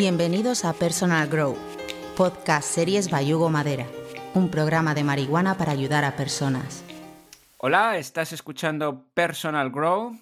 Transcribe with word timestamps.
Bienvenidos 0.00 0.64
a 0.64 0.72
Personal 0.72 1.28
Grow, 1.28 1.58
podcast 2.16 2.66
series 2.66 3.10
Bayugo 3.10 3.50
Madera, 3.50 3.86
un 4.32 4.50
programa 4.50 4.94
de 4.94 5.04
marihuana 5.04 5.58
para 5.58 5.72
ayudar 5.72 6.06
a 6.06 6.16
personas. 6.16 6.82
Hola, 7.58 7.98
estás 7.98 8.32
escuchando 8.32 9.04
Personal 9.12 9.70
Grow. 9.70 10.18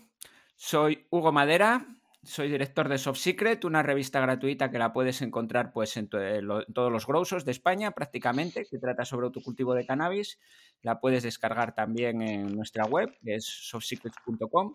Soy 0.57 1.07
Hugo 1.11 1.31
Madera, 1.31 1.87
soy 2.25 2.51
director 2.51 2.89
de 2.89 2.99
Soft 2.99 3.21
Secret, 3.21 3.65
una 3.65 3.85
revista 3.85 4.19
gratuita 4.19 4.69
que 4.69 4.81
la 4.81 4.93
puedes 4.93 5.23
encontrar 5.23 5.73
pues, 5.73 5.97
en, 5.97 6.09
todos 6.09 6.91
los 6.91 7.07
growsos 7.07 7.45
de 7.45 7.53
España 7.53 7.93
prácticamente, 7.93 8.67
que 8.69 8.79
trata 8.81 9.05
sobre 9.05 9.27
autocultivo 9.27 9.75
de 9.75 9.87
cannabis. 9.87 10.41
La 10.83 10.99
puedes 10.99 11.23
descargar 11.23 11.77
también 11.77 12.21
en 12.21 12.57
nuestra 12.57 12.85
web, 12.85 13.17
que 13.23 13.37
es 13.37 13.45
softsecrets.com. 13.45 14.75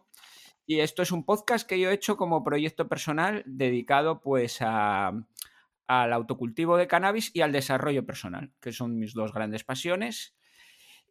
Y 0.65 0.79
esto 0.79 1.01
es 1.01 1.11
un 1.11 1.25
podcast 1.25 1.67
que 1.67 1.79
yo 1.79 1.89
he 1.89 1.93
hecho 1.93 2.15
como 2.15 2.43
proyecto 2.43 2.87
personal 2.87 3.43
dedicado 3.45 4.21
pues 4.21 4.61
al 4.61 5.25
autocultivo 5.87 6.77
de 6.77 6.87
cannabis 6.87 7.31
y 7.33 7.41
al 7.41 7.51
desarrollo 7.51 8.05
personal, 8.05 8.51
que 8.61 8.71
son 8.71 8.97
mis 8.97 9.13
dos 9.13 9.33
grandes 9.33 9.63
pasiones. 9.63 10.35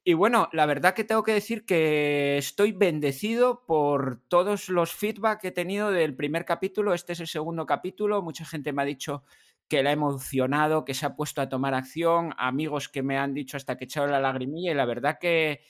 Y 0.04 0.14
bueno, 0.14 0.48
la 0.52 0.66
verdad 0.66 0.94
que 0.94 1.04
tengo 1.04 1.22
que 1.22 1.34
decir 1.34 1.64
que 1.64 2.36
estoy 2.36 2.72
bendecido 2.72 3.64
por 3.66 4.20
todos 4.26 4.68
los 4.68 4.92
feedback 4.92 5.40
que 5.40 5.48
he 5.48 5.52
tenido 5.52 5.92
del 5.92 6.16
primer 6.16 6.44
capítulo. 6.44 6.92
Este 6.92 7.12
es 7.12 7.20
el 7.20 7.28
segundo 7.28 7.66
capítulo. 7.66 8.20
Mucha 8.20 8.44
gente 8.44 8.72
me 8.72 8.82
ha 8.82 8.86
dicho 8.86 9.22
que 9.68 9.82
la 9.82 9.90
ha 9.90 9.92
emocionado, 9.92 10.84
que 10.84 10.94
se 10.94 11.06
ha 11.06 11.14
puesto 11.14 11.40
a 11.40 11.48
tomar 11.48 11.74
acción, 11.74 12.34
amigos 12.36 12.88
que 12.88 13.02
me 13.02 13.16
han 13.16 13.32
dicho 13.32 13.56
hasta 13.56 13.76
que 13.76 13.84
he 13.84 13.86
echado 13.86 14.08
la 14.08 14.18
lagrimilla 14.18 14.72
y 14.72 14.74
la 14.74 14.86
verdad 14.86 15.18
que, 15.20 15.60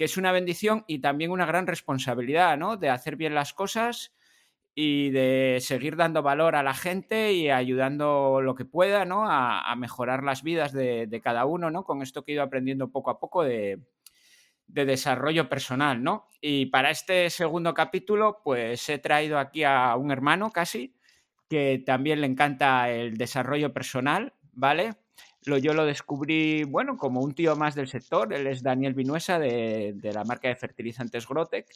que 0.00 0.06
es 0.06 0.16
una 0.16 0.32
bendición 0.32 0.82
y 0.86 1.00
también 1.00 1.30
una 1.30 1.44
gran 1.44 1.66
responsabilidad, 1.66 2.56
¿no? 2.56 2.78
De 2.78 2.88
hacer 2.88 3.16
bien 3.16 3.34
las 3.34 3.52
cosas 3.52 4.14
y 4.74 5.10
de 5.10 5.58
seguir 5.60 5.94
dando 5.94 6.22
valor 6.22 6.56
a 6.56 6.62
la 6.62 6.72
gente 6.72 7.34
y 7.34 7.50
ayudando 7.50 8.40
lo 8.40 8.54
que 8.54 8.64
pueda, 8.64 9.04
¿no? 9.04 9.26
A, 9.28 9.76
mejorar 9.76 10.22
las 10.22 10.42
vidas 10.42 10.72
de, 10.72 11.20
cada 11.22 11.44
uno, 11.44 11.70
¿no? 11.70 11.84
Con 11.84 12.00
esto 12.00 12.24
que 12.24 12.32
he 12.32 12.34
ido 12.36 12.42
aprendiendo 12.42 12.90
poco 12.90 13.10
a 13.10 13.20
poco 13.20 13.44
de, 13.44 13.78
de, 14.68 14.86
desarrollo 14.86 15.50
personal, 15.50 16.02
¿no? 16.02 16.28
Y 16.40 16.64
para 16.64 16.88
este 16.88 17.28
segundo 17.28 17.74
capítulo, 17.74 18.40
pues 18.42 18.88
he 18.88 18.96
traído 18.96 19.38
aquí 19.38 19.64
a 19.64 19.94
un 19.96 20.10
hermano 20.12 20.50
casi, 20.50 20.94
que 21.46 21.82
también 21.84 22.22
le 22.22 22.26
encanta 22.26 22.88
el 22.88 23.18
desarrollo 23.18 23.74
personal, 23.74 24.32
¿vale? 24.52 24.94
Lo, 25.46 25.56
yo 25.56 25.72
lo 25.72 25.86
descubrí, 25.86 26.64
bueno, 26.64 26.98
como 26.98 27.20
un 27.20 27.34
tío 27.34 27.56
más 27.56 27.74
del 27.74 27.88
sector. 27.88 28.32
Él 28.32 28.46
es 28.46 28.62
Daniel 28.62 28.94
Vinuesa 28.94 29.38
de, 29.38 29.94
la 30.12 30.24
marca 30.24 30.48
de 30.48 30.56
fertilizantes 30.56 31.26
Grotec. 31.26 31.66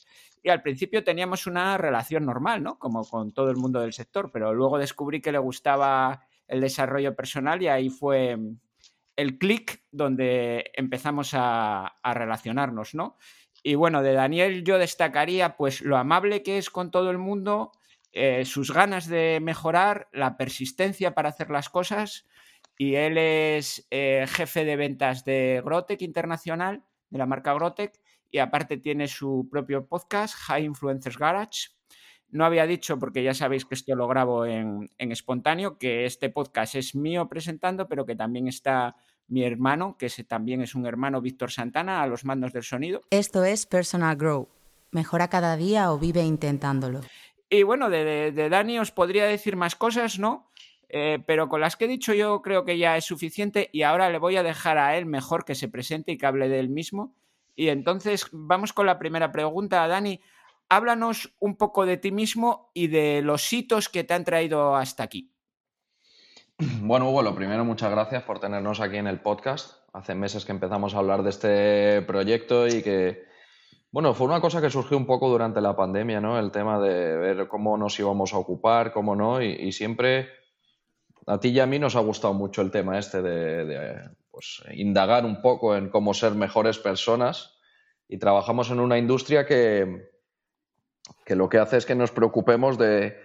Y 0.43 0.51
al 0.51 0.63
principio 0.63 1.03
teníamos 1.03 1.47
una 1.47 1.79
relación 1.79 2.27
normal, 2.27 2.63
¿no? 2.63 2.79
Como 2.79 3.05
con 3.05 3.33
todo 3.33 3.51
el 3.51 3.57
mundo 3.57 3.81
del 3.81 3.95
sector. 3.95 4.31
Pero 4.31 4.53
luego 4.53 4.79
descubrí 4.79 5.23
que 5.23 5.33
le 5.33 5.39
gustaba 5.39 6.27
el 6.47 6.61
desarrollo 6.61 7.17
personal 7.17 7.63
y 7.63 7.69
ahí 7.69 7.89
fue 7.89 8.39
el 9.17 9.39
clic 9.39 9.83
donde 9.91 10.71
empezamos 10.75 11.31
a, 11.35 11.95
relacionarnos, 12.03 12.95
¿no? 12.95 13.17
Y 13.63 13.77
bueno, 13.77 14.03
de 14.03 14.13
Daniel 14.13 14.63
yo 14.65 14.79
destacaría 14.79 15.57
pues 15.57 15.81
lo 15.81 15.97
amable 15.97 16.43
que 16.43 16.59
es 16.59 16.69
con 16.69 16.91
todo 16.91 17.11
el 17.11 17.19
mundo, 17.19 17.73
eh, 18.13 18.45
sus 18.45 18.73
ganas 18.73 19.09
de 19.09 19.39
mejorar, 19.41 20.09
la 20.13 20.37
persistencia 20.37 21.15
para 21.15 21.31
hacer 21.31 21.51
las 21.51 21.71
cosas 21.71 22.27
y 22.77 22.97
él 22.97 23.19
es 23.19 23.87
eh, 23.91 24.27
jefe 24.29 24.65
de 24.65 24.77
ventas 24.77 25.25
de 25.25 25.63
Grotec 25.65 26.03
Internacional, 26.03 26.83
de 27.11 27.19
la 27.19 27.27
marca 27.27 27.55
Grotec, 27.55 28.01
y 28.31 28.39
aparte 28.39 28.79
tiene 28.79 29.07
su 29.07 29.49
propio 29.51 29.87
podcast, 29.87 30.35
High 30.35 30.65
Influencers 30.65 31.19
Garage. 31.19 31.69
No 32.31 32.45
había 32.45 32.67
dicho, 32.67 32.99
porque 32.99 33.23
ya 33.23 33.33
sabéis 33.33 33.65
que 33.65 33.77
esto 33.77 33.95
lo 33.95 34.09
grabo 34.09 34.45
en, 34.45 34.91
espontáneo, 34.99 35.79
que 35.79 36.05
este 36.05 36.31
podcast 36.31 36.75
es 36.75 36.97
mío 36.97 37.29
presentando, 37.29 37.87
pero 37.87 38.05
que 38.05 38.17
también 38.17 38.49
está 38.49 38.97
mi 39.29 39.45
hermano, 39.45 39.97
que 39.97 40.09
también 40.25 40.61
es 40.61 40.75
un 40.75 40.85
hermano 40.85 41.21
Víctor 41.21 41.53
Santana, 41.53 42.03
a 42.03 42.09
los 42.09 42.25
mandos 42.25 42.53
del 42.53 42.65
sonido. 42.65 43.03
Esto 43.11 43.45
es 43.45 43.67
Personal 43.67 44.17
Grow. 44.17 44.49
Mejora 44.91 45.29
cada 45.29 45.57
día 45.57 45.93
o 45.93 45.99
vive 45.99 46.25
intentándolo. 46.25 47.03
Y 47.49 47.63
bueno, 47.63 47.89
de, 47.89 48.33
de 48.33 48.49
Dani 48.49 48.81
os 48.81 48.91
podría 48.91 49.27
decir 49.27 49.55
más 49.55 49.77
cosas, 49.77 50.19
¿no? 50.19 50.51
Eh, 50.89 51.19
pero 51.27 51.49
con 51.49 51.61
las 51.61 51.77
que 51.77 51.87
he 51.87 51.89
dicho 51.89 52.15
yo 52.15 52.43
creo 52.43 52.65
que 52.65 52.79
ya 52.79 52.97
es 52.97 53.05
suficiente 53.05 53.71
y 53.73 53.83
ahora 53.83 54.11
le 54.11 54.19
voy 54.19 54.37
a 54.37 54.43
dejar 54.43 54.79
a 54.79 54.97
él 54.97 55.07
mejor 55.07 55.45
que 55.45 55.55
se 55.55 55.69
presente 55.69 56.13
y 56.13 56.19
que 56.19 56.27
hable 56.27 56.49
de 56.49 56.61
él 56.61 56.69
mismo. 56.69 57.15
Y 57.57 57.69
entonces 57.69 58.29
vamos 58.33 58.73
con 58.73 58.87
la 58.87 58.99
primera 58.99 59.33
pregunta, 59.33 59.87
Dani. 59.87 60.21
Háblanos 60.69 61.35
un 61.39 61.57
poco 61.57 61.87
de 61.87 61.97
ti 61.97 62.11
mismo 62.11 62.71
y 62.75 62.89
de 62.89 63.23
los 63.23 63.53
hitos 63.53 63.89
que 63.89 64.03
te 64.05 64.15
han 64.15 64.25
traído 64.25 64.77
hasta 64.77 65.03
aquí. 65.03 65.31
Bueno, 66.83 67.11
Hugo, 67.11 67.23
lo 67.23 67.35
primero, 67.35 67.65
muchas 67.65 67.91
gracias 67.91 68.23
por 68.23 68.39
tenernos 68.39 68.81
aquí 68.81 68.97
en 68.97 69.07
el 69.07 69.21
podcast. 69.21 69.83
Hace 69.93 70.15
meses 70.15 70.45
que 70.45 70.53
empezamos 70.53 70.95
a 70.95 70.99
hablar 70.99 71.23
de 71.23 71.31
este 71.31 72.03
proyecto 72.03 72.67
y 72.67 72.83
que, 72.83 73.25
bueno, 73.91 74.15
fue 74.15 74.27
una 74.27 74.41
cosa 74.41 74.61
que 74.61 74.71
surgió 74.71 74.97
un 74.97 75.07
poco 75.07 75.29
durante 75.29 75.61
la 75.61 75.77
pandemia, 75.77 76.21
¿no? 76.21 76.39
El 76.39 76.51
tema 76.51 76.81
de 76.81 77.17
ver 77.17 77.49
cómo 77.49 77.77
nos 77.77 77.99
íbamos 77.99 78.33
a 78.35 78.39
ocupar, 78.39 78.93
cómo 78.93 79.17
no, 79.17 79.43
y 79.43 79.73
siempre 79.73 80.44
a 81.27 81.41
ti 81.41 81.49
y 81.49 81.61
a 81.61 81.67
mí 81.67 81.79
nos 81.79 81.97
ha 81.97 82.01
gustado 82.01 82.35
mucho 82.35 82.63
el 82.63 82.71
tema 82.71 82.99
este 82.99 83.23
de, 83.23 84.11
pues, 84.31 84.63
indagar 84.75 85.25
un 85.25 85.41
poco 85.41 85.77
en 85.77 85.89
cómo 85.89 86.15
ser 86.15 86.35
mejores 86.35 86.79
personas 86.79 87.59
y 88.09 88.19
trabajamos 88.19 88.71
en 88.71 88.81
una 88.81 88.99
industria 88.99 89.47
que, 89.47 90.11
que 91.25 91.37
lo 91.37 91.49
que 91.49 91.59
hace 91.59 91.77
es 91.77 91.87
que 91.87 91.95
nos 91.95 92.11
preocupemos 92.11 92.79
de, 92.79 93.17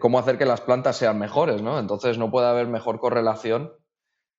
cómo 0.00 0.18
hacer 0.18 0.38
que 0.38 0.46
las 0.46 0.60
plantas 0.60 0.96
sean 0.96 1.18
mejores, 1.18 1.62
¿no? 1.62 1.78
Entonces 1.78 2.18
no 2.18 2.30
puede 2.30 2.46
haber 2.46 2.66
mejor 2.66 3.00
correlación 3.00 3.72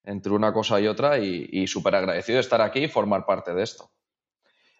entre 0.03 0.31
una 0.31 0.53
cosa 0.53 0.80
y 0.80 0.88
otra 0.88 1.20
y, 1.20 1.68
súper 1.68 1.96
agradecido 1.96 2.38
de 2.38 2.42
estar 2.42 2.62
aquí 2.62 2.86
y 2.86 2.88
formar 2.88 3.26
parte 3.26 3.53
de 3.53 3.64
esto. 3.64 3.92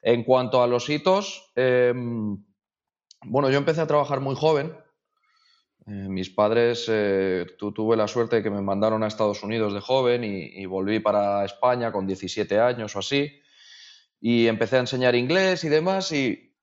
En 0.02 0.24
cuanto 0.24 0.64
a 0.64 0.68
los 0.68 0.90
hitos, 0.90 1.52
em, 1.56 2.46
bueno, 3.26 3.50
yo 3.50 3.58
empecé 3.58 3.82
a 3.82 3.88
trabajar 3.88 4.22
muy 4.22 4.36
joven, 4.36 4.74
eh, 5.88 6.10
mis 6.10 6.30
padres, 6.30 6.86
eh, 6.90 7.46
tuve 7.58 7.96
la 7.96 8.10
suerte 8.10 8.38
de 8.38 8.44
que 8.44 8.50
me 8.50 8.62
mandaron 8.62 9.04
a 9.04 9.08
Estados 9.08 9.42
Unidos 9.42 9.74
de 9.74 9.80
joven 9.80 10.22
y, 10.26 10.66
volví 10.66 11.00
para 11.00 11.46
España 11.46 11.94
con 11.94 12.06
17 12.06 12.60
años 12.60 12.94
o 12.98 13.00
así. 13.00 13.40
Y 14.20 14.48
empecé 14.48 14.76
a 14.76 14.82
enseñar 14.82 15.16
inglés 15.16 15.64
y 15.64 15.70
demás 15.70 16.12
y, 16.12 16.54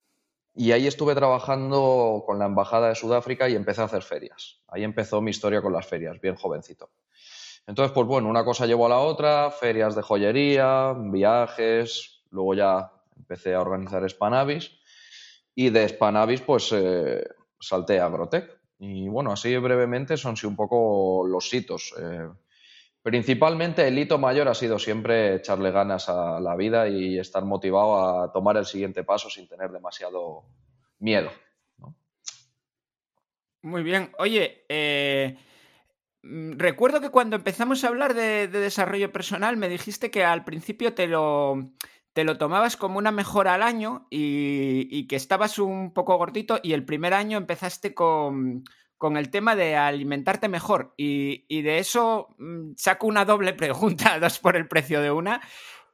ahí 0.70 0.86
estuve 0.86 1.14
trabajando 1.14 2.22
con 2.26 2.38
la 2.38 2.44
Embajada 2.44 2.88
de 2.90 2.94
Sudáfrica 2.94 3.48
y 3.48 3.54
empecé 3.54 3.80
a 3.80 3.84
hacer 3.84 4.02
ferias. 4.02 4.60
Ahí 4.68 4.84
empezó 4.84 5.22
mi 5.22 5.30
historia 5.30 5.62
con 5.62 5.72
las 5.72 5.86
ferias, 5.86 6.20
bien 6.20 6.34
jovencito. 6.34 6.91
Entonces, 7.66 7.92
pues 7.94 8.06
bueno, 8.06 8.28
una 8.28 8.44
cosa 8.44 8.66
llevó 8.66 8.86
a 8.86 8.91
la 8.91 8.98
otra, 8.98 9.50
ferias 9.50 9.94
de 9.96 10.02
joyería, 10.02 10.94
viajes, 10.98 12.22
luego 12.30 12.52
ya 12.54 12.92
empecé 13.16 13.54
a 13.54 13.62
organizar 13.62 14.06
Spanavis 14.08 14.70
y 15.54 15.70
de 15.70 15.88
Spanavis 15.88 16.42
pues 16.42 16.70
eh, 16.72 17.26
salté 17.58 18.00
a 18.00 18.08
Grotec 18.10 18.63
y 18.84 19.09
bueno, 19.09 19.33
así 19.33 19.56
brevemente 19.56 20.17
son 20.17 20.34
un 20.45 20.56
poco 20.56 21.27
los 21.27 21.53
hitos. 21.53 21.95
Eh, 21.99 22.28
principalmente 23.03 23.89
el 23.89 23.99
hito 23.99 24.19
mayor 24.19 24.49
ha 24.49 24.55
sido 24.55 24.78
siempre 24.78 25.37
echarle 25.37 25.71
ganas 25.71 26.09
a 26.09 26.39
la 26.41 26.55
vida 26.55 26.87
y 26.89 27.19
estar 27.19 27.45
motivado 27.45 28.22
a 28.22 28.33
tomar 28.33 28.59
el 28.59 28.67
siguiente 28.67 29.03
paso 29.03 29.31
sin 29.31 29.49
tener 29.49 29.71
demasiado 29.71 30.45
miedo. 30.99 31.31
Muy 33.62 33.83
bien. 33.83 34.12
Oye, 34.19 34.67
eh, 34.69 35.39
mm, 36.22 36.59
recuerdo 36.59 37.01
que 37.01 37.09
cuando 37.09 37.37
empezamos 37.37 37.83
a 37.84 37.89
hablar 37.89 38.12
de, 38.12 38.49
desarrollo 38.49 39.11
personal 39.12 39.56
me 39.56 39.71
dijiste 39.71 40.11
que 40.11 40.25
al 40.25 40.45
principio 40.45 40.93
te 40.93 41.06
lo, 41.06 41.71
te 42.14 42.25
lo 42.25 42.38
tomabas 42.38 42.76
como 42.76 42.98
una 42.98 43.10
mejora 43.10 43.54
al 43.54 43.62
año 43.62 44.06
y, 44.08 45.06
que 45.08 45.16
estabas 45.16 45.58
un 45.58 45.92
poco 45.92 46.16
gordito 46.16 46.60
y 46.62 46.72
el 46.72 46.84
primer 46.84 47.12
año 47.12 47.36
empezaste 47.36 47.92
con, 47.92 48.65
el 49.16 49.30
tema 49.30 49.54
de 49.54 49.77
alimentarte 49.77 50.48
mejor 50.48 50.94
y, 50.97 51.62
de 51.62 51.78
eso 51.78 52.28
mm, 52.39 52.72
saco 52.77 53.09
una 53.09 53.24
doble 53.24 53.53
pregunta, 53.53 54.18
dos 54.21 54.39
por 54.39 54.56
el 54.56 54.68
precio 54.68 55.03
de 55.03 55.10
una. 55.10 55.42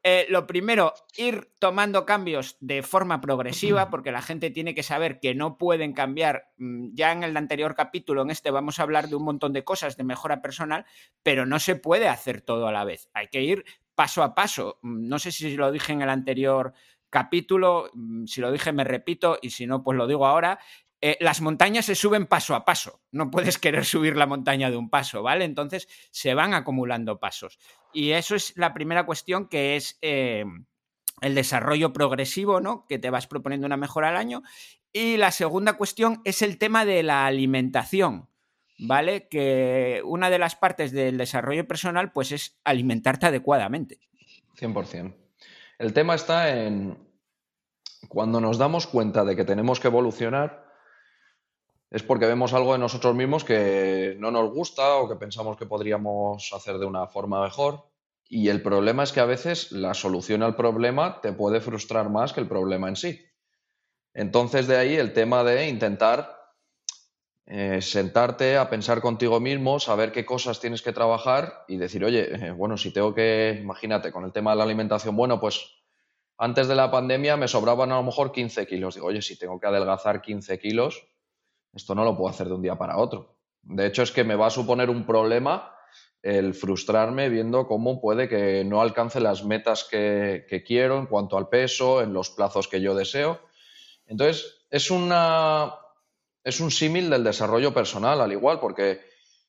Eh, 0.03 0.27
lo 0.31 0.47
primero, 0.47 0.95
ir 1.17 1.51
tomando 1.59 2.07
cambios 2.07 2.57
de 2.61 2.83
forma 2.83 3.21
progresiva, 3.21 3.91
porque 3.91 4.13
la 4.13 4.23
gente 4.23 4.51
tiene 4.51 4.75
que 4.75 4.83
saber 4.83 5.21
que 5.21 5.35
no 5.35 5.59
pueden 5.59 5.93
cambiar. 5.93 6.51
Mm, 6.57 6.95
ya 6.95 7.13
en 7.13 7.23
el 7.23 7.37
anterior 7.37 7.75
capítulo, 7.75 8.23
en 8.23 8.31
este, 8.31 8.51
vamos 8.51 8.79
a 8.79 8.83
hablar 8.83 9.09
de 9.09 9.17
un 9.17 9.25
montón 9.25 9.53
de 9.53 9.65
cosas 9.65 9.97
de 9.97 10.05
mejora 10.05 10.41
personal, 10.41 10.87
pero 11.23 11.45
no 11.45 11.59
se 11.59 11.77
puede 11.77 12.09
hacer 12.09 12.41
todo 12.41 12.67
a 12.67 12.73
la 12.73 12.85
vez. 12.85 13.11
Hay 13.13 13.29
que 13.29 13.43
ir 13.43 13.65
paso 14.01 14.23
a 14.23 14.35
paso. 14.35 14.79
Mm, 14.81 15.09
no 15.09 15.19
sé 15.19 15.31
si 15.31 15.55
lo 15.59 15.71
dije 15.71 15.93
en 15.93 16.01
el 16.01 16.09
anterior 16.09 16.73
capítulo, 17.11 17.91
mm, 17.93 18.25
si 18.25 18.41
lo 18.41 18.51
dije 18.51 18.73
me 18.73 18.83
repito 18.83 19.39
y 19.43 19.51
si 19.51 19.67
no, 19.67 19.85
pues 19.85 19.99
lo 19.99 20.07
digo 20.07 20.27
ahora. 20.27 20.59
Eh, 21.03 21.19
las 21.21 21.43
montañas 21.43 21.85
se 21.85 21.95
suben 21.95 22.27
paso 22.27 22.55
a 22.55 22.65
paso. 22.65 23.03
No 23.13 23.31
puedes 23.31 23.59
querer 23.59 23.85
subir 23.85 24.17
la 24.17 24.27
montaña 24.27 24.71
de 24.71 24.79
un 24.79 24.89
paso, 24.89 25.23
¿vale? 25.23 25.45
Entonces 25.45 25.87
se 26.11 26.33
van 26.33 26.55
acumulando 26.55 27.21
pasos. 27.21 27.59
Y 27.93 28.13
eso 28.13 28.37
es 28.37 28.57
la 28.57 28.73
primera 28.73 29.05
cuestión 29.05 29.49
que 29.49 29.77
es 29.77 29.99
eh, 30.01 30.47
el 31.21 31.35
desarrollo 31.35 31.93
progresivo, 31.93 32.63
¿no? 32.63 32.87
Que 32.89 32.99
te 32.99 33.11
vas 33.11 33.27
proponiendo 33.27 33.67
una 33.67 33.77
mejora 33.77 34.09
al 34.09 34.17
año. 34.17 34.43
Y 34.95 35.19
la 35.19 35.31
segunda 35.31 35.75
cuestión 35.75 36.23
es 36.25 36.41
el 36.41 36.57
tema 36.57 36.87
de 36.87 37.03
la 37.03 37.27
alimentación. 37.27 38.30
¿Vale? 38.81 39.29
Que 39.29 40.03
una 40.05 40.31
de 40.31 40.39
las 40.39 40.57
partes 40.57 40.93
del 40.93 41.19
desarrollo 41.19 41.67
personal, 41.67 42.13
pues 42.13 42.33
es 42.33 42.59
alimentarte 42.65 43.27
adecuadamente. 43.27 43.99
100%. 44.59 45.15
El 45.79 45.93
tema 45.93 46.15
está 46.15 46.57
en 46.57 46.99
cuando 48.09 48.41
nos 48.41 48.59
damos 48.59 48.87
cuenta 48.87 49.25
de 49.25 49.37
que 49.37 49.45
tenemos 49.45 49.81
que 49.81 49.89
evolucionar, 49.89 50.65
es 51.91 52.03
porque 52.03 52.27
vemos 52.27 52.55
algo 52.55 52.73
de 52.73 52.79
nosotros 52.79 53.15
mismos 53.15 53.45
que 53.45 54.17
no 54.19 54.31
nos 54.31 54.51
gusta 54.51 54.97
o 54.97 55.09
que 55.09 55.17
pensamos 55.17 55.57
que 55.57 55.67
podríamos 55.67 56.53
hacer 56.53 56.79
de 56.79 56.87
una 56.87 57.07
forma 57.07 57.43
mejor. 57.43 57.91
Y 58.29 58.49
el 58.49 58.63
problema 58.63 59.03
es 59.03 59.13
que 59.13 59.21
a 59.21 59.25
veces 59.25 59.73
la 59.73 59.93
solución 59.93 60.43
al 60.43 60.55
problema 60.55 61.21
te 61.21 61.33
puede 61.33 61.61
frustrar 61.61 62.09
más 62.11 62.33
que 62.33 62.41
el 62.41 62.49
problema 62.49 62.89
en 62.89 62.97
sí. 62.97 63.27
Entonces 64.15 64.69
de 64.69 64.77
ahí 64.77 64.95
el 64.95 65.13
tema 65.13 65.43
de 65.43 65.69
intentar 65.69 66.40
eh, 67.53 67.83
sentarte 67.83 68.57
a 68.57 68.71
pensar 68.71 69.01
contigo 69.01 69.41
mismo, 69.41 69.81
saber 69.81 70.13
qué 70.13 70.25
cosas 70.25 70.61
tienes 70.61 70.83
que 70.83 70.93
trabajar 70.93 71.65
y 71.67 71.79
decir, 71.79 72.05
oye, 72.05 72.33
eh, 72.33 72.53
bueno, 72.53 72.77
si 72.77 72.93
tengo 72.93 73.13
que, 73.13 73.59
imagínate, 73.61 74.13
con 74.13 74.25
el 74.25 74.31
tema 74.31 74.53
de 74.53 74.59
la 74.59 74.63
alimentación, 74.63 75.17
bueno, 75.17 75.41
pues 75.41 75.69
antes 76.39 76.69
de 76.69 76.77
la 76.77 76.93
pandemia 76.93 77.37
me 77.37 77.49
sobraban 77.49 77.91
a 77.91 77.97
lo 77.97 78.05
mejor 78.05 78.31
15 78.31 78.69
kilos. 78.69 78.95
Digo, 78.95 79.09
oye, 79.09 79.21
si 79.21 79.37
tengo 79.37 79.59
que 79.59 79.67
adelgazar 79.67 80.23
15 80.23 80.61
kilos, 80.61 81.05
esto 81.75 81.97
no 81.97 82.05
lo 82.05 82.17
puedo 82.17 82.31
hacer 82.31 82.47
de 82.47 82.55
un 82.55 82.63
día 82.63 82.79
para 82.79 82.99
otro. 82.99 83.35
De 83.63 83.85
hecho, 83.85 84.05
es 84.05 84.13
que 84.13 84.23
me 84.23 84.37
va 84.37 84.47
a 84.47 84.51
suponer 84.51 84.89
un 84.89 85.05
problema 85.05 85.75
el 86.23 86.55
frustrarme 86.55 87.31
viendo 87.31 87.67
cómo 87.67 88.01
puede 88.01 88.29
que 88.29 88.63
no 88.65 88.81
alcance 88.81 89.19
las 89.19 89.45
metas 89.45 89.83
que, 89.91 90.47
que 90.49 90.63
quiero 90.63 91.01
en 91.01 91.07
cuanto 91.07 91.37
al 91.37 91.49
peso, 91.49 92.01
en 92.01 92.13
los 92.13 92.31
plazos 92.31 92.69
que 92.69 92.81
yo 92.81 92.95
deseo. 92.95 93.41
Entonces, 94.07 94.67
es 94.71 94.93
una, 94.93 95.75
es 96.45 96.61
un 96.61 96.71
símil 96.71 97.11
del 97.11 97.25
desarrollo 97.25 97.75
personal, 97.75 98.21
al 98.21 98.33
igual, 98.33 98.61
porque 98.61 99.01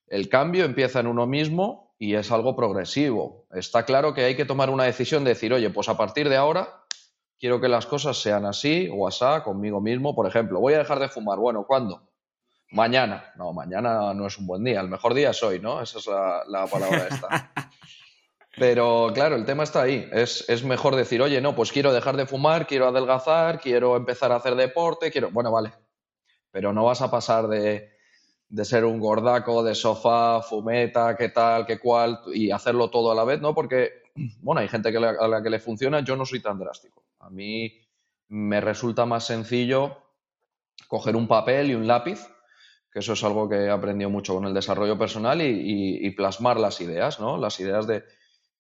el 0.08 0.28
cambio 0.30 0.66
empieza 0.66 1.00
en 1.00 1.08
uno 1.08 1.26
mismo 1.26 1.96
y 1.98 2.16
es 2.16 2.32
algo 2.32 2.56
progresivo. 2.56 3.46
Está 3.52 3.86
claro 3.86 4.14
que 4.14 4.26
hay 4.26 4.36
que 4.36 4.46
tomar 4.46 4.70
una 4.70 4.84
decisión 4.84 5.24
de 5.24 5.30
decir, 5.30 5.54
oye, 5.54 5.70
pues 5.70 5.88
a 5.88 5.98
partir 5.98 6.30
de 6.30 6.36
ahora 6.36 6.84
quiero 7.40 7.62
que 7.62 7.70
las 7.70 7.86
cosas 7.86 8.18
sean 8.18 8.46
así 8.46 8.90
o 8.94 9.08
asá 9.08 9.44
conmigo 9.44 9.80
mismo. 9.82 10.16
Por 10.16 10.28
ejemplo, 10.28 10.60
voy 10.60 10.74
a 10.74 10.80
dejar 10.80 11.00
de 11.00 11.10
fumar. 11.10 11.40
Bueno, 11.40 11.66
¿cuándo? 11.66 12.10
Mañana. 12.72 13.32
No, 13.36 13.54
mañana 13.54 14.14
no 14.14 14.28
es 14.28 14.38
un 14.38 14.48
buen 14.48 14.64
día. 14.64 14.82
El 14.82 14.90
mejor 14.90 15.14
día 15.14 15.32
es 15.32 15.42
hoy, 15.44 15.60
¿no? 15.60 15.82
Esa 15.82 16.00
es 16.00 16.08
la, 16.08 16.68
palabra 16.68 17.08
esta. 17.10 17.52
Pero 18.58 19.12
claro, 19.14 19.36
el 19.36 19.46
tema 19.46 19.64
está 19.64 19.84
ahí. 19.84 20.10
Es, 20.12 20.50
es, 20.50 20.64
mejor 20.64 20.96
decir, 20.96 21.22
oye, 21.22 21.40
no, 21.40 21.56
pues 21.56 21.72
quiero 21.72 21.94
dejar 21.94 22.18
de 22.18 22.26
fumar, 22.26 22.68
quiero 22.68 22.88
adelgazar, 22.88 23.60
quiero 23.60 23.96
empezar 23.96 24.32
a 24.32 24.36
hacer 24.36 24.56
deporte, 24.56 25.10
quiero. 25.10 25.32
Bueno, 25.32 25.52
vale, 25.52 25.72
pero 26.52 26.74
no 26.74 26.86
vas 26.86 27.02
a 27.02 27.10
pasar 27.10 27.48
de, 27.48 27.90
ser 28.64 28.86
un 28.86 29.00
gordaco 29.00 29.64
de 29.64 29.74
sofá, 29.74 30.42
fumeta, 30.42 31.16
qué 31.16 31.30
tal, 31.30 31.66
qué 31.66 31.80
cual, 31.80 32.20
y 32.34 32.52
hacerlo 32.52 32.90
todo 32.90 33.12
a 33.12 33.16
la 33.16 33.24
vez, 33.24 33.42
¿no? 33.42 33.56
Porque, 33.56 34.04
bueno, 34.42 34.62
hay 34.62 34.68
gente 34.68 34.90
a 34.90 35.28
la 35.28 35.42
que 35.42 35.50
le 35.50 35.60
funciona, 35.60 36.02
yo 36.02 36.16
no 36.16 36.26
soy 36.26 36.42
tan 36.42 36.60
drástico. 36.60 37.04
A 37.20 37.30
mí 37.30 37.80
me 38.28 38.62
resulta 38.62 39.06
más 39.06 39.26
sencillo 39.26 39.98
coger 40.88 41.16
un 41.16 41.28
papel 41.28 41.72
y 41.72 41.76
un 41.76 41.88
lápiz, 41.88 42.20
que 42.92 43.00
eso 43.00 43.14
es 43.14 43.24
algo 43.24 43.48
que 43.48 43.56
he 43.56 43.70
aprendido 43.70 44.10
mucho 44.10 44.34
con 44.34 44.46
el 44.46 44.54
desarrollo 44.54 44.98
personal, 44.98 45.42
y, 45.42 46.10
plasmar 46.12 46.60
las 46.60 46.82
ideas, 46.82 47.20
¿no? 47.20 47.38
Las 47.38 47.60
ideas 47.60 47.88
de 47.88 48.04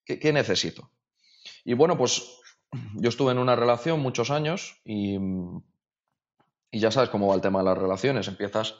qué 0.05 0.31
necesito. 0.31 0.89
Y 1.65 1.73
bueno, 1.73 1.97
pues 1.97 2.39
yo 2.95 3.09
estuve 3.09 3.31
en 3.31 3.37
una 3.37 3.55
relación 3.55 3.99
muchos 3.99 4.31
años 4.31 4.81
y 4.85 5.17
y 6.71 6.79
ya 6.79 6.89
sabes 6.89 7.09
cómo 7.09 7.27
va 7.27 7.35
el 7.35 7.41
tema 7.41 7.59
de 7.59 7.65
las 7.65 7.77
relaciones. 7.77 8.27
Empiezas 8.27 8.75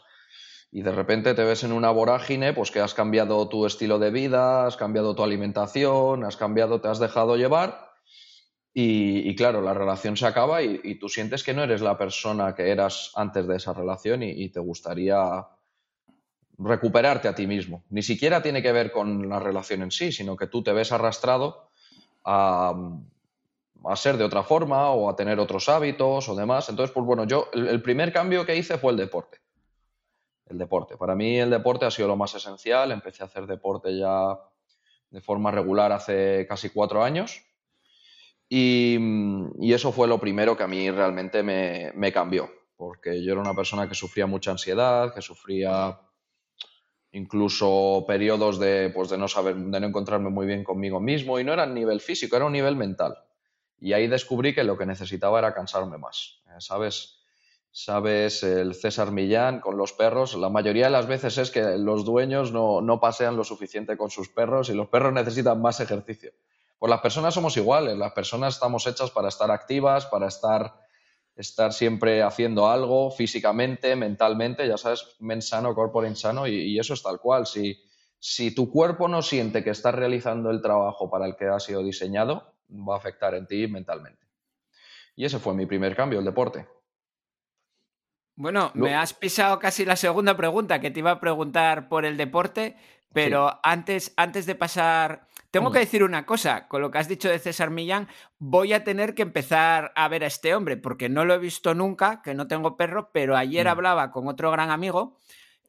y 0.72 0.82
de 0.82 0.92
repente 0.92 1.34
te 1.34 1.44
ves 1.44 1.64
en 1.66 1.74
una 1.74 1.92
vorágine, 1.92 2.54
pues 2.54 2.72
que 2.72 2.80
has 2.80 2.94
cambiado 2.94 3.50
tu 3.50 3.66
estilo 3.66 4.00
de 4.00 4.10
vida, 4.10 4.66
has 4.66 4.78
cambiado 4.78 5.14
tu 5.14 5.24
alimentación, 5.24 6.24
has 6.24 6.38
cambiado, 6.38 6.80
te 6.80 6.88
has 6.88 7.00
dejado 7.00 7.36
llevar. 7.36 7.92
Y, 8.74 9.36
claro, 9.36 9.62
la 9.62 9.74
relación 9.74 10.16
se 10.16 10.26
acaba 10.26 10.64
y, 10.64 10.96
tú 10.96 11.10
sientes 11.10 11.44
que 11.44 11.54
no 11.54 11.62
eres 11.62 11.82
la 11.82 11.98
persona 11.98 12.56
que 12.56 12.70
eras 12.70 13.12
antes 13.16 13.46
de 13.46 13.58
esa 13.58 13.74
relación 13.74 14.24
y, 14.24 14.48
te 14.48 14.62
gustaría 14.62 15.46
recuperarte 16.58 17.28
a 17.28 17.36
ti 17.36 17.48
mismo. 17.48 17.84
Ni 17.90 18.02
siquiera 18.02 18.42
tiene 18.42 18.62
que 18.62 18.72
ver 18.72 18.94
con 18.94 19.28
la 19.28 19.40
relación 19.40 19.82
en 19.82 19.92
sí, 19.92 20.14
sino 20.14 20.38
que 20.38 20.48
tú 20.48 20.64
te 20.64 20.72
ves 20.72 20.94
arrastrado 20.94 21.70
a, 22.24 22.74
a 23.86 23.96
ser 23.96 24.18
de 24.18 24.24
otra 24.24 24.44
forma 24.44 24.92
o 24.92 25.10
a 25.10 25.16
tener 25.16 25.40
otros 25.40 25.68
hábitos 25.70 26.30
o 26.30 26.36
demás. 26.36 26.70
Entonces, 26.70 26.94
pues 26.94 27.06
bueno, 27.06 27.26
yo 27.26 27.50
el, 27.54 27.82
primer 27.82 28.14
cambio 28.14 28.46
que 28.46 28.56
hice 28.56 28.78
fue 28.78 28.92
el 28.92 28.98
deporte. 28.98 29.40
El 30.46 30.58
deporte. 30.58 30.98
Para 30.98 31.16
mí 31.16 31.40
el 31.40 31.50
deporte 31.50 31.86
ha 31.86 31.92
sido 31.92 32.08
lo 32.08 32.16
más 32.16 32.36
esencial. 32.36 32.92
Empecé 32.92 33.24
a 33.24 33.28
hacer 33.28 33.48
deporte 33.48 33.98
ya 33.98 34.38
de 35.10 35.22
forma 35.22 35.52
regular 35.52 35.92
hace 35.92 36.46
casi 36.48 36.70
cuatro 36.70 37.04
años. 37.04 37.44
Y, 38.48 39.00
eso 39.74 39.94
fue 39.94 40.10
lo 40.10 40.20
primero 40.20 40.58
que 40.58 40.64
a 40.64 40.68
mí 40.68 40.92
realmente 40.92 41.42
me, 41.42 41.94
me, 41.96 42.12
cambió, 42.12 42.52
porque 42.76 43.24
yo 43.24 43.32
era 43.32 43.42
una 43.42 43.56
persona 43.56 43.88
que 43.88 43.96
sufría 43.96 44.28
mucha 44.28 44.52
ansiedad, 44.52 45.14
que 45.14 45.22
sufría 45.22 45.98
incluso 47.14 48.04
periodos 48.06 48.60
de, 48.60 48.90
pues 48.94 49.10
de 49.10 49.18
no 49.18 49.30
saber, 49.30 49.56
de 49.56 49.80
no 49.80 49.88
encontrarme 49.88 50.30
muy 50.30 50.46
bien 50.46 50.66
conmigo 50.66 51.00
mismo, 51.00 51.40
y 51.40 51.46
no 51.46 51.54
era 51.54 51.64
a 51.64 51.68
nivel 51.68 52.02
físico, 52.02 52.36
era 52.36 52.46
un 52.46 52.52
nivel 52.52 52.76
mental. 52.76 53.18
Y 53.82 53.94
ahí 53.94 54.08
descubrí 54.08 54.54
que 54.54 54.64
lo 54.64 54.78
que 54.78 54.86
necesitaba 54.86 55.40
era 55.40 55.56
cansarme 55.56 55.98
más. 55.98 56.40
Eh, 56.46 56.60
¿Sabes? 56.60 57.18
Sabes, 57.72 58.44
el 58.44 58.76
César 58.76 59.12
Millán 59.12 59.60
con 59.60 59.76
los 59.76 59.94
perros, 59.94 60.36
la 60.36 60.50
mayoría 60.50 60.86
de 60.86 60.92
las 60.92 61.08
veces 61.08 61.38
es 61.38 61.52
que 61.52 61.78
los 61.78 62.06
dueños 62.06 62.52
no, 62.52 62.82
no 62.82 63.00
pasean 63.00 63.38
lo 63.38 63.44
suficiente 63.44 63.98
con 63.98 64.10
sus 64.10 64.30
perros 64.30 64.70
y 64.70 64.74
los 64.74 64.90
perros 64.90 65.14
necesitan 65.14 65.62
más 65.62 65.80
ejercicio. 65.80 66.32
Pues 66.78 66.90
las 66.90 67.02
personas 67.02 67.34
somos 67.34 67.58
iguales, 67.58 67.98
las 67.98 68.12
personas 68.12 68.56
estamos 68.56 68.86
hechas 68.86 69.10
para 69.10 69.30
estar 69.30 69.50
activas, 69.50 70.06
para 70.06 70.28
estar, 70.28 70.76
estar 71.36 71.74
siempre 71.74 72.22
haciendo 72.22 72.70
algo 72.70 73.10
físicamente, 73.10 73.96
mentalmente, 73.96 74.68
ya 74.68 74.78
sabes, 74.78 75.16
men 75.20 75.42
sano, 75.42 75.74
corpore 75.74 76.08
insano, 76.08 76.46
y, 76.48 76.56
y 76.56 76.78
eso 76.80 76.94
es 76.94 77.02
tal 77.02 77.20
cual. 77.20 77.48
Si, 77.48 77.82
si 78.20 78.54
tu 78.54 78.70
cuerpo 78.70 79.08
no 79.08 79.22
siente 79.22 79.64
que 79.64 79.70
estás 79.70 79.96
realizando 79.96 80.52
el 80.52 80.62
trabajo 80.62 81.10
para 81.10 81.26
el 81.26 81.36
que 81.36 81.48
ha 81.48 81.60
sido 81.60 81.84
diseñado, 81.84 82.52
va 82.72 82.96
a 82.96 82.98
afectar 82.98 83.36
en 83.36 83.48
ti 83.48 83.68
mentalmente. 83.68 84.26
Y 85.16 85.26
ese 85.26 85.40
fue 85.40 85.54
mi 85.54 85.66
primer 85.66 85.96
cambio, 85.96 86.20
el 86.20 86.26
deporte. 86.26 86.68
Bueno, 88.36 88.72
me 88.74 88.96
has 88.96 89.14
pisado 89.14 89.60
casi 89.60 89.86
la 89.86 89.96
segunda 89.96 90.36
pregunta 90.36 90.80
que 90.80 90.90
te 90.90 91.00
iba 91.00 91.12
a 91.12 91.20
preguntar 91.20 91.90
por 91.90 92.06
el 92.06 92.18
deporte, 92.18 92.76
pero 93.14 93.60
antes, 93.62 94.14
antes 94.16 94.46
de 94.46 94.56
pasar, 94.56 95.28
tengo 95.52 95.72
que 95.72 95.80
decir 95.80 96.04
una 96.04 96.26
cosa, 96.26 96.68
con 96.68 96.82
lo 96.82 96.90
que 96.90 96.98
has 96.98 97.10
dicho 97.10 97.30
de 97.30 97.40
César 97.40 97.70
Millán, 97.70 98.08
voy 98.40 98.74
a 98.74 98.84
tener 98.84 99.14
que 99.14 99.22
empezar 99.22 99.92
a 99.96 100.08
ver 100.08 100.24
a 100.24 100.28
este 100.28 100.56
hombre, 100.56 100.78
porque 100.78 101.10
no 101.10 101.26
lo 101.26 101.34
he 101.34 101.40
visto 101.40 101.76
nunca, 101.76 102.22
que 102.22 102.34
no 102.34 102.48
tengo 102.48 102.78
perro, 102.78 103.12
pero 103.12 103.36
ayer 103.36 103.68
mm. 103.68 103.70
hablaba 103.70 104.12
con 104.12 104.28
otro 104.28 104.50
gran 104.50 104.72
amigo, 104.72 105.18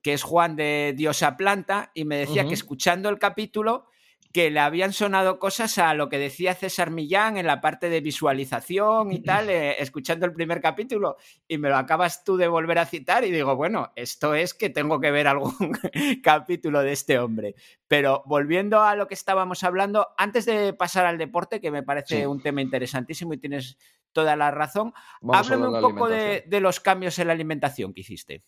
que 0.02 0.12
es 0.12 0.23
Juan 0.23 0.56
de 0.56 0.94
Diosa 0.97 1.37
Planta, 1.37 1.90
y 1.94 2.04
me 2.04 2.16
decía 2.16 2.47
que 2.47 2.54
escuchando 2.54 3.09
el 3.09 3.18
capítulo 3.18 3.87
que 4.32 4.50
le 4.50 4.60
habían 4.60 4.92
sonado 4.92 5.38
cosas 5.38 5.78
a 5.78 5.92
lo 5.94 6.08
que 6.08 6.18
decía 6.18 6.54
César 6.54 6.90
Millán 6.90 7.36
en 7.36 7.46
la 7.46 7.60
parte 7.60 7.88
de 7.88 8.00
visualización 8.00 9.12
y 9.12 9.22
tal, 9.22 9.50
eh, 9.50 9.80
escuchando 9.80 10.26
el 10.26 10.32
primer 10.32 10.60
capítulo, 10.60 11.16
y 11.46 11.58
me 11.58 11.68
lo 11.68 11.76
acabas 11.76 12.24
tú 12.24 12.36
de 12.36 12.48
volver 12.48 12.78
a 12.78 12.86
citar 12.86 13.24
y 13.24 13.30
digo, 13.30 13.54
bueno, 13.56 13.92
esto 13.94 14.34
es 14.34 14.54
que 14.54 14.70
tengo 14.70 15.00
que 15.00 15.10
ver 15.10 15.28
algún 15.28 15.52
capítulo 16.22 16.80
de 16.82 16.92
este 16.92 17.18
hombre. 17.18 17.54
Pero 17.86 18.22
volviendo 18.26 18.80
a 18.80 18.96
lo 18.96 19.06
que 19.06 19.14
estábamos 19.14 19.64
hablando, 19.64 20.08
antes 20.16 20.46
de 20.46 20.72
pasar 20.72 21.04
al 21.04 21.18
deporte, 21.18 21.60
que 21.60 21.70
me 21.70 21.82
parece 21.82 22.26
un 22.26 22.40
tema 22.40 22.62
interesantísimo 22.62 23.34
y 23.34 23.38
tienes 23.38 23.76
toda 24.12 24.36
la 24.36 24.50
razón, 24.50 24.94
háblame 25.32 25.68
un 25.68 25.80
poco 25.80 26.08
de, 26.08 26.44
los 26.60 26.80
cambios 26.80 27.18
en 27.18 27.26
la 27.26 27.32
alimentación 27.32 27.92
que 27.92 28.00
hiciste. 28.00 28.42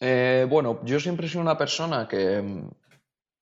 Eh, 0.00 0.46
bueno, 0.48 0.80
yo 0.84 1.00
siempre 1.00 1.26
he 1.26 1.28
sido 1.28 1.42
una 1.42 1.58
persona 1.58 2.06
que 2.06 2.40
mm, 2.40 2.68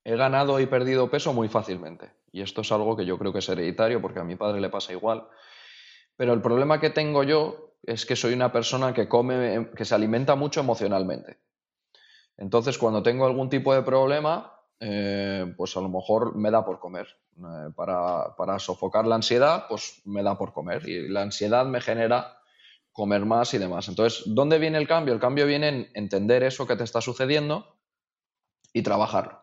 he 0.04 0.16
ganado 0.16 0.58
y 0.60 0.66
perdido 0.66 1.10
peso 1.10 1.32
muy 1.32 1.48
fácilmente. 1.48 2.10
Y 2.32 2.42
esto 2.42 2.62
es 2.62 2.72
algo 2.72 2.96
que 2.96 3.04
yo 3.04 3.18
creo 3.18 3.32
que 3.32 3.38
es 3.40 3.48
hereditario 3.48 4.00
porque 4.00 4.20
a 4.20 4.24
mi 4.24 4.36
padre 4.36 4.60
le 4.60 4.70
pasa 4.70 4.92
igual. 4.92 5.26
Pero 6.16 6.32
el 6.32 6.42
problema 6.42 6.80
que 6.80 6.90
tengo 6.90 7.22
yo 7.22 7.74
es 7.82 8.06
que 8.06 8.16
soy 8.16 8.32
una 8.32 8.52
persona 8.52 8.94
que 8.94 9.08
come, 9.08 9.70
que 9.76 9.84
se 9.84 9.94
alimenta 9.94 10.34
mucho 10.34 10.60
emocionalmente. 10.60 11.38
Entonces, 12.36 12.78
cuando 12.78 13.02
tengo 13.02 13.26
algún 13.26 13.50
tipo 13.50 13.74
de 13.74 13.82
problema, 13.82 14.52
eh, 14.80 15.52
pues 15.56 15.76
a 15.76 15.80
lo 15.80 15.88
mejor 15.88 16.34
me 16.36 16.50
da 16.50 16.64
por 16.64 16.78
comer. 16.78 17.06
Eh, 17.38 17.70
para, 17.74 18.34
para 18.36 18.58
sofocar 18.58 19.06
la 19.06 19.16
ansiedad, 19.16 19.66
pues 19.68 20.02
me 20.04 20.22
da 20.22 20.38
por 20.38 20.52
comer. 20.52 20.88
Y 20.88 21.08
la 21.08 21.22
ansiedad 21.22 21.66
me 21.66 21.80
genera 21.80 22.38
comer 22.92 23.24
más 23.24 23.54
y 23.54 23.58
demás. 23.58 23.88
Entonces, 23.88 24.22
¿dónde 24.26 24.58
viene 24.58 24.78
el 24.78 24.88
cambio? 24.88 25.14
El 25.14 25.20
cambio 25.20 25.46
viene 25.46 25.68
en 25.68 25.90
entender 25.94 26.42
eso 26.42 26.66
que 26.66 26.76
te 26.76 26.84
está 26.84 27.00
sucediendo 27.00 27.76
y 28.72 28.82
trabajarlo 28.82 29.41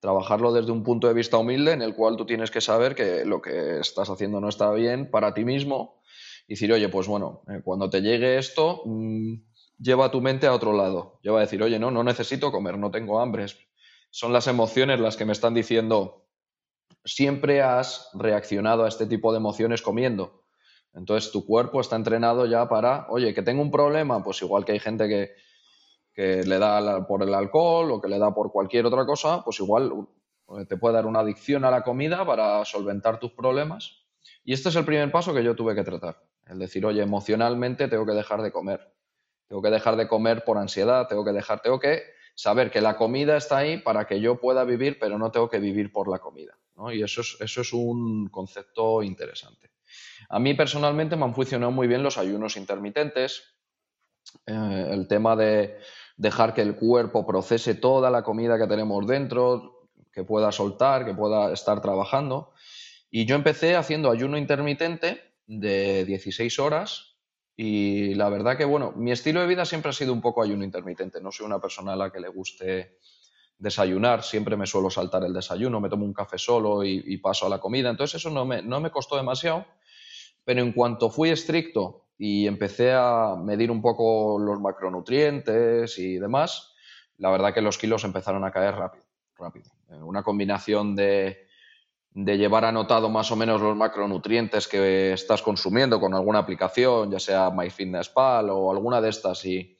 trabajarlo 0.00 0.52
desde 0.52 0.72
un 0.72 0.82
punto 0.82 1.06
de 1.06 1.14
vista 1.14 1.36
humilde 1.36 1.72
en 1.72 1.82
el 1.82 1.94
cual 1.94 2.16
tú 2.16 2.26
tienes 2.26 2.50
que 2.50 2.60
saber 2.60 2.94
que 2.94 3.24
lo 3.24 3.40
que 3.40 3.78
estás 3.80 4.08
haciendo 4.08 4.40
no 4.40 4.48
está 4.48 4.72
bien 4.72 5.10
para 5.10 5.34
ti 5.34 5.44
mismo 5.44 6.00
y 6.48 6.54
decir, 6.54 6.72
oye, 6.72 6.88
pues 6.88 7.06
bueno, 7.06 7.42
eh, 7.48 7.60
cuando 7.62 7.90
te 7.90 8.00
llegue 8.00 8.38
esto, 8.38 8.82
mm, 8.86 9.34
lleva 9.78 10.10
tu 10.10 10.20
mente 10.20 10.46
a 10.46 10.54
otro 10.54 10.72
lado. 10.72 11.20
Lleva 11.22 11.38
a 11.38 11.42
decir, 11.42 11.62
oye, 11.62 11.78
no, 11.78 11.90
no 11.90 12.02
necesito 12.02 12.50
comer, 12.50 12.78
no 12.78 12.90
tengo 12.90 13.20
hambre. 13.20 13.46
Son 14.10 14.32
las 14.32 14.46
emociones 14.46 14.98
las 14.98 15.16
que 15.16 15.26
me 15.26 15.32
están 15.32 15.54
diciendo, 15.54 16.26
siempre 17.04 17.62
has 17.62 18.10
reaccionado 18.14 18.84
a 18.84 18.88
este 18.88 19.06
tipo 19.06 19.32
de 19.32 19.38
emociones 19.38 19.82
comiendo. 19.82 20.44
Entonces 20.92 21.30
tu 21.30 21.46
cuerpo 21.46 21.80
está 21.80 21.94
entrenado 21.94 22.46
ya 22.46 22.68
para, 22.68 23.06
oye, 23.10 23.32
que 23.32 23.42
tengo 23.42 23.62
un 23.62 23.70
problema, 23.70 24.22
pues 24.24 24.42
igual 24.42 24.64
que 24.64 24.72
hay 24.72 24.80
gente 24.80 25.08
que, 25.08 25.34
que 26.12 26.42
le 26.42 26.58
da 26.58 27.06
por 27.06 27.22
el 27.22 27.34
alcohol 27.34 27.90
o 27.92 28.00
que 28.00 28.08
le 28.08 28.18
da 28.18 28.34
por 28.34 28.52
cualquier 28.52 28.86
otra 28.86 29.06
cosa, 29.06 29.42
pues 29.44 29.60
igual 29.60 29.92
uh, 29.92 30.64
te 30.66 30.76
puede 30.76 30.94
dar 30.94 31.06
una 31.06 31.20
adicción 31.20 31.64
a 31.64 31.70
la 31.70 31.82
comida 31.82 32.24
para 32.26 32.64
solventar 32.64 33.18
tus 33.18 33.32
problemas. 33.32 34.04
Y 34.44 34.52
este 34.52 34.68
es 34.70 34.76
el 34.76 34.84
primer 34.84 35.10
paso 35.10 35.34
que 35.34 35.44
yo 35.44 35.54
tuve 35.54 35.74
que 35.74 35.84
tratar. 35.84 36.22
El 36.46 36.58
decir, 36.58 36.84
oye, 36.84 37.02
emocionalmente 37.02 37.88
tengo 37.88 38.04
que 38.04 38.12
dejar 38.12 38.42
de 38.42 38.50
comer. 38.50 38.92
Tengo 39.46 39.62
que 39.62 39.70
dejar 39.70 39.96
de 39.96 40.08
comer 40.08 40.44
por 40.44 40.58
ansiedad, 40.58 41.08
tengo 41.08 41.24
que 41.24 41.32
dejar, 41.32 41.60
tengo 41.60 41.78
que 41.78 42.02
saber 42.34 42.70
que 42.70 42.80
la 42.80 42.96
comida 42.96 43.36
está 43.36 43.58
ahí 43.58 43.78
para 43.78 44.06
que 44.06 44.20
yo 44.20 44.40
pueda 44.40 44.64
vivir, 44.64 44.98
pero 44.98 45.18
no 45.18 45.30
tengo 45.30 45.48
que 45.48 45.58
vivir 45.58 45.92
por 45.92 46.08
la 46.08 46.18
comida. 46.18 46.56
Y 46.92 47.02
eso 47.02 47.20
es, 47.20 47.36
eso 47.40 47.60
es 47.60 47.72
un 47.72 48.28
concepto 48.28 49.02
interesante. 49.02 49.70
A 50.28 50.38
mí 50.38 50.54
personalmente 50.54 51.16
me 51.16 51.24
han 51.24 51.34
funcionado 51.34 51.72
muy 51.72 51.86
bien 51.86 52.02
los 52.02 52.16
ayunos 52.16 52.56
intermitentes, 52.56 53.42
eh, 54.46 54.88
el 54.90 55.08
tema 55.08 55.36
de 55.36 55.78
dejar 56.20 56.52
que 56.52 56.60
el 56.60 56.76
cuerpo 56.76 57.26
procese 57.26 57.74
toda 57.74 58.10
la 58.10 58.22
comida 58.22 58.58
que 58.58 58.66
tenemos 58.66 59.06
dentro, 59.06 59.88
que 60.12 60.22
pueda 60.22 60.52
soltar, 60.52 61.06
que 61.06 61.14
pueda 61.14 61.50
estar 61.50 61.80
trabajando. 61.80 62.52
Y 63.10 63.24
yo 63.24 63.36
empecé 63.36 63.74
haciendo 63.74 64.10
ayuno 64.10 64.36
intermitente 64.36 65.22
de 65.46 66.04
16 66.04 66.58
horas 66.58 67.16
y 67.56 68.14
la 68.16 68.28
verdad 68.28 68.58
que, 68.58 68.66
bueno, 68.66 68.92
mi 68.94 69.12
estilo 69.12 69.40
de 69.40 69.46
vida 69.46 69.64
siempre 69.64 69.88
ha 69.88 69.94
sido 69.94 70.12
un 70.12 70.20
poco 70.20 70.42
ayuno 70.42 70.62
intermitente. 70.62 71.22
No 71.22 71.32
soy 71.32 71.46
una 71.46 71.58
persona 71.58 71.94
a 71.94 71.96
la 71.96 72.12
que 72.12 72.20
le 72.20 72.28
guste 72.28 72.98
desayunar, 73.56 74.22
siempre 74.22 74.58
me 74.58 74.66
suelo 74.66 74.90
saltar 74.90 75.24
el 75.24 75.32
desayuno, 75.32 75.80
me 75.80 75.88
tomo 75.88 76.04
un 76.04 76.12
café 76.12 76.36
solo 76.36 76.84
y, 76.84 77.16
paso 77.16 77.46
a 77.46 77.48
la 77.48 77.60
comida. 77.60 77.88
Entonces 77.88 78.20
eso 78.20 78.28
no 78.28 78.44
me, 78.44 78.60
no 78.60 78.78
me 78.78 78.90
costó 78.90 79.16
demasiado, 79.16 79.64
pero 80.44 80.60
en 80.60 80.72
cuanto 80.72 81.08
fui 81.08 81.30
estricto 81.30 82.09
y 82.22 82.46
empecé 82.46 82.92
a 82.92 83.34
medir 83.34 83.70
un 83.70 83.80
poco 83.80 84.38
los 84.38 84.60
macronutrientes 84.60 85.98
y 85.98 86.18
demás, 86.18 86.74
la 87.16 87.30
verdad 87.30 87.54
que 87.54 87.62
los 87.62 87.78
kilos 87.78 88.04
empezaron 88.04 88.44
a 88.44 88.50
caer 88.50 88.74
rápido, 88.74 89.06
rápido. 89.38 89.70
Una 89.88 90.22
combinación 90.22 90.94
de, 90.94 91.46
de 92.10 92.36
llevar 92.36 92.66
anotado 92.66 93.08
más 93.08 93.32
o 93.32 93.36
menos 93.36 93.62
los 93.62 93.74
macronutrientes 93.74 94.68
que 94.68 95.14
estás 95.14 95.40
consumiendo 95.40 95.98
con 95.98 96.12
alguna 96.12 96.40
aplicación, 96.40 97.10
ya 97.10 97.18
sea 97.18 97.48
MyFitnessPal 97.48 98.50
o 98.50 98.70
alguna 98.70 99.00
de 99.00 99.08
estas 99.08 99.42
y 99.46 99.78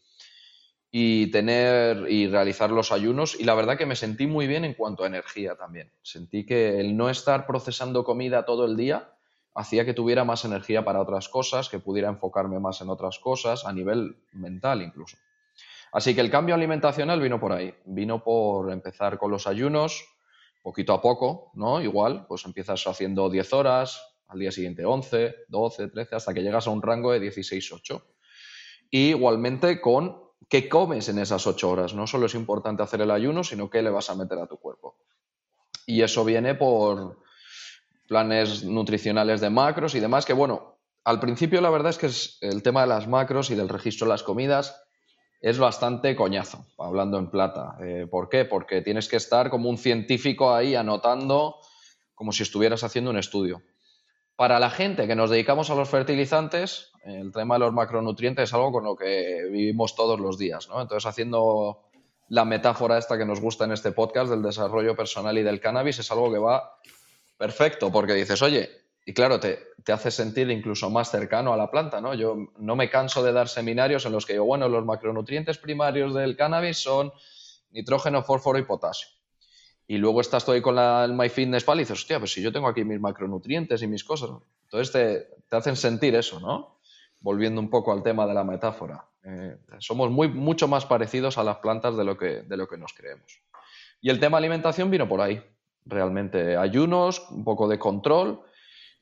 y 0.93 1.31
tener 1.31 2.11
y 2.11 2.27
realizar 2.27 2.71
los 2.71 2.91
ayunos 2.91 3.39
y 3.39 3.45
la 3.45 3.55
verdad 3.55 3.79
que 3.79 3.87
me 3.87 3.95
sentí 3.95 4.27
muy 4.27 4.49
bien 4.49 4.65
en 4.65 4.75
cuanto 4.75 5.05
a 5.05 5.07
energía 5.07 5.55
también. 5.55 5.93
Sentí 6.03 6.45
que 6.45 6.81
el 6.81 6.97
no 6.97 7.11
estar 7.11 7.47
procesando 7.47 8.03
comida 8.03 8.45
todo 8.45 8.65
el 8.65 8.77
día 8.77 9.13
hacía 9.55 9.85
que 9.85 9.95
tuviera 9.95 10.25
más 10.25 10.45
energía 10.45 10.85
para 10.85 11.01
otras 11.01 11.29
cosas, 11.29 11.69
que 11.69 11.79
pudiera 11.79 12.09
enfocarme 12.09 12.61
más 12.61 12.81
en 12.81 12.89
otras 12.89 13.19
cosas, 13.19 13.65
a 13.65 13.73
nivel 13.73 14.17
mental 14.33 14.83
incluso. 14.83 15.17
Así 15.93 16.15
que 16.15 16.21
el 16.21 16.31
cambio 16.31 16.55
alimentacional 16.55 17.21
vino 17.21 17.41
por 17.41 17.53
ahí, 17.53 17.75
vino 17.85 18.23
por 18.23 18.71
empezar 18.71 19.19
con 19.19 19.31
los 19.31 19.47
ayunos, 19.47 20.05
poquito 20.63 20.93
a 20.93 21.03
poco, 21.03 21.51
¿no? 21.55 21.81
Igual, 21.81 22.27
pues 22.29 22.45
empiezas 22.45 22.87
haciendo 22.87 23.29
10 23.29 23.53
horas, 23.53 24.01
al 24.29 24.39
día 24.39 24.53
siguiente 24.53 24.85
11, 24.85 25.35
12, 25.49 25.89
13, 25.89 26.17
hasta 26.17 26.33
que 26.33 26.43
llegas 26.43 26.67
a 26.69 26.71
un 26.71 26.83
rango 26.83 27.11
de 27.13 27.21
16-8. 27.21 28.03
Y 28.91 29.09
igualmente 29.09 29.81
con 29.81 30.31
qué 30.49 30.69
comes 30.69 31.09
en 31.09 31.19
esas 31.19 31.47
ocho 31.47 31.71
horas. 31.71 31.95
No 31.95 32.07
solo 32.07 32.27
es 32.27 32.35
importante 32.35 32.83
hacer 32.83 33.01
el 33.01 33.11
ayuno, 33.11 33.45
sino 33.45 33.69
qué 33.69 33.83
le 33.83 33.91
vas 33.91 34.11
a 34.11 34.15
meter 34.15 34.39
a 34.39 34.47
tu 34.47 34.59
cuerpo. 34.59 34.97
Y 35.87 36.03
eso 36.03 36.25
viene 36.25 36.55
por 36.55 37.20
planes 38.11 38.65
nutricionales 38.65 39.41
de 39.41 39.51
macros 39.51 39.95
y 39.95 40.01
demás, 40.01 40.27
que 40.27 40.33
bueno, 40.33 40.81
al 41.05 41.21
principio 41.21 41.61
la 41.61 41.71
verdad 41.71 41.91
es 41.91 41.97
que 42.41 42.49
el 42.49 42.61
tema 42.65 42.81
de 42.81 42.89
las 42.89 43.07
macros 43.07 43.51
y 43.51 43.55
del 43.55 43.69
registro 43.69 44.09
de 44.09 44.15
las 44.15 44.25
comidas 44.25 44.83
es 45.41 45.61
bastante 45.61 46.17
coñazo, 46.17 46.67
hablando 46.77 47.21
en 47.21 47.31
plata. 47.31 47.77
Eh, 47.81 48.09
¿Por 48.11 48.29
qué? 48.29 48.45
Porque 48.45 48.83
tienes 48.83 49.09
que 49.09 49.15
estar 49.15 49.49
como 49.49 49.71
un 49.71 49.79
científico 49.79 50.53
ahí 50.53 50.75
anotando 50.75 51.61
como 52.17 52.33
si 52.33 52.43
estuvieras 52.43 52.83
haciendo 52.83 53.13
un 53.13 53.17
estudio. 53.17 53.63
Para 54.35 54.59
la 54.59 54.71
gente 54.71 55.07
que 55.07 55.15
nos 55.15 55.31
dedicamos 55.31 55.71
a 55.71 55.77
los 55.77 55.89
fertilizantes, 55.89 56.91
el 57.05 57.31
tema 57.31 57.55
de 57.55 57.61
los 57.61 57.73
macronutrientes 57.73 58.51
es 58.51 58.55
algo 58.55 58.73
con 58.73 58.83
lo 58.83 58.97
que 58.97 59.47
vivimos 59.53 59.95
todos 59.95 60.19
los 60.19 60.37
días, 60.37 60.69
¿no? 60.69 60.83
Entonces, 60.83 61.07
haciendo 61.07 61.85
la 62.27 62.45
metáfora 62.45 62.99
esta 62.99 63.17
que 63.17 63.25
nos 63.25 63.41
gusta 63.41 63.67
en 63.67 63.71
este 63.71 63.93
podcast 63.93 64.31
del 64.31 64.43
desarrollo 64.43 64.97
personal 64.97 65.39
y 65.39 65.45
del 65.45 65.61
cannabis, 65.61 66.01
es 66.01 66.11
algo 66.11 66.33
que 66.33 66.39
va 66.39 66.75
perfecto, 67.41 67.91
porque 67.91 68.13
dices, 68.13 68.43
oye, 68.43 68.69
y 69.07 69.15
claro, 69.15 69.41
te, 69.41 69.59
te 69.83 69.93
hace 69.93 70.11
sentir 70.11 70.51
incluso 70.51 70.91
más 70.91 71.11
cercano 71.11 71.55
a 71.55 71.57
la 71.57 71.71
planta, 71.71 72.03
¿no? 72.03 72.13
Yo 72.13 72.37
no 72.59 72.77
me 72.77 72.91
canso 72.91 73.23
de 73.23 73.33
dar 73.33 73.49
seminarios 73.49 74.05
en 74.05 74.13
los 74.13 74.27
que 74.27 74.35
digo, 74.35 74.45
bueno, 74.45 74.69
los 74.69 74.85
macronutrientes 74.85 75.57
primarios 75.57 76.15
del 76.15 76.37
cannabis 76.37 76.77
son 76.77 77.11
nitrógeno, 77.71 78.23
fósforo 78.23 78.59
y 78.59 78.65
potasio 78.65 79.09
y 79.91 79.99
luego 79.99 80.21
estás 80.21 80.45
todo 80.45 80.55
ahí 80.55 80.63
con 80.63 80.77
la, 80.77 81.05
el 81.05 81.15
MyFitnessPal 81.15 81.79
y 81.79 81.81
dices, 81.81 81.99
hostia, 81.99 82.21
pues 82.21 82.33
si 82.33 82.41
yo 82.41 82.53
tengo 82.53 82.69
aquí 82.69 82.85
mis 82.85 83.01
macronutrientes 83.01 83.83
y 83.83 83.89
mis 83.89 84.05
cosas. 84.05 84.31
Entonces 84.63 84.93
te, 85.49 85.57
hacen 85.57 85.75
sentir 85.75 86.15
eso, 86.15 86.39
¿no? 86.39 86.79
Volviendo 87.19 87.61
un 87.61 87.69
poco 87.69 87.91
al 87.91 88.05
tema 88.05 88.25
de 88.25 88.33
la 88.33 88.45
metáfora. 88.45 89.05
Eh, 89.25 89.57
somos 89.79 90.13
muy, 90.13 90.29
mucho 90.29 90.69
más 90.69 90.87
parecidos 90.87 91.39
a 91.39 91.43
las 91.43 91.57
plantas 91.57 91.97
de 91.97 92.05
lo, 92.05 92.17
que, 92.17 92.43
de 92.43 92.57
lo 92.57 92.69
que 92.69 92.77
nos 92.77 92.93
creemos. 92.93 93.43
Y 94.01 94.11
el 94.11 94.21
tema 94.21 94.39
alimentación 94.39 94.93
vino 94.93 95.09
por 95.09 95.21
ahí, 95.21 95.43
realmente. 95.85 96.57
Ayunos, 96.57 97.31
un 97.31 97.45
poco 97.45 97.69
de 97.69 97.79
control 97.79 98.43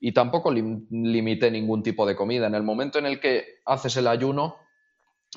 y 0.00 0.12
tampoco 0.12 0.52
limité 0.52 1.50
ningún 1.50 1.82
tipo 1.82 2.06
de 2.06 2.16
comida. 2.16 2.46
En 2.46 2.54
el 2.54 2.62
momento 2.62 2.98
en 2.98 3.06
el 3.06 3.20
que 3.20 3.60
haces 3.64 3.96
el 3.96 4.06
ayuno, 4.06 4.56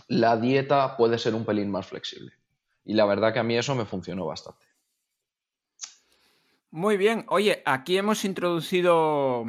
la 0.08 0.38
dieta 0.38 0.96
puede 0.98 1.18
ser 1.18 1.36
un 1.36 1.46
pelín 1.46 1.72
más 1.72 1.88
flexible. 1.88 2.34
Y 2.86 2.94
la 2.94 3.06
verdad 3.06 3.34
que 3.34 3.40
a 3.40 3.44
mí 3.44 3.58
eso 3.58 3.76
me 3.76 3.86
funcionó 3.86 4.26
bastante. 4.26 4.66
Muy 6.70 6.98
bien. 6.98 7.26
Oye, 7.28 7.62
aquí 7.66 7.98
hemos 7.98 8.24
introducido. 8.24 9.46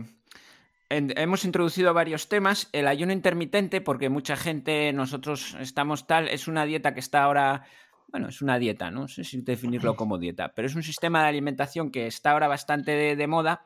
hemos 0.89 1.45
introducido 1.45 1.95
varios 1.95 2.29
temas. 2.29 2.69
El 2.73 2.89
ayuno 2.89 3.13
intermitente, 3.13 3.81
porque 3.81 4.09
mucha 4.09 4.37
gente, 4.37 4.93
nosotros 4.93 5.57
estamos 5.61 6.07
tal, 6.07 6.29
es 6.29 6.49
una 6.49 6.65
dieta 6.65 6.95
que 6.95 7.01
está 7.01 7.23
ahora. 7.23 7.65
Bueno, 8.13 8.29
es 8.29 8.43
una 8.43 8.59
dieta, 8.59 8.91
no 8.91 9.09
sé 9.09 9.25
si 9.25 9.41
definirlo 9.41 9.97
como 9.97 10.19
dieta, 10.19 10.53
pero 10.55 10.69
es 10.69 10.75
un 10.75 10.83
sistema 10.83 11.23
de 11.23 11.29
alimentación 11.31 11.91
que 11.91 12.07
está 12.07 12.33
ahora 12.33 12.47
bastante 12.47 13.17
de, 13.17 13.27
moda 13.27 13.65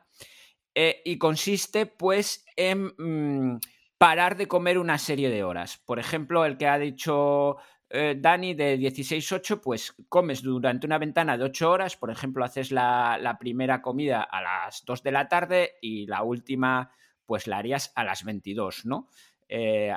eh, 0.73 1.01
y 1.03 1.17
consiste, 1.17 1.85
pues, 1.85 2.45
en 2.55 2.93
mm, 2.97 3.59
parar 3.97 4.37
de 4.37 4.47
comer 4.47 4.77
una 4.77 4.97
serie 4.97 5.29
de 5.29 5.43
horas. 5.43 5.77
Por 5.77 5.99
ejemplo, 5.99 6.45
el 6.45 6.57
que 6.57 6.67
ha 6.67 6.79
dicho 6.79 7.57
eh, 7.89 8.15
Dani, 8.17 8.53
de 8.53 8.77
16-8, 8.77 9.61
pues 9.61 9.93
comes 10.09 10.41
durante 10.41 10.85
una 10.85 10.97
ventana 10.97 11.37
de 11.37 11.45
8 11.45 11.71
horas, 11.71 11.95
por 11.95 12.11
ejemplo, 12.11 12.43
haces 12.43 12.71
la, 12.71 13.37
primera 13.39 13.81
comida 13.81 14.23
a 14.23 14.41
las 14.41 14.83
2 14.85 15.03
de 15.03 15.11
la 15.11 15.27
tarde 15.27 15.75
y 15.81 16.05
la 16.05 16.23
última, 16.23 16.91
pues 17.25 17.47
la 17.47 17.57
harías 17.57 17.93
a 17.95 18.03
las 18.03 18.23
22, 18.25 18.85
¿no? 18.85 19.07
Eh, 19.49 19.89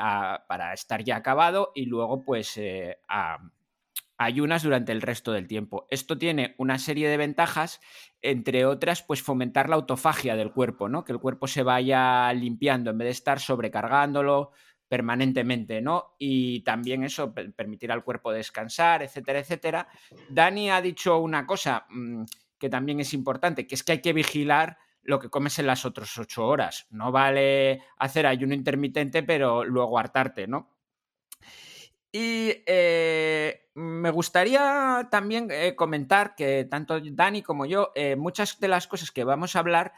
para 0.47 0.73
estar 0.73 1.03
ya 1.03 1.17
acabado 1.17 1.73
y 1.75 1.87
luego, 1.87 2.23
pues, 2.25 2.57
eh, 2.59 2.99
ayunas 4.21 4.63
durante 4.63 4.93
el 4.93 5.01
resto 5.01 5.33
del 5.33 5.49
tiempo. 5.49 5.87
Esto 5.91 6.19
tiene 6.19 6.55
una 6.59 6.79
serie 6.79 7.09
de 7.09 7.17
ventajas, 7.17 7.81
entre 8.21 8.67
otras, 8.67 9.03
pues 9.03 9.23
fomentar 9.23 9.71
la 9.71 9.77
autofagia 9.77 10.37
del 10.37 10.53
cuerpo, 10.53 10.91
¿no? 10.91 11.05
Que 11.05 11.13
el 11.13 11.19
cuerpo 11.19 11.47
se 11.47 11.63
vaya 11.63 12.31
limpiando 12.35 12.91
en 12.91 12.99
vez 12.99 13.07
de 13.07 13.13
estar 13.13 13.41
sobrecargándolo, 13.41 14.53
permanentemente, 14.89 15.81
¿no? 15.81 16.17
Y 16.19 16.61
también 16.61 17.03
eso, 17.03 17.33
permitir 17.33 17.91
al 17.93 18.05
cuerpo 18.05 18.31
descansar, 18.31 19.03
etcétera, 19.03 19.39
etcétera. 19.39 19.89
Dani 20.29 20.71
ha 20.71 20.83
dicho 20.83 21.19
una 21.19 21.47
cosa 21.47 21.87
mm, 21.89 22.25
que 22.59 22.69
también 22.69 23.01
es 23.01 23.15
importante, 23.15 23.67
que 23.67 23.75
es 23.75 23.83
que 23.83 23.93
hay 23.93 24.03
que 24.03 24.13
vigilar 24.13 24.77
lo 25.03 25.19
que 25.19 25.31
comes 25.31 25.59
en 25.59 25.67
las 25.67 25.87
otras 25.87 26.19
ocho 26.19 26.47
horas. 26.47 26.87
No 26.91 27.11
vale 27.11 27.81
hacer 27.97 28.27
ayuno 28.27 28.53
intermitente, 28.53 29.23
pero 29.23 29.65
luego 29.65 29.99
hartarte, 29.99 30.47
¿no? 30.47 30.69
Y 32.13 32.53
eh, 32.67 33.71
me 33.75 34.11
gustaría 34.11 35.09
también 35.11 35.49
eh, 35.51 35.77
comentar 35.77 36.35
que 36.35 36.65
tanto 36.65 37.01
Dani 37.01 37.43
como 37.43 37.67
yo, 37.67 37.93
eh, 37.95 38.17
muchas 38.17 38.59
de 38.59 38.69
las 38.69 38.87
cosas 38.89 39.11
que 39.13 39.25
vamos 39.25 39.55
a 39.55 39.61
hablar 39.61 39.93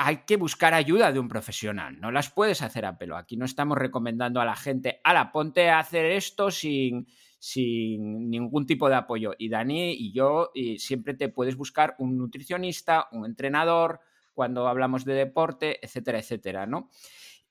hay 0.00 0.18
que 0.18 0.36
buscar 0.36 0.74
ayuda 0.74 1.10
de 1.10 1.18
un 1.18 1.26
profesional, 1.26 1.98
no 2.00 2.12
las 2.12 2.30
puedes 2.30 2.62
hacer 2.62 2.86
a 2.86 2.96
pelo. 2.96 3.16
Aquí 3.16 3.36
no 3.36 3.44
estamos 3.44 3.76
recomendando 3.76 4.40
a 4.40 4.44
la 4.44 4.54
gente, 4.54 5.00
ala, 5.02 5.32
ponte 5.32 5.70
a 5.70 5.80
hacer 5.80 6.06
esto 6.06 6.52
sin, 6.52 7.08
sin 7.40 8.30
ningún 8.30 8.64
tipo 8.64 8.88
de 8.88 8.94
apoyo. 8.94 9.32
Y 9.36 9.48
Dani 9.48 9.90
y 9.94 10.12
yo 10.12 10.52
y 10.54 10.78
siempre 10.78 11.14
te 11.14 11.28
puedes 11.28 11.56
buscar 11.56 11.96
un 11.98 12.16
nutricionista, 12.16 13.08
un 13.10 13.26
entrenador, 13.26 13.98
cuando 14.38 14.68
hablamos 14.68 15.04
de 15.04 15.14
deporte, 15.14 15.84
etcétera, 15.84 16.20
etcétera, 16.20 16.64
¿no? 16.64 16.90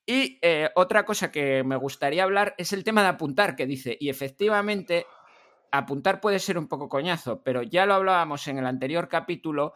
Y 0.10 0.40
eh, 0.42 0.70
otra 0.76 1.04
cosa 1.04 1.32
que 1.34 1.66
me 1.66 1.76
gustaría 1.76 2.24
hablar 2.24 2.56
es 2.58 2.72
el 2.72 2.86
tema 2.86 3.02
de 3.02 3.10
apuntar, 3.10 3.58
que 3.58 3.66
dice, 3.66 3.98
y 4.00 4.08
efectivamente, 4.08 5.06
apuntar 5.70 6.22
puede 6.22 6.40
ser 6.40 6.58
un 6.58 6.70
poco 6.70 6.88
coñazo, 6.88 7.44
pero 7.44 7.62
ya 7.62 7.86
lo 7.86 7.94
hablábamos 7.94 8.48
en 8.48 8.58
el 8.58 8.66
anterior 8.66 9.10
capítulo, 9.10 9.74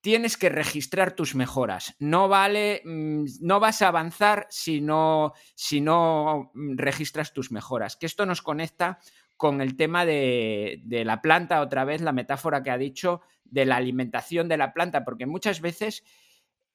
tienes 0.00 0.38
que 0.38 0.48
registrar 0.48 1.12
tus 1.12 1.34
mejoras. 1.34 1.94
No 1.98 2.26
vale, 2.26 2.80
mm, 2.86 3.24
no 3.42 3.60
vas 3.60 3.82
a 3.82 3.88
avanzar 3.88 4.46
si 4.48 4.80
no, 4.80 5.34
si 5.54 5.82
no 5.82 6.50
mm, 6.54 6.78
registras 6.78 7.34
tus 7.34 7.52
mejoras. 7.52 7.96
Que 7.96 8.06
esto 8.06 8.24
nos 8.24 8.40
conecta 8.40 8.98
con 9.36 9.60
el 9.60 9.76
tema 9.76 10.06
de, 10.06 10.80
de, 10.84 11.04
la 11.04 11.20
planta, 11.20 11.60
otra 11.60 11.84
vez, 11.84 12.00
la 12.00 12.12
metáfora 12.12 12.62
que 12.62 12.70
ha 12.70 12.78
dicho 12.78 13.20
de 13.44 13.66
la 13.66 13.76
alimentación 13.76 14.48
de 14.48 14.56
la 14.56 14.72
planta, 14.72 15.04
porque 15.04 15.26
muchas 15.26 15.60
veces 15.60 16.02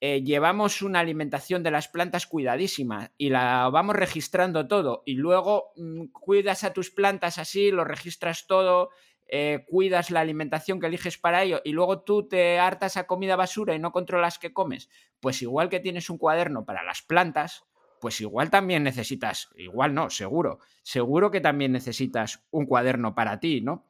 eh, 0.03 0.23
llevamos 0.23 0.81
una 0.81 0.99
alimentación 0.99 1.61
de 1.61 1.69
las 1.69 1.87
plantas 1.87 2.25
cuidadísima 2.25 3.11
y 3.19 3.29
la 3.29 3.69
vamos 3.69 3.95
registrando 3.95 4.67
todo 4.67 5.03
y 5.05 5.13
luego 5.13 5.73
mm, 5.75 6.07
cuidas 6.07 6.63
a 6.63 6.73
tus 6.73 6.89
plantas 6.89 7.37
así, 7.37 7.69
lo 7.69 7.83
registras 7.83 8.47
todo, 8.47 8.89
eh, 9.27 9.63
cuidas 9.67 10.09
la 10.09 10.21
alimentación 10.21 10.79
que 10.79 10.87
eliges 10.87 11.19
para 11.19 11.43
ello 11.43 11.61
y 11.63 11.73
luego 11.73 12.01
tú 12.01 12.27
te 12.27 12.57
hartas 12.57 12.97
a 12.97 13.05
comida 13.05 13.35
basura 13.35 13.75
y 13.75 13.79
no 13.79 13.91
controlas 13.91 14.39
qué 14.39 14.51
comes, 14.51 14.89
pues 15.19 15.43
igual 15.43 15.69
que 15.69 15.79
tienes 15.79 16.09
un 16.09 16.17
cuaderno 16.17 16.65
para 16.65 16.83
las 16.83 17.03
plantas, 17.03 17.63
pues 17.99 18.19
igual 18.21 18.49
también 18.49 18.81
necesitas, 18.81 19.49
igual 19.55 19.93
no, 19.93 20.09
seguro, 20.09 20.57
seguro 20.81 21.29
que 21.29 21.41
también 21.41 21.73
necesitas 21.73 22.43
un 22.49 22.65
cuaderno 22.65 23.13
para 23.13 23.39
ti, 23.39 23.61
¿no? 23.61 23.85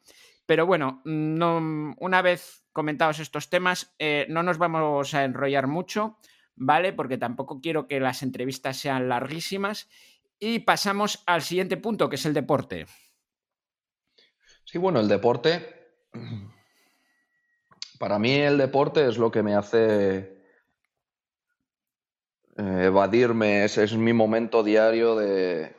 Pero 0.45 0.65
bueno, 0.65 1.01
no, 1.05 1.95
una 1.97 2.21
vez 2.21 2.60
comentados 2.71 3.19
estos 3.19 3.49
temas, 3.49 3.93
eh, 3.99 4.25
no 4.29 4.43
nos 4.43 4.57
vamos 4.57 5.13
a 5.13 5.23
enrollar 5.23 5.67
mucho, 5.67 6.17
¿vale? 6.55 6.93
Porque 6.93 7.17
tampoco 7.17 7.61
quiero 7.61 7.87
que 7.87 7.99
las 7.99 8.23
entrevistas 8.23 8.77
sean 8.77 9.09
larguísimas. 9.09 9.89
Y 10.39 10.59
pasamos 10.59 11.23
al 11.27 11.41
siguiente 11.41 11.77
punto, 11.77 12.09
que 12.09 12.15
es 12.15 12.25
el 12.25 12.33
deporte. 12.33 12.87
Sí, 14.65 14.77
bueno, 14.77 14.99
el 14.99 15.07
deporte. 15.07 15.91
Para 17.99 18.17
mí 18.17 18.33
el 18.33 18.57
deporte 18.57 19.07
es 19.07 19.17
lo 19.17 19.29
que 19.29 19.43
me 19.43 19.53
hace 19.53 20.17
eh, 22.57 22.83
evadirme, 22.85 23.63
ese 23.63 23.83
es 23.83 23.93
mi 23.95 24.13
momento 24.13 24.63
diario 24.63 25.15
de, 25.15 25.75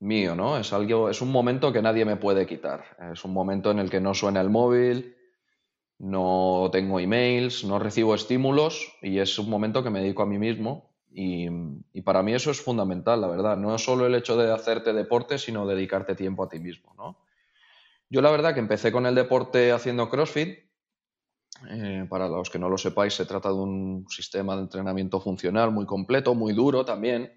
mío, 0.00 0.34
¿no? 0.34 0.58
Es 0.58 0.72
algo, 0.72 1.08
es 1.08 1.20
un 1.20 1.32
momento 1.32 1.72
que 1.72 1.82
nadie 1.82 2.04
me 2.04 2.16
puede 2.16 2.46
quitar. 2.46 2.84
Es 3.12 3.24
un 3.24 3.32
momento 3.32 3.70
en 3.70 3.78
el 3.78 3.90
que 3.90 4.00
no 4.00 4.14
suena 4.14 4.40
el 4.40 4.50
móvil, 4.50 5.16
no 5.98 6.68
tengo 6.72 7.00
emails, 7.00 7.64
no 7.64 7.78
recibo 7.78 8.14
estímulos 8.14 8.96
y 9.02 9.18
es 9.18 9.38
un 9.38 9.50
momento 9.50 9.82
que 9.82 9.90
me 9.90 10.00
dedico 10.00 10.22
a 10.22 10.26
mí 10.26 10.38
mismo 10.38 10.88
y, 11.10 11.48
para 12.02 12.22
mí 12.22 12.32
eso 12.32 12.50
es 12.50 12.60
fundamental, 12.60 13.20
la 13.20 13.26
verdad. 13.26 13.56
No 13.56 13.76
solo 13.78 14.06
el 14.06 14.14
hecho 14.14 14.36
de 14.36 14.52
hacerte 14.52 14.92
deporte, 14.92 15.38
sino 15.38 15.66
dedicarte 15.66 16.14
tiempo 16.14 16.44
a 16.44 16.48
ti 16.48 16.60
mismo, 16.60 16.94
¿no? 16.96 17.18
Yo 18.08 18.22
la 18.22 18.30
verdad 18.30 18.54
que 18.54 18.60
empecé 18.60 18.92
con 18.92 19.04
el 19.04 19.14
deporte 19.14 19.72
haciendo 19.72 20.08
CrossFit. 20.08 20.60
Eh, 21.70 22.06
para 22.08 22.28
los 22.28 22.50
que 22.50 22.58
no 22.58 22.68
lo 22.68 22.78
sepáis, 22.78 23.14
se 23.14 23.26
trata 23.26 23.48
de 23.48 23.56
un 23.56 24.06
sistema 24.08 24.54
de 24.54 24.62
entrenamiento 24.62 25.20
funcional 25.20 25.72
muy 25.72 25.86
completo, 25.86 26.34
muy 26.34 26.52
duro 26.52 26.84
también, 26.84 27.32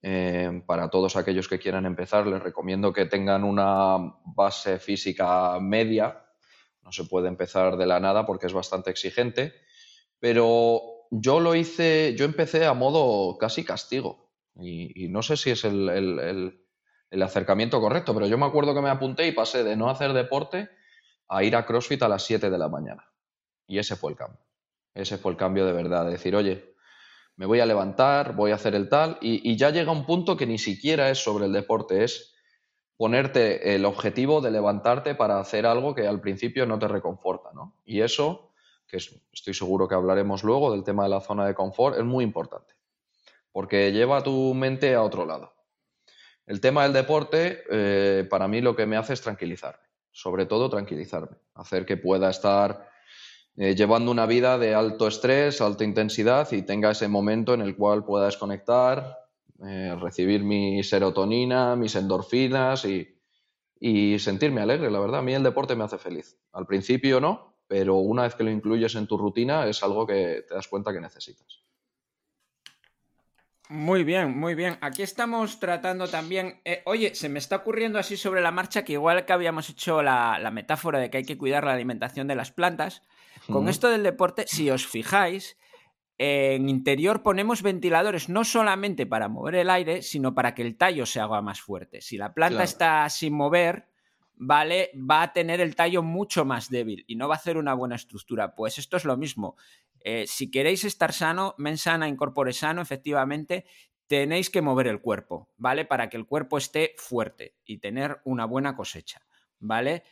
eh, 0.00 0.62
para 0.66 0.88
todos 0.88 1.16
aquellos 1.16 1.48
que 1.48 1.58
quieran 1.58 1.84
empezar, 1.84 2.26
les 2.26 2.42
recomiendo 2.42 2.92
que 2.92 3.06
tengan 3.06 3.44
una 3.44 4.14
base 4.24 4.78
física 4.78 5.58
media. 5.60 6.24
No 6.88 6.92
se 6.92 7.04
puede 7.04 7.28
empezar 7.28 7.76
de 7.76 7.84
la 7.84 8.00
nada 8.00 8.24
porque 8.24 8.46
es 8.46 8.54
bastante 8.54 8.90
exigente. 8.90 9.52
Pero 10.20 10.80
yo 11.10 11.38
lo 11.38 11.54
hice, 11.54 12.14
yo 12.16 12.24
empecé 12.24 12.64
a 12.64 12.72
modo 12.72 13.36
casi 13.36 13.62
castigo. 13.62 14.32
Y, 14.58 15.08
no 15.10 15.20
sé 15.20 15.36
si 15.36 15.50
es 15.50 15.66
el, 15.66 15.90
el, 17.10 17.22
acercamiento 17.22 17.78
correcto, 17.78 18.14
pero 18.14 18.26
yo 18.26 18.38
me 18.38 18.46
acuerdo 18.46 18.74
que 18.74 18.80
me 18.80 18.88
apunté 18.88 19.26
y 19.26 19.32
pasé 19.32 19.64
de 19.64 19.76
no 19.76 19.90
hacer 19.90 20.14
deporte 20.14 20.70
a 21.28 21.44
ir 21.44 21.56
a 21.56 21.66
CrossFit 21.66 22.02
a 22.04 22.08
las 22.08 22.22
7 22.22 22.48
de 22.48 22.56
la 22.56 22.70
mañana. 22.70 23.04
Y 23.66 23.78
ese 23.78 23.94
fue 23.94 24.12
el 24.12 24.16
cambio. 24.16 24.40
Ese 24.94 25.18
fue 25.18 25.32
el 25.32 25.36
cambio 25.36 25.66
de 25.66 25.74
verdad. 25.74 26.06
De 26.06 26.12
decir, 26.12 26.34
oye, 26.34 26.74
me 27.36 27.44
voy 27.44 27.60
a 27.60 27.66
levantar, 27.66 28.34
voy 28.34 28.52
a 28.52 28.54
hacer 28.54 28.74
el 28.74 28.88
tal, 28.88 29.18
y, 29.20 29.54
ya 29.58 29.68
llega 29.68 29.92
un 29.92 30.06
punto 30.06 30.38
que 30.38 30.46
ni 30.46 30.56
siquiera 30.56 31.10
es 31.10 31.22
sobre 31.22 31.44
el 31.44 31.52
deporte, 31.52 32.02
es 32.02 32.34
ponerte 32.98 33.76
el 33.76 33.84
objetivo 33.84 34.40
de 34.40 34.50
levantarte 34.50 35.14
para 35.14 35.38
hacer 35.38 35.66
algo 35.66 35.94
que 35.94 36.08
al 36.08 36.20
principio 36.20 36.66
no 36.66 36.80
te 36.80 36.88
reconforta, 36.88 37.50
¿no? 37.54 37.76
Y 37.86 38.00
eso, 38.00 38.50
que 38.88 38.96
estoy 38.96 39.54
seguro 39.54 39.86
que 39.86 39.94
hablaremos 39.94 40.42
luego 40.42 40.72
del 40.72 40.82
tema 40.82 41.04
de 41.04 41.10
la 41.10 41.20
zona 41.20 41.46
de 41.46 41.54
confort, 41.54 41.96
es 41.96 42.04
muy 42.04 42.24
importante, 42.24 42.74
porque 43.52 43.92
lleva 43.92 44.24
tu 44.24 44.52
mente 44.52 44.96
a 44.96 45.02
otro 45.02 45.24
lado. 45.24 45.54
El 46.44 46.60
tema 46.60 46.82
del 46.82 46.92
deporte, 46.92 47.62
eh, 47.70 48.26
para 48.28 48.48
mí 48.48 48.60
lo 48.60 48.74
que 48.74 48.86
me 48.86 48.96
hace 48.96 49.12
es 49.12 49.20
tranquilizarme, 49.20 49.86
sobre 50.10 50.46
todo 50.46 50.68
tranquilizarme, 50.68 51.36
hacer 51.54 51.86
que 51.86 51.98
pueda 51.98 52.30
estar 52.30 52.90
eh, 53.56 53.76
llevando 53.76 54.10
una 54.10 54.26
vida 54.26 54.58
de 54.58 54.74
alto 54.74 55.06
estrés, 55.06 55.60
alta 55.60 55.84
intensidad 55.84 56.50
y 56.50 56.62
tenga 56.62 56.90
ese 56.90 57.06
momento 57.06 57.54
en 57.54 57.60
el 57.60 57.76
cual 57.76 58.04
pueda 58.04 58.26
desconectar, 58.26 59.27
eh, 59.66 59.96
recibir 60.00 60.42
mi 60.42 60.82
serotonina, 60.82 61.76
mis 61.76 61.94
endorfinas 61.96 62.84
y, 62.84 63.18
y 63.80 64.18
sentirme 64.18 64.60
alegre. 64.60 64.90
La 64.90 65.00
verdad, 65.00 65.20
a 65.20 65.22
mí 65.22 65.34
el 65.34 65.42
deporte 65.42 65.74
me 65.74 65.84
hace 65.84 65.98
feliz. 65.98 66.38
Al 66.52 66.66
principio 66.66 67.20
no, 67.20 67.60
pero 67.66 67.96
una 67.96 68.22
vez 68.22 68.34
que 68.34 68.44
lo 68.44 68.50
incluyes 68.50 68.94
en 68.94 69.06
tu 69.06 69.18
rutina 69.18 69.66
es 69.66 69.82
algo 69.82 70.06
que 70.06 70.44
te 70.48 70.54
das 70.54 70.68
cuenta 70.68 70.92
que 70.92 71.00
necesitas. 71.00 71.62
Muy 73.70 74.02
bien, 74.02 74.38
muy 74.38 74.54
bien. 74.54 74.78
Aquí 74.80 75.02
estamos 75.02 75.60
tratando 75.60 76.08
también. 76.08 76.62
Eh, 76.64 76.80
oye, 76.86 77.14
se 77.14 77.28
me 77.28 77.38
está 77.38 77.56
ocurriendo 77.56 77.98
así 77.98 78.16
sobre 78.16 78.40
la 78.40 78.50
marcha 78.50 78.82
que 78.82 78.94
igual 78.94 79.26
que 79.26 79.32
habíamos 79.34 79.68
hecho 79.68 80.02
la, 80.02 80.38
la 80.38 80.50
metáfora 80.50 80.98
de 80.98 81.10
que 81.10 81.18
hay 81.18 81.24
que 81.24 81.36
cuidar 81.36 81.64
la 81.64 81.74
alimentación 81.74 82.26
de 82.28 82.34
las 82.34 82.50
plantas, 82.50 83.02
con 83.46 83.68
esto 83.68 83.88
del 83.88 84.02
deporte, 84.02 84.46
si 84.46 84.70
os 84.70 84.86
fijáis, 84.86 85.58
en 86.18 86.68
interior 86.68 87.22
ponemos 87.22 87.62
ventiladores 87.62 88.28
no 88.28 88.44
solamente 88.44 89.06
para 89.06 89.28
mover 89.28 89.54
el 89.54 89.70
aire, 89.70 90.02
sino 90.02 90.34
para 90.34 90.52
que 90.54 90.62
el 90.62 90.76
tallo 90.76 91.06
se 91.06 91.20
haga 91.20 91.40
más 91.42 91.60
fuerte. 91.60 92.00
Si 92.00 92.16
la 92.16 92.34
planta 92.34 92.64
está 92.64 93.08
sin 93.08 93.34
mover, 93.34 93.86
¿vale? 94.34 94.90
Va 94.94 95.22
a 95.22 95.32
tener 95.32 95.60
el 95.60 95.76
tallo 95.76 96.02
mucho 96.02 96.44
más 96.44 96.70
débil 96.70 97.04
y 97.06 97.14
no 97.14 97.28
va 97.28 97.34
a 97.34 97.38
hacer 97.38 97.56
una 97.56 97.72
buena 97.74 97.94
estructura. 97.94 98.56
Pues 98.56 98.78
esto 98.78 98.96
es 98.96 99.04
lo 99.04 99.16
mismo. 99.16 99.56
Eh, 100.00 100.26
si 100.26 100.50
queréis 100.50 100.84
estar 100.84 101.12
sano, 101.12 101.54
mensana, 101.56 102.08
incorpore 102.08 102.52
sano, 102.52 102.82
efectivamente, 102.82 103.64
tenéis 104.08 104.50
que 104.50 104.62
mover 104.62 104.88
el 104.88 105.00
cuerpo, 105.00 105.50
¿vale? 105.56 105.84
Para 105.84 106.08
que 106.08 106.16
el 106.16 106.26
cuerpo 106.26 106.58
esté 106.58 106.94
fuerte 106.96 107.54
y 107.64 107.78
tener 107.78 108.20
una 108.24 108.44
buena 108.44 108.74
cosecha, 108.74 109.22
¿vale? 109.60 110.02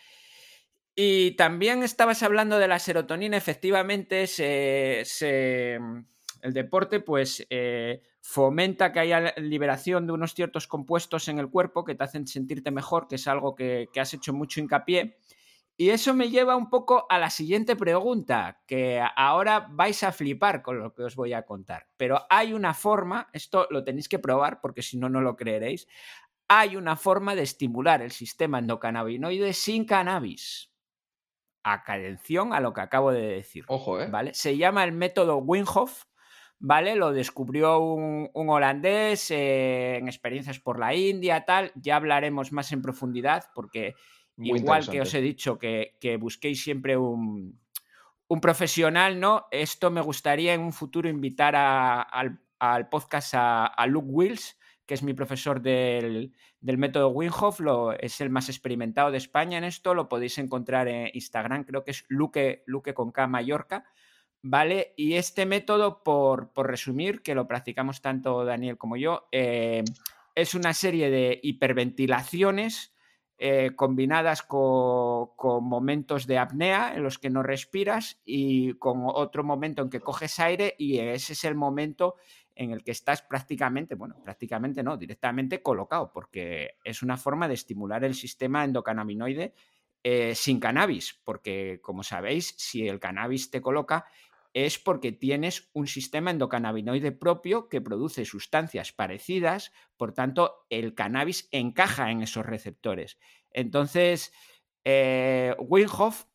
Y 0.98 1.32
también 1.32 1.82
estabas 1.82 2.22
hablando 2.22 2.58
de 2.58 2.68
la 2.68 2.78
serotonina, 2.78 3.36
efectivamente, 3.36 4.24
el 6.40 6.54
deporte 6.54 7.00
pues 7.00 7.46
eh, 7.50 8.02
fomenta 8.22 8.92
que 8.92 9.00
haya 9.00 9.34
liberación 9.36 10.06
de 10.06 10.14
unos 10.14 10.32
ciertos 10.32 10.66
compuestos 10.66 11.28
en 11.28 11.38
el 11.38 11.50
cuerpo 11.50 11.84
que 11.84 11.94
te 11.94 12.04
hacen 12.04 12.26
sentirte 12.26 12.70
mejor, 12.70 13.08
que 13.08 13.16
es 13.16 13.28
algo 13.28 13.54
que, 13.54 13.90
has 13.94 14.14
hecho 14.14 14.32
mucho 14.32 14.58
hincapié. 14.58 15.18
Y 15.76 15.90
eso 15.90 16.14
me 16.14 16.30
lleva 16.30 16.56
un 16.56 16.70
poco 16.70 17.04
a 17.10 17.18
la 17.18 17.28
siguiente 17.28 17.76
pregunta, 17.76 18.62
que 18.66 19.02
ahora 19.16 19.68
vais 19.70 20.02
a 20.02 20.12
flipar 20.12 20.62
con 20.62 20.78
lo 20.78 20.94
que 20.94 21.02
os 21.02 21.14
voy 21.14 21.34
a 21.34 21.42
contar. 21.44 21.88
Pero 21.98 22.22
hay 22.30 22.54
una 22.54 22.72
forma, 22.72 23.28
esto 23.34 23.66
lo 23.68 23.84
tenéis 23.84 24.08
que 24.08 24.18
probar 24.18 24.62
porque 24.62 24.80
si 24.80 24.96
no, 24.96 25.10
no 25.10 25.20
lo 25.20 25.36
creeréis, 25.36 25.88
hay 26.48 26.74
una 26.76 26.96
forma 26.96 27.34
de 27.34 27.42
estimular 27.42 28.00
el 28.00 28.12
sistema 28.12 28.60
endocannabinoide 28.60 29.52
sin 29.52 29.84
cannabis 29.84 30.70
atención 31.72 32.52
a 32.52 32.60
lo 32.60 32.72
que 32.72 32.80
acabo 32.80 33.12
de 33.12 33.26
decir. 33.26 33.64
Ojo, 33.68 34.00
¿eh? 34.00 34.06
¿Vale? 34.08 34.32
Se 34.34 34.56
llama 34.56 34.84
el 34.84 34.92
método 34.92 35.38
Winhoff, 35.38 36.04
¿vale? 36.58 36.94
Lo 36.94 37.12
descubrió 37.12 37.80
un, 37.80 38.30
holandés 38.34 39.30
eh, 39.30 39.96
en 39.96 40.06
experiencias 40.06 40.60
por 40.60 40.78
la 40.78 40.94
India, 40.94 41.44
tal. 41.44 41.72
Ya 41.74 41.96
hablaremos 41.96 42.52
más 42.52 42.70
en 42.72 42.82
profundidad, 42.82 43.46
porque 43.54 43.94
igual 44.38 44.88
que 44.88 45.00
os 45.00 45.12
he 45.14 45.20
dicho 45.20 45.58
que, 45.58 46.16
busquéis 46.20 46.62
siempre 46.62 46.96
un, 46.96 47.60
profesional, 48.40 49.18
¿no? 49.18 49.46
Esto 49.50 49.90
me 49.90 50.00
gustaría 50.00 50.54
en 50.54 50.60
un 50.60 50.72
futuro 50.72 51.08
invitar 51.08 51.56
al, 51.56 52.88
podcast 52.88 53.34
a, 53.34 53.66
a 53.66 53.86
Luke 53.86 54.08
Wills, 54.08 54.56
que 54.86 54.94
es 54.94 55.02
mi 55.02 55.14
profesor 55.14 55.60
del, 55.60 56.32
método 56.60 57.08
Winhoff, 57.08 57.60
lo, 57.60 57.92
es 57.92 58.20
el 58.20 58.30
más 58.30 58.48
experimentado 58.48 59.10
de 59.10 59.18
España 59.18 59.58
en 59.58 59.64
esto, 59.64 59.94
lo 59.94 60.08
podéis 60.08 60.38
encontrar 60.38 60.86
en 60.86 61.10
Instagram, 61.12 61.64
creo 61.64 61.82
que 61.82 61.90
es 61.90 62.04
Luque, 62.08 62.62
Luque 62.66 62.94
con 62.94 63.10
K 63.10 63.26
Mallorca, 63.26 63.84
¿vale? 64.42 64.94
Y 64.96 65.14
este 65.14 65.44
método, 65.44 66.04
por, 66.04 66.52
resumir, 66.54 67.22
que 67.22 67.34
lo 67.34 67.48
practicamos 67.48 68.00
tanto 68.00 68.44
Daniel 68.44 68.78
como 68.78 68.96
yo, 68.96 69.28
eh, 69.32 69.82
es 70.36 70.54
una 70.54 70.72
serie 70.72 71.10
de 71.10 71.40
hiperventilaciones 71.42 72.94
eh, 73.38 73.72
combinadas 73.74 74.42
con, 74.42 75.30
con, 75.36 75.64
momentos 75.64 76.26
de 76.26 76.38
apnea 76.38 76.94
en 76.94 77.02
los 77.02 77.18
que 77.18 77.28
no 77.28 77.42
respiras 77.42 78.20
y 78.24 78.74
con 78.74 79.02
otro 79.04 79.44
momento 79.44 79.82
en 79.82 79.90
que 79.90 80.00
coges 80.00 80.38
aire 80.40 80.74
y 80.78 81.00
ese 81.00 81.34
es 81.34 81.44
el 81.44 81.54
momento 81.54 82.14
en 82.56 82.72
el 82.72 82.82
que 82.82 82.90
estás 82.90 83.22
prácticamente, 83.22 83.94
bueno, 83.94 84.16
prácticamente 84.24 84.82
no, 84.82 84.96
directamente 84.96 85.62
colocado, 85.62 86.10
porque 86.12 86.76
es 86.82 87.02
una 87.02 87.16
forma 87.16 87.46
de 87.46 87.54
estimular 87.54 88.02
el 88.02 88.14
sistema 88.14 88.64
endocannabinoide 88.64 89.54
eh, 90.02 90.34
sin 90.34 90.58
cannabis, 90.58 91.20
porque 91.22 91.80
como 91.82 92.02
sabéis, 92.02 92.54
si 92.56 92.88
el 92.88 92.98
cannabis 92.98 93.50
te 93.50 93.60
coloca 93.60 94.06
es 94.54 94.78
porque 94.78 95.12
tienes 95.12 95.68
un 95.74 95.86
sistema 95.86 96.30
endocannabinoide 96.30 97.12
propio 97.12 97.68
que 97.68 97.82
produce 97.82 98.24
sustancias 98.24 98.90
parecidas, 98.90 99.70
por 99.98 100.14
tanto, 100.14 100.64
el 100.70 100.94
cannabis 100.94 101.46
encaja 101.52 102.10
en 102.10 102.22
esos 102.22 102.46
receptores. 102.46 103.18
Entonces, 103.50 104.32
eh, 104.88 105.56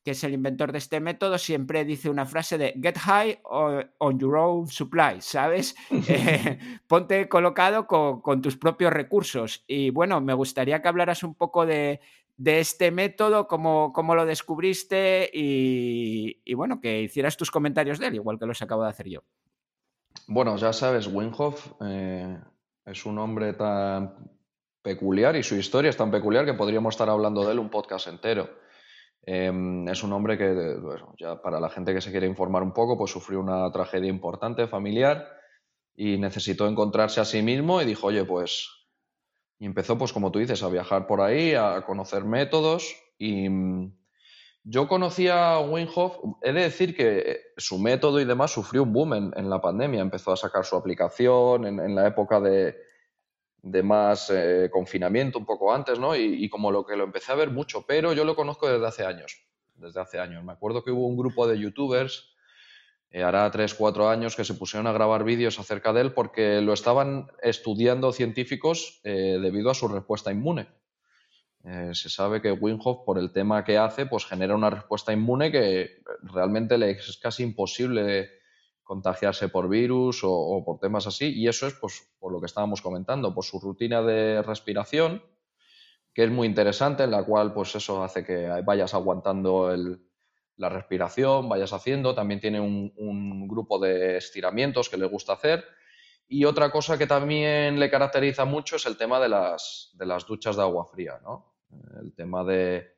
que 0.04 0.12
es 0.12 0.24
el 0.26 0.34
inventor 0.34 0.74
de 0.74 0.80
este 0.80 1.00
método, 1.00 1.38
siempre 1.38 1.86
dice 1.86 2.10
una 2.10 2.26
frase 2.26 2.58
de 2.58 2.74
get 2.82 2.98
high 2.98 3.40
on 3.46 4.20
your 4.20 4.36
own 4.36 4.68
supply, 4.68 5.22
¿sabes? 5.22 5.74
Eh, 6.14 6.60
ponte 6.88 7.30
colocado 7.30 7.88
con, 7.88 8.42
tus 8.42 8.58
propios 8.58 8.92
recursos. 8.92 9.64
Y 9.68 9.92
bueno, 9.92 10.20
me 10.20 10.34
gustaría 10.34 10.82
que 10.82 10.88
hablaras 10.90 11.24
un 11.24 11.36
poco 11.36 11.66
de, 11.66 12.02
este 12.44 12.92
método, 12.92 13.48
cómo, 13.48 13.94
cómo 13.94 14.16
lo 14.16 14.26
descubriste 14.26 15.30
y, 15.34 16.54
bueno, 16.54 16.82
que 16.82 17.04
hicieras 17.04 17.38
tus 17.38 17.52
comentarios 17.52 18.00
de 18.00 18.08
él, 18.08 18.16
igual 18.16 18.38
que 18.38 18.48
los 18.48 18.62
acabo 18.62 18.84
de 18.84 18.90
hacer 18.90 19.08
yo. 19.08 19.22
Bueno, 20.28 20.58
ya 20.58 20.74
sabes, 20.74 21.08
Winhoff 21.08 21.72
eh, 21.86 22.38
es 22.86 23.06
un 23.06 23.18
hombre 23.18 23.54
tan 23.54 24.14
peculiar 24.82 25.36
y 25.36 25.44
su 25.44 25.56
historia 25.56 25.90
es 25.90 25.98
tan 25.98 26.12
peculiar 26.12 26.46
que 26.46 26.54
podríamos 26.54 26.96
estar 26.96 27.10
hablando 27.10 27.46
de 27.46 27.54
él 27.54 27.60
un 27.60 27.70
podcast 27.70 28.08
entero. 28.08 28.50
Em, 29.24 29.88
es 29.88 30.04
un 30.04 30.14
hombre 30.14 30.38
que, 30.38 30.78
bueno, 30.82 31.14
ya 31.18 31.42
para 31.42 31.60
la 31.60 31.70
gente 31.70 31.94
que 31.94 32.02
se 32.02 32.12
quiere 32.12 32.28
informar 32.28 32.64
un 32.64 32.74
poco, 32.74 32.98
pues 32.98 33.12
sufrió 33.12 33.40
una 33.40 33.72
tragedia 33.72 34.10
importante 34.10 34.68
familiar 34.68 35.28
y 35.96 36.18
necesitó 36.18 36.68
encontrarse 36.68 37.22
a 37.22 37.26
sí 37.26 37.42
mismo 37.44 37.82
y 37.82 37.86
dijo, 37.86 38.08
oye, 38.08 38.26
pues, 38.26 38.70
y 39.60 39.68
empezó, 39.68 39.98
pues 39.98 40.12
como 40.12 40.32
tú 40.32 40.40
dices, 40.40 40.64
a 40.64 40.70
viajar 40.70 41.06
por 41.06 41.22
ahí, 41.22 41.54
a 41.54 41.84
conocer 41.86 42.24
métodos 42.26 42.96
y 43.20 43.48
mm, 43.48 43.96
yo 44.64 44.88
conocía 44.88 45.54
a 45.54 45.60
Winhoff, 45.60 46.18
he 46.42 46.54
de 46.54 46.62
decir 46.62 46.96
que 46.96 47.42
su 47.58 47.78
método 47.78 48.20
y 48.20 48.26
demás 48.26 48.52
sufrió 48.52 48.84
un 48.84 48.94
boom 48.94 49.34
en, 49.36 49.50
la 49.50 49.62
pandemia, 49.62 50.02
empezó 50.02 50.32
a 50.32 50.38
sacar 50.38 50.66
su 50.66 50.76
aplicación 50.76 51.66
en 51.66 51.96
la 51.96 52.08
época 52.08 52.40
de, 52.40 52.76
de 53.62 53.84
más 53.84 54.30
eh, 54.30 54.70
confinamiento 54.72 55.38
un 55.38 55.46
poco 55.46 55.74
antes, 55.74 56.00
¿no? 56.00 56.16
Y, 56.16 56.50
como 56.50 56.72
lo 56.72 56.86
que 56.86 56.96
lo 56.96 57.04
empecé 57.04 57.32
a 57.32 57.36
ver 57.36 57.52
mucho, 57.52 57.86
pero 57.86 58.14
yo 58.14 58.26
lo 58.26 58.36
conozco 58.36 58.68
desde 58.68 58.88
hace 58.88 59.06
años, 59.06 59.46
desde 59.76 60.02
hace 60.02 60.20
años. 60.20 60.44
Me 60.44 60.54
acuerdo 60.54 60.84
que 60.84 60.92
hubo 60.92 61.08
un 61.08 61.18
grupo 61.18 61.48
de 61.48 61.60
youtubers, 61.60 62.36
eh, 63.12 63.24
hará 63.24 63.50
tres, 63.52 63.74
cuatro 63.74 64.10
años, 64.10 64.36
que 64.36 64.46
se 64.46 64.56
pusieron 64.56 64.88
a 64.88 64.94
grabar 64.94 65.24
vídeos 65.24 65.60
acerca 65.60 65.94
de 65.94 66.02
él 66.02 66.14
porque 66.14 66.62
lo 66.62 66.74
estaban 66.74 67.28
estudiando 67.44 68.12
científicos 68.14 69.00
eh, 69.04 69.38
debido 69.42 69.70
a 69.70 69.76
su 69.76 69.88
respuesta 69.88 70.32
inmune. 70.32 70.68
se 71.94 72.10
sabe 72.10 72.42
que 72.42 72.52
Winhoff, 72.52 73.06
por 73.06 73.20
el 73.20 73.32
tema 73.32 73.64
que 73.64 73.78
hace, 73.78 74.08
pues 74.08 74.26
genera 74.26 74.56
una 74.56 74.72
respuesta 74.72 75.14
inmune 75.14 75.52
que 75.52 76.02
realmente 76.24 76.78
le 76.80 76.92
es 76.92 77.20
casi 77.22 77.44
imposible 77.44 78.41
contagiarse 78.92 79.48
por 79.48 79.70
virus 79.70 80.20
o, 80.22 80.62
por 80.66 80.78
temas 80.78 81.08
así. 81.08 81.32
Y 81.34 81.48
eso 81.48 81.66
es 81.66 81.74
pues, 81.76 82.12
por 82.20 82.34
lo 82.34 82.42
que 82.42 82.48
estábamos 82.48 82.82
comentando, 82.82 83.34
por 83.34 83.46
su 83.46 83.58
rutina 83.58 84.02
de 84.02 84.42
respiración, 84.42 85.24
que 86.14 86.26
es 86.26 86.30
muy 86.30 86.46
interesante, 86.46 87.04
en 87.04 87.12
la 87.12 87.24
cual 87.24 87.54
pues 87.54 87.74
eso 87.74 88.04
hace 88.04 88.26
que 88.26 88.50
vayas 88.66 88.94
aguantando 88.94 89.74
la 90.58 90.68
respiración, 90.68 91.48
vayas 91.48 91.72
haciendo. 91.72 92.14
También 92.14 92.42
tiene 92.42 92.60
un, 92.60 93.48
grupo 93.48 93.80
de 93.80 94.18
estiramientos 94.18 94.90
que 94.90 94.98
le 94.98 95.06
gusta 95.06 95.34
hacer. 95.34 95.64
Y 96.28 96.44
otra 96.44 96.70
cosa 96.70 96.98
que 96.98 97.08
también 97.08 97.80
le 97.80 97.90
caracteriza 97.90 98.44
mucho 98.44 98.76
es 98.76 98.86
el 98.86 98.98
tema 98.98 99.22
de 99.22 99.30
las, 99.30 99.96
duchas 100.28 100.58
de 100.58 100.64
agua 100.64 100.86
fría, 100.86 101.18
¿no? 101.24 101.56
El 102.02 102.14
tema 102.14 102.44
de... 102.44 102.98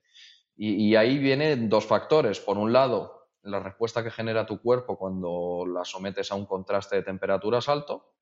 Y 0.55 0.95
ahí 0.95 1.19
vienen 1.19 1.69
dos 1.69 1.85
factores. 1.85 2.39
Por 2.39 2.57
un 2.57 2.73
lado, 2.73 3.22
la 3.43 3.59
respuesta 3.59 4.03
que 4.03 4.11
genera 4.11 4.45
tu 4.45 4.61
cuerpo 4.61 4.97
cuando 4.97 5.65
la 5.67 5.85
sometes 5.85 6.31
a 6.31 6.35
un 6.35 6.45
contraste 6.45 6.97
de 6.97 7.03
temperaturas 7.03 7.69
alto. 7.69 8.13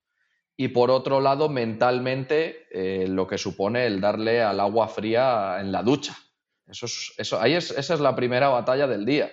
Y 0.57 0.69
por 0.69 0.91
otro 0.91 1.21
lado, 1.21 1.49
mentalmente, 1.49 2.67
eh, 2.71 3.07
lo 3.07 3.27
que 3.27 3.37
supone 3.37 3.85
el 3.85 4.01
darle 4.01 4.41
al 4.41 4.59
agua 4.59 4.87
fría 4.87 5.57
en 5.59 5.71
la 5.71 5.81
ducha. 5.81 6.15
Eso 6.67 6.85
es, 6.85 7.13
eso, 7.17 7.39
ahí 7.39 7.53
es, 7.53 7.71
esa 7.71 7.93
es 7.93 7.99
la 7.99 8.15
primera 8.15 8.49
batalla 8.49 8.87
del 8.87 9.05
día, 9.05 9.31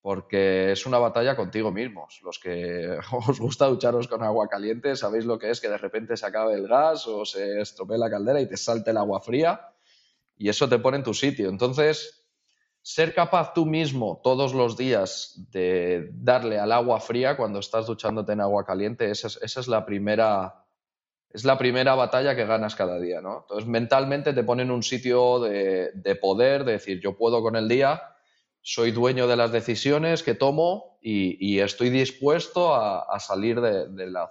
porque 0.00 0.72
es 0.72 0.86
una 0.86 0.98
batalla 0.98 1.36
contigo 1.36 1.70
mismos. 1.70 2.20
Los 2.22 2.38
que 2.38 2.98
os 3.28 3.40
gusta 3.40 3.66
ducharos 3.66 4.08
con 4.08 4.22
agua 4.22 4.48
caliente, 4.48 4.96
sabéis 4.96 5.24
lo 5.24 5.38
que 5.38 5.50
es 5.50 5.60
que 5.60 5.68
de 5.68 5.78
repente 5.78 6.16
se 6.16 6.26
acabe 6.26 6.54
el 6.54 6.68
gas 6.68 7.06
o 7.06 7.24
se 7.24 7.60
estropee 7.60 7.98
la 7.98 8.10
caldera 8.10 8.40
y 8.40 8.48
te 8.48 8.56
salte 8.56 8.90
el 8.90 8.98
agua 8.98 9.20
fría, 9.20 9.72
y 10.36 10.48
eso 10.48 10.68
te 10.68 10.78
pone 10.78 10.98
en 10.98 11.02
tu 11.02 11.14
sitio. 11.14 11.48
Entonces, 11.48 12.15
ser 12.86 13.14
capaz 13.14 13.52
tú 13.52 13.66
mismo 13.66 14.20
todos 14.22 14.54
los 14.54 14.76
días 14.76 15.34
de 15.50 16.08
darle 16.12 16.60
al 16.60 16.70
agua 16.70 17.00
fría 17.00 17.36
cuando 17.36 17.58
estás 17.58 17.88
duchándote 17.88 18.30
en 18.30 18.40
agua 18.40 18.64
caliente, 18.64 19.10
esa 19.10 19.26
es, 19.42 19.66
la 19.66 19.84
primera 19.84 20.64
es 21.30 21.44
la 21.44 21.58
primera 21.58 21.96
batalla 21.96 22.36
que 22.36 22.46
ganas 22.46 22.76
cada 22.76 23.00
día, 23.00 23.20
¿no? 23.20 23.40
Entonces 23.40 23.66
mentalmente 23.68 24.32
te 24.32 24.44
ponen 24.44 24.70
un 24.70 24.84
sitio 24.84 25.40
de, 25.40 26.18
poder, 26.20 26.62
de 26.62 26.72
decir 26.72 27.00
yo 27.00 27.16
puedo 27.16 27.42
con 27.42 27.56
el 27.56 27.66
día, 27.66 28.02
soy 28.62 28.92
dueño 28.92 29.26
de 29.26 29.34
las 29.34 29.50
decisiones 29.50 30.22
que 30.22 30.34
tomo 30.34 31.00
y, 31.02 31.58
estoy 31.58 31.90
dispuesto 31.90 32.72
a, 32.72 33.18
salir 33.18 33.60
de, 33.60 34.06
la 34.06 34.30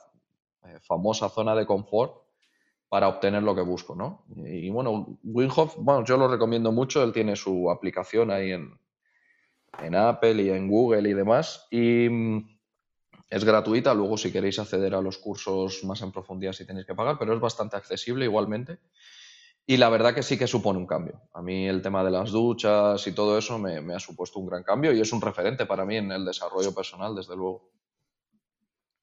eh, 0.64 0.80
famosa 0.80 1.28
zona 1.28 1.56
de 1.56 1.66
confort 1.66 2.25
para 2.90 3.08
obtener 3.08 3.44
lo 3.44 3.56
que 3.56 3.62
busco, 3.62 3.96
¿no? 3.96 4.26
Y, 4.36 4.70
bueno, 4.70 5.18
Winhoff, 5.24 5.76
bueno, 5.78 6.06
yo 6.06 6.18
lo 6.18 6.28
recomiendo 6.28 6.72
mucho, 6.72 7.04
él 7.04 7.12
tiene 7.12 7.36
su 7.36 7.70
aplicación 7.70 8.32
ahí 8.32 8.52
en, 8.52 8.80
en 9.82 9.96
Apple 9.96 10.42
y 10.44 10.50
en 10.50 10.68
Google 10.68 11.10
y 11.10 11.14
demás, 11.14 11.68
y 11.72 12.08
mm, 12.10 12.58
es 13.30 13.44
gratuita, 13.44 13.94
luego 13.94 14.18
si 14.18 14.32
queréis 14.32 14.60
acceder 14.60 14.94
a 14.96 15.02
los 15.02 15.18
cursos 15.18 15.84
más 15.84 16.02
en 16.02 16.12
profundidad 16.12 16.54
sí 16.54 16.66
tenéis 16.66 16.86
que 16.86 16.96
pagar, 16.96 17.18
pero 17.18 17.34
es 17.34 17.40
bastante 17.40 17.76
accesible 17.76 18.26
igualmente. 18.26 18.80
Y 19.68 19.78
la 19.78 19.90
verdad 19.90 20.14
que 20.14 20.22
sí 20.22 20.38
que 20.38 20.46
supone 20.46 20.78
un 20.78 20.86
cambio. 20.86 21.24
A 21.34 21.42
mí 21.42 21.68
el 21.68 21.82
tema 21.82 22.04
de 22.04 22.12
las 22.12 22.30
duchas 22.32 23.08
y 23.08 23.14
todo 23.14 23.36
eso 23.36 23.58
me 23.58 23.96
ha 23.96 24.00
supuesto 24.00 24.40
un 24.40 24.46
gran 24.46 24.62
cambio 24.62 24.94
y 24.94 25.02
es 25.02 25.12
un 25.12 25.22
referente 25.22 25.66
para 25.66 25.86
mí 25.86 25.98
en 25.98 26.12
el 26.12 26.24
desarrollo 26.24 26.74
personal, 26.76 27.16
desde 27.16 27.36
luego. 27.36 27.72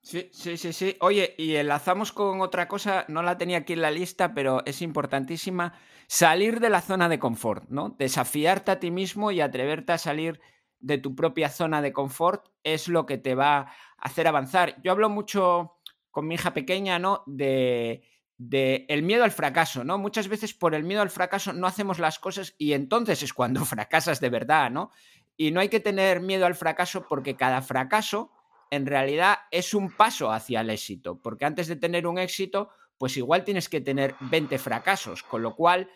Sí, 0.04 0.28
sí, 0.32 0.56
sí, 0.56 0.72
sí. 0.72 0.96
Oye, 1.00 1.34
y 1.38 1.54
enlazamos 1.56 2.12
con 2.12 2.40
otra 2.40 2.66
cosa, 2.66 3.04
no 3.08 3.22
la 3.22 3.38
tenía 3.38 3.58
aquí 3.58 3.74
en 3.74 3.82
la 3.82 3.90
lista, 3.92 4.34
pero 4.34 4.62
es 4.66 4.82
importantísima, 4.82 5.74
salir 6.08 6.58
de 6.58 6.70
la 6.70 6.80
zona 6.80 7.08
de 7.08 7.20
confort, 7.20 7.68
¿no? 7.68 7.94
Desafiarte 7.98 8.72
a 8.72 8.80
ti 8.80 8.90
mismo 8.90 9.30
y 9.30 9.40
atreverte 9.40 9.92
a 9.92 9.98
salir 9.98 10.40
de 10.80 10.98
tu 10.98 11.14
propia 11.14 11.48
zona 11.48 11.80
de 11.82 11.92
confort 11.92 12.48
es 12.64 12.88
lo 12.88 13.06
que 13.06 13.16
te 13.16 13.36
va 13.36 13.58
a 13.58 13.72
hacer 13.98 14.26
avanzar. 14.26 14.74
Yo 14.82 14.90
hablo 14.90 15.08
mucho 15.08 15.76
con 16.10 16.26
mi 16.26 16.34
hija 16.34 16.52
pequeña, 16.52 16.98
¿no? 16.98 17.22
De, 17.26 18.02
de 18.38 18.84
el 18.88 19.04
miedo 19.04 19.22
al 19.22 19.30
fracaso, 19.30 19.84
¿no? 19.84 19.98
Muchas 19.98 20.26
veces 20.26 20.52
por 20.52 20.74
el 20.74 20.82
miedo 20.82 21.00
al 21.00 21.10
fracaso 21.10 21.52
no 21.52 21.68
hacemos 21.68 22.00
las 22.00 22.18
cosas 22.18 22.56
y 22.58 22.72
entonces 22.72 23.22
es 23.22 23.32
cuando 23.32 23.64
fracasas 23.64 24.18
de 24.20 24.30
verdad, 24.30 24.68
¿no? 24.68 24.90
Y 25.36 25.52
no 25.52 25.60
hay 25.60 25.68
que 25.68 25.78
tener 25.80 26.20
miedo 26.20 26.44
al 26.44 26.56
fracaso 26.56 27.06
porque 27.08 27.36
cada 27.36 27.62
fracaso 27.62 28.32
en 28.72 28.86
realidad 28.86 29.40
es 29.50 29.74
un 29.74 29.90
paso 29.90 30.32
hacia 30.32 30.62
el 30.62 30.70
éxito, 30.70 31.20
porque 31.20 31.44
antes 31.44 31.68
de 31.68 31.76
tener 31.76 32.06
un 32.06 32.16
éxito, 32.16 32.70
pues 32.96 33.18
igual 33.18 33.44
tienes 33.44 33.68
que 33.68 33.82
tener 33.82 34.14
20 34.20 34.56
fracasos, 34.56 35.22
con 35.22 35.42
lo 35.42 35.54
cual 35.54 35.90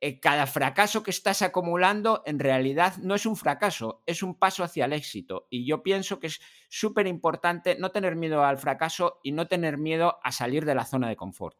eh, 0.00 0.18
cada 0.18 0.48
fracaso 0.48 1.04
que 1.04 1.12
estás 1.12 1.42
acumulando 1.42 2.24
en 2.26 2.40
realidad 2.40 2.96
no 2.96 3.14
es 3.14 3.26
un 3.26 3.36
fracaso, 3.36 4.02
es 4.06 4.24
un 4.24 4.34
paso 4.34 4.64
hacia 4.64 4.86
el 4.86 4.92
éxito. 4.92 5.46
Y 5.50 5.64
yo 5.68 5.84
pienso 5.84 6.18
que 6.18 6.26
es 6.26 6.40
súper 6.68 7.06
importante 7.06 7.76
no 7.78 7.92
tener 7.92 8.16
miedo 8.16 8.44
al 8.44 8.58
fracaso 8.58 9.20
y 9.22 9.30
no 9.30 9.46
tener 9.46 9.78
miedo 9.78 10.18
a 10.24 10.32
salir 10.32 10.64
de 10.64 10.74
la 10.74 10.84
zona 10.84 11.08
de 11.08 11.14
confort. 11.14 11.56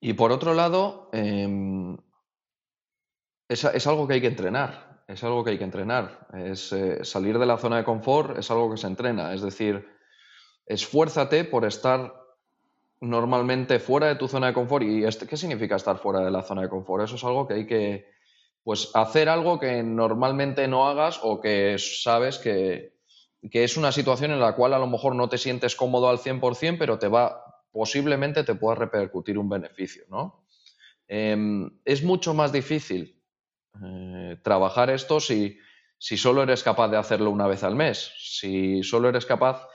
Y 0.00 0.12
por 0.12 0.32
otro 0.32 0.52
lado, 0.52 1.08
em, 1.14 1.96
es 3.48 3.86
algo 3.86 4.06
que 4.06 4.14
hay 4.14 4.20
que 4.20 4.26
entrenar 4.26 4.89
es 5.12 5.24
algo 5.24 5.42
que 5.42 5.50
hay 5.50 5.58
que 5.58 5.64
entrenar. 5.64 6.26
Es, 6.32 6.72
eh, 6.72 7.04
salir 7.04 7.38
de 7.38 7.46
la 7.46 7.58
zona 7.58 7.78
de 7.78 7.84
confort 7.84 8.38
es 8.38 8.50
algo 8.50 8.70
que 8.70 8.76
se 8.76 8.86
entrena. 8.86 9.34
Es 9.34 9.42
decir, 9.42 9.88
esfuérzate 10.66 11.44
por 11.44 11.64
estar 11.64 12.14
normalmente 13.00 13.80
fuera 13.80 14.06
de 14.06 14.14
tu 14.14 14.28
zona 14.28 14.48
de 14.48 14.54
confort. 14.54 14.84
¿Y 14.84 15.04
este, 15.04 15.26
qué 15.26 15.36
significa 15.36 15.76
estar 15.76 15.98
fuera 15.98 16.20
de 16.20 16.30
la 16.30 16.42
zona 16.42 16.62
de 16.62 16.68
confort? 16.68 17.04
Eso 17.04 17.16
es 17.16 17.24
algo 17.24 17.46
que 17.48 17.54
hay 17.54 17.66
que 17.66 18.06
pues, 18.62 18.90
hacer 18.94 19.28
algo 19.28 19.58
que 19.58 19.82
normalmente 19.82 20.68
no 20.68 20.88
hagas 20.88 21.18
o 21.22 21.40
que 21.40 21.76
sabes 21.78 22.38
que, 22.38 22.98
es 23.42 23.76
una 23.76 23.90
situación 23.90 24.30
en 24.32 24.40
la 24.40 24.54
cual 24.54 24.74
a 24.74 24.78
lo 24.78 24.86
mejor 24.86 25.16
no 25.16 25.28
te 25.28 25.38
sientes 25.38 25.74
cómodo 25.74 26.08
al 26.08 26.18
100%, 26.18 26.76
pero 26.78 26.98
te 26.98 27.08
va, 27.08 27.42
posiblemente 27.72 28.44
te 28.44 28.54
pueda 28.54 28.76
repercutir 28.76 29.38
un 29.38 29.48
beneficio. 29.48 30.04
¿no? 30.08 30.44
Em, 31.08 31.70
es 31.84 32.04
mucho 32.04 32.34
más 32.34 32.52
difícil 32.52 33.19
eh, 33.82 34.36
trabajar 34.42 34.90
esto 34.90 35.20
si, 35.20 35.58
si 35.98 36.16
solo 36.16 36.42
eres 36.42 36.62
capaz 36.62 36.88
de 36.88 36.96
hacerlo 36.96 37.30
una 37.30 37.46
vez 37.46 37.62
al 37.62 37.76
mes, 37.76 38.12
si 38.18 38.82
solo 38.82 39.08
eres 39.08 39.26
capaz 39.26 39.68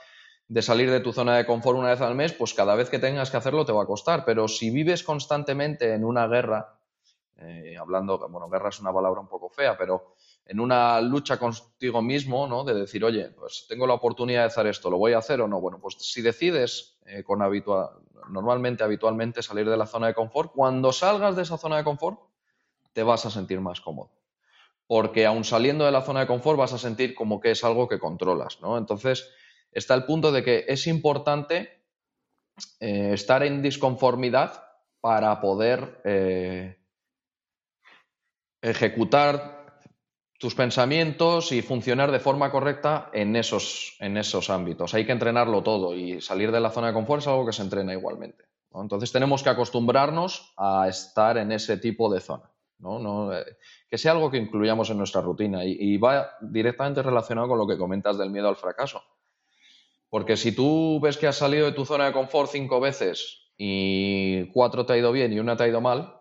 de 0.48 0.62
salir 0.62 0.90
de 0.90 1.00
tu 1.00 1.12
zona 1.12 1.36
de 1.36 1.46
confort 1.46 1.78
una 1.78 1.90
vez 1.90 2.00
al 2.00 2.14
mes, 2.14 2.32
pues 2.32 2.54
cada 2.54 2.76
vez 2.76 2.88
que 2.88 2.98
tengas 2.98 3.30
que 3.30 3.36
hacerlo 3.36 3.64
te 3.64 3.72
va 3.72 3.82
a 3.82 3.86
costar. 3.86 4.24
Pero 4.24 4.46
si 4.48 4.70
vives 4.70 5.02
constantemente 5.02 5.92
en 5.92 6.04
una 6.04 6.28
guerra, 6.28 6.78
eh, 7.38 7.76
hablando, 7.78 8.18
bueno, 8.28 8.48
guerra 8.48 8.68
es 8.68 8.80
una 8.80 8.92
palabra 8.92 9.20
un 9.20 9.28
poco 9.28 9.48
fea, 9.48 9.76
pero 9.76 10.14
en 10.44 10.60
una 10.60 11.00
lucha 11.00 11.38
contigo 11.38 12.00
mismo, 12.00 12.46
¿no? 12.46 12.62
De 12.62 12.74
decir, 12.74 13.04
oye, 13.04 13.30
pues 13.30 13.66
tengo 13.68 13.86
la 13.86 13.94
oportunidad 13.94 14.42
de 14.42 14.46
hacer 14.46 14.66
esto, 14.68 14.88
¿lo 14.90 14.98
voy 14.98 15.12
a 15.12 15.18
hacer 15.18 15.40
o 15.40 15.48
no? 15.48 15.60
Bueno, 15.60 15.80
pues 15.80 15.96
si 15.98 16.22
decides 16.22 16.98
eh, 17.04 17.24
con 17.24 17.42
habitual, 17.42 17.90
normalmente, 18.28 18.84
habitualmente 18.84 19.42
salir 19.42 19.68
de 19.68 19.76
la 19.76 19.86
zona 19.86 20.06
de 20.06 20.14
confort, 20.14 20.52
cuando 20.52 20.92
salgas 20.92 21.34
de 21.34 21.42
esa 21.42 21.58
zona 21.58 21.78
de 21.78 21.84
confort, 21.84 22.20
te 22.96 23.02
vas 23.02 23.26
a 23.26 23.30
sentir 23.30 23.60
más 23.60 23.82
cómodo. 23.82 24.10
Porque 24.86 25.26
aún 25.26 25.44
saliendo 25.44 25.84
de 25.84 25.92
la 25.92 26.00
zona 26.00 26.20
de 26.20 26.26
confort 26.26 26.58
vas 26.58 26.72
a 26.72 26.78
sentir 26.78 27.14
como 27.14 27.40
que 27.40 27.50
es 27.50 27.62
algo 27.62 27.88
que 27.88 27.98
controlas, 27.98 28.62
¿no? 28.62 28.78
Entonces, 28.78 29.30
está 29.70 29.92
el 29.92 30.04
punto 30.04 30.32
de 30.32 30.42
que 30.42 30.64
es 30.66 30.86
importante 30.86 31.84
eh, 32.80 33.10
estar 33.12 33.42
en 33.42 33.60
disconformidad 33.60 34.64
para 35.02 35.42
poder 35.42 36.00
eh, 36.04 36.78
ejecutar 38.62 39.82
tus 40.38 40.54
pensamientos 40.54 41.52
y 41.52 41.60
funcionar 41.60 42.10
de 42.10 42.18
forma 42.18 42.50
correcta 42.50 43.10
en 43.12 43.36
esos, 43.36 43.98
en 44.00 44.16
esos 44.16 44.48
ámbitos. 44.48 44.94
Hay 44.94 45.04
que 45.04 45.12
entrenarlo 45.12 45.62
todo 45.62 45.94
y 45.94 46.22
salir 46.22 46.50
de 46.50 46.60
la 46.60 46.70
zona 46.70 46.86
de 46.86 46.94
confort 46.94 47.20
es 47.20 47.28
algo 47.28 47.44
que 47.44 47.52
se 47.52 47.60
entrena 47.60 47.92
igualmente. 47.92 48.44
Entonces 48.72 49.12
tenemos 49.12 49.42
que 49.42 49.50
acostumbrarnos 49.50 50.54
a 50.56 50.88
estar 50.88 51.36
en 51.36 51.52
ese 51.52 51.76
tipo 51.76 52.10
de 52.10 52.20
zona. 52.20 52.55
Eh, 52.78 53.44
que 53.88 53.98
sea 53.98 54.12
algo 54.12 54.30
que 54.30 54.36
incluyamos 54.36 54.90
en 54.90 54.98
nuestra 54.98 55.20
rutina 55.20 55.64
y 55.64 55.96
va 55.96 56.30
directamente 56.40 57.02
relacionado 57.02 57.48
con 57.48 57.58
lo 57.58 57.66
que 57.66 57.78
comentas 57.78 58.18
del 58.18 58.30
miedo 58.30 58.48
al 58.48 58.56
fracaso. 58.56 59.02
Porque 60.08 60.36
si 60.36 60.52
tú 60.52 61.00
ves 61.00 61.18
que 61.18 61.26
has 61.26 61.36
salido 61.36 61.66
de 61.66 61.72
tu 61.72 61.84
zona 61.84 62.06
de 62.06 62.12
confort 62.12 62.50
cinco 62.50 62.80
veces 62.80 63.50
y 63.58 64.46
cuatro 64.52 64.86
te 64.86 64.92
ha 64.92 64.96
ido 64.96 65.12
bien 65.12 65.32
y 65.32 65.38
una 65.38 65.56
te 65.56 65.64
ha 65.64 65.68
ido 65.68 65.80
mal, 65.80 66.20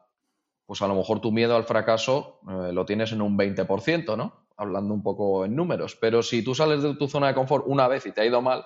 pues 0.65 0.81
a 0.81 0.87
lo 0.87 0.95
mejor 0.95 1.21
tu 1.21 1.31
miedo 1.31 1.55
al 1.55 1.65
fracaso 1.65 2.39
eh, 2.49 2.71
lo 2.71 2.85
tienes 2.85 3.11
en 3.11 3.21
un 3.21 3.37
20%, 3.37 4.17
¿no? 4.17 4.47
Hablando 4.57 4.93
un 4.93 5.03
poco 5.03 5.45
en 5.45 5.55
números. 5.55 5.95
Pero 5.99 6.23
si 6.23 6.43
tú 6.43 6.55
sales 6.55 6.81
de 6.81 6.95
tu 6.95 7.07
zona 7.07 7.27
de 7.27 7.35
confort 7.35 7.65
una 7.67 7.87
vez 7.87 8.05
y 8.05 8.11
te 8.11 8.21
ha 8.21 8.25
ido 8.25 8.41
mal, 8.41 8.65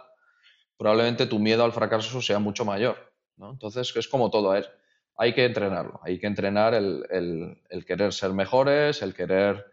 probablemente 0.77 1.25
tu 1.25 1.39
miedo 1.39 1.63
al 1.63 1.73
fracaso 1.73 2.21
sea 2.21 2.39
mucho 2.39 2.63
mayor. 2.63 2.95
¿no? 3.35 3.51
Entonces 3.51 3.93
es 3.95 4.07
como 4.07 4.29
todo, 4.29 4.55
es, 4.55 4.69
hay 5.19 5.33
que 5.33 5.43
entrenarlo, 5.43 5.99
hay 6.01 6.17
que 6.17 6.27
entrenar 6.27 6.73
el, 6.73 7.05
querer 7.85 8.13
ser 8.13 8.31
mejores, 8.31 9.01
el 9.01 9.13
querer 9.13 9.65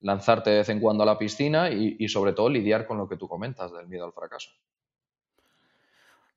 lanzarte 0.00 0.48
de 0.48 0.56
vez 0.56 0.68
en 0.70 0.80
cuando 0.80 1.02
a 1.02 1.06
la 1.06 1.18
piscina 1.18 1.70
y, 1.70 1.96
y 1.98 2.08
sobre 2.08 2.32
todo 2.32 2.48
lidiar 2.48 2.86
con 2.86 2.96
lo 2.96 3.06
que 3.06 3.18
tú 3.18 3.28
comentas 3.28 3.70
del 3.70 3.86
miedo 3.86 4.06
al 4.06 4.14
fracaso. 4.14 4.50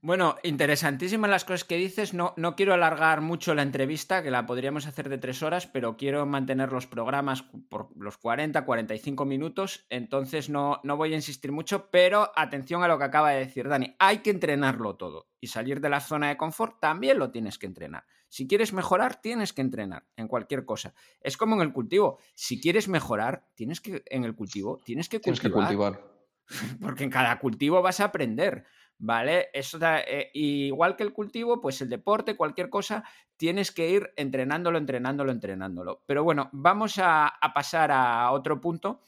Bueno, 0.01 0.35
interesantísimas 0.43 1.29
las 1.29 1.45
cosas 1.45 1.63
que 1.63 1.77
dices. 1.77 2.13
No, 2.13 2.33
no 2.35 2.57
quiero 2.57 2.73
alargar 2.73 3.21
mucho 3.21 3.55
la 3.55 3.61
entrevista, 3.61 4.21
que 4.21 4.31
la 4.31 4.45
podríamos 4.45 4.85
hacer 4.85 5.07
de 5.07 5.17
tres 5.17 5.41
horas, 5.43 5.65
pero 5.65 5.95
quiero 5.95 6.25
mantener 6.25 6.71
los 6.71 6.87
programas 6.87 7.43
por 7.69 7.89
los 7.97 8.17
40, 8.17 8.65
45 8.65 9.25
minutos. 9.25 9.85
Entonces 9.89 10.49
no, 10.49 10.81
no 10.83 10.97
voy 10.97 11.13
a 11.13 11.15
insistir 11.15 11.53
mucho, 11.53 11.89
pero 11.89 12.31
atención 12.35 12.83
a 12.83 12.87
lo 12.89 12.97
que 12.97 13.05
acaba 13.05 13.31
de 13.31 13.39
decir 13.39 13.69
Dani. 13.69 13.95
Hay 13.97 14.19
que 14.19 14.29
entrenarlo 14.29 14.97
todo. 14.97 15.29
Y 15.39 15.47
salir 15.47 15.79
de 15.79 15.89
la 15.89 16.01
zona 16.01 16.29
de 16.29 16.37
confort 16.37 16.81
también 16.81 17.17
lo 17.17 17.31
tienes 17.31 17.57
que 17.57 17.65
entrenar. 17.65 18.03
Si 18.29 18.47
quieres 18.47 18.73
mejorar, 18.73 19.21
tienes 19.21 19.53
que 19.53 19.61
entrenar 19.61 20.05
en 20.15 20.27
cualquier 20.27 20.65
cosa. 20.65 20.93
Es 21.21 21.37
como 21.37 21.55
en 21.55 21.61
el 21.61 21.73
cultivo. 21.73 22.19
Si 22.35 22.59
quieres 22.59 22.87
mejorar, 22.87 23.45
tienes 23.55 23.81
que, 23.81 24.03
en 24.07 24.23
el 24.23 24.35
cultivo, 24.35 24.81
tienes 24.83 25.09
que 25.09 25.19
cultivar. 25.19 25.41
Tienes 25.41 25.41
que 25.41 25.51
cultivar. 25.51 26.17
Porque 26.81 27.03
en 27.03 27.09
cada 27.09 27.39
cultivo 27.39 27.81
vas 27.81 27.99
a 27.99 28.05
aprender. 28.05 28.65
¿vale? 28.99 29.49
Eso 29.53 29.77
eh, 29.81 30.29
igual 30.33 30.95
que 30.95 31.03
el 31.03 31.13
cultivo, 31.13 31.61
pues 31.61 31.81
el 31.81 31.89
deporte, 31.89 32.35
cualquier 32.35 32.69
cosa, 32.69 33.03
tienes 33.35 33.71
que 33.71 33.89
ir 33.89 34.13
entrenándolo, 34.15 34.77
entrenándolo, 34.77 35.31
entrenándolo. 35.31 36.03
Pero 36.05 36.23
bueno, 36.23 36.49
vamos 36.51 36.99
a, 37.01 37.33
pasar 37.53 37.91
a 37.91 38.31
otro 38.31 38.59
punto. 38.59 39.01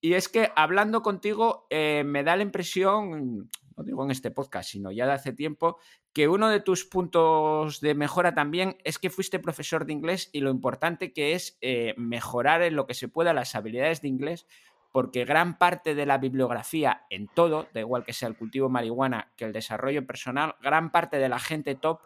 Y 0.00 0.14
es 0.14 0.28
que 0.28 0.50
hablando 0.56 1.02
contigo, 1.02 1.66
eh, 1.70 2.02
me 2.04 2.24
da 2.24 2.36
la 2.36 2.42
impresión, 2.42 3.50
no 3.76 3.84
digo 3.84 4.04
en 4.04 4.10
este 4.10 4.30
podcast, 4.30 4.70
sino 4.70 4.90
ya 4.90 5.06
de 5.06 5.12
hace 5.12 5.32
tiempo, 5.32 5.78
que 6.12 6.28
uno 6.28 6.48
de 6.48 6.60
tus 6.60 6.84
puntos 6.84 7.80
de 7.80 7.94
mejora 7.94 8.34
también 8.34 8.76
es 8.84 8.98
que 8.98 9.10
fuiste 9.10 9.38
profesor 9.38 9.86
de 9.86 9.92
inglés 9.92 10.28
y 10.32 10.40
lo 10.40 10.50
importante 10.50 11.12
que 11.12 11.32
es 11.32 11.56
eh, 11.60 11.94
mejorar 11.96 12.62
en 12.62 12.76
lo 12.76 12.86
que 12.86 12.94
se 12.94 13.08
pueda 13.08 13.32
las 13.32 13.54
habilidades 13.54 14.02
de 14.02 14.08
inglés, 14.08 14.46
porque 14.92 15.24
gran 15.24 15.56
parte 15.56 15.94
de 15.94 16.04
la 16.04 16.18
bibliografía 16.18 17.06
en 17.08 17.28
todo, 17.28 17.66
da 17.72 17.80
igual 17.80 18.04
que 18.04 18.12
sea 18.12 18.28
el 18.28 18.36
cultivo 18.36 18.66
de 18.66 18.72
marihuana 18.72 19.32
que 19.36 19.46
el 19.46 19.52
desarrollo 19.52 20.06
personal, 20.06 20.54
gran 20.60 20.92
parte 20.92 21.18
de 21.18 21.30
la 21.30 21.38
gente 21.38 21.74
top 21.74 22.00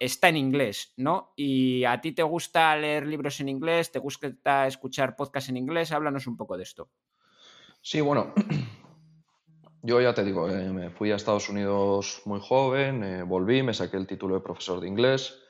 está 0.00 0.28
en 0.28 0.36
inglés, 0.36 0.92
¿no? 0.96 1.32
Y 1.36 1.84
a 1.84 2.00
ti 2.00 2.10
te 2.10 2.24
gusta 2.24 2.74
leer 2.76 3.06
libros 3.06 3.38
en 3.38 3.48
inglés, 3.48 3.92
te 3.92 4.00
gusta 4.00 4.66
escuchar 4.66 5.14
podcasts 5.14 5.48
en 5.48 5.56
inglés, 5.56 5.92
háblanos 5.92 6.26
un 6.26 6.36
poco 6.36 6.56
de 6.56 6.64
esto. 6.64 6.90
Sí, 7.80 8.00
bueno, 8.00 8.34
yo 9.82 10.00
ya 10.00 10.14
te 10.14 10.24
digo, 10.24 10.48
eh, 10.48 10.70
me 10.70 10.90
fui 10.90 11.10
a 11.10 11.16
Estados 11.16 11.48
Unidos 11.48 12.22
muy 12.24 12.40
joven, 12.40 13.02
eh, 13.02 13.22
volví, 13.24 13.62
me 13.62 13.74
saqué 13.74 13.96
el 13.96 14.06
título 14.06 14.36
de 14.36 14.40
profesor 14.40 14.80
de 14.80 14.86
inglés. 14.86 15.40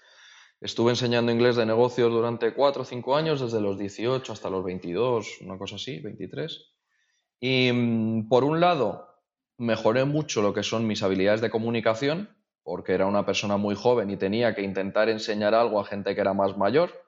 Estuve 0.60 0.90
enseñando 0.90 1.30
inglés 1.30 1.56
de 1.56 1.66
negocios 1.66 2.10
durante 2.10 2.54
cuatro 2.54 2.82
o 2.82 2.84
cinco 2.84 3.14
años, 3.14 3.40
desde 3.40 3.60
los 3.60 3.78
18 3.78 4.32
hasta 4.32 4.48
los 4.48 4.64
22, 4.64 5.42
una 5.42 5.58
cosa 5.58 5.76
así, 5.76 6.00
23. 6.00 6.72
Y 7.40 7.72
mm, 7.72 8.28
por 8.28 8.44
un 8.44 8.60
lado, 8.60 9.08
mejoré 9.58 10.04
mucho 10.06 10.40
lo 10.40 10.54
que 10.54 10.62
son 10.62 10.86
mis 10.86 11.02
habilidades 11.02 11.42
de 11.42 11.50
comunicación, 11.50 12.30
porque 12.62 12.94
era 12.94 13.06
una 13.06 13.26
persona 13.26 13.58
muy 13.58 13.74
joven 13.74 14.10
y 14.10 14.16
tenía 14.16 14.54
que 14.54 14.62
intentar 14.62 15.08
enseñar 15.10 15.54
algo 15.54 15.78
a 15.78 15.84
gente 15.84 16.14
que 16.14 16.20
era 16.20 16.32
más 16.32 16.56
mayor. 16.56 17.01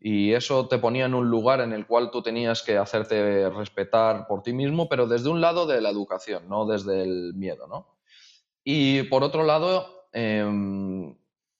Y 0.00 0.32
eso 0.32 0.66
te 0.66 0.78
ponía 0.78 1.04
en 1.04 1.14
un 1.14 1.28
lugar 1.28 1.60
en 1.60 1.74
el 1.74 1.86
cual 1.86 2.10
tú 2.10 2.22
tenías 2.22 2.62
que 2.62 2.78
hacerte 2.78 3.50
respetar 3.50 4.26
por 4.26 4.42
ti 4.42 4.54
mismo, 4.54 4.88
pero 4.88 5.06
desde 5.06 5.28
un 5.28 5.42
lado 5.42 5.66
de 5.66 5.80
la 5.82 5.90
educación, 5.90 6.48
no 6.48 6.64
desde 6.64 7.02
el 7.02 7.34
miedo, 7.34 7.66
¿no? 7.66 7.98
Y 8.64 9.02
por 9.04 9.22
otro 9.22 9.44
lado, 9.44 10.08
em, 10.12 11.14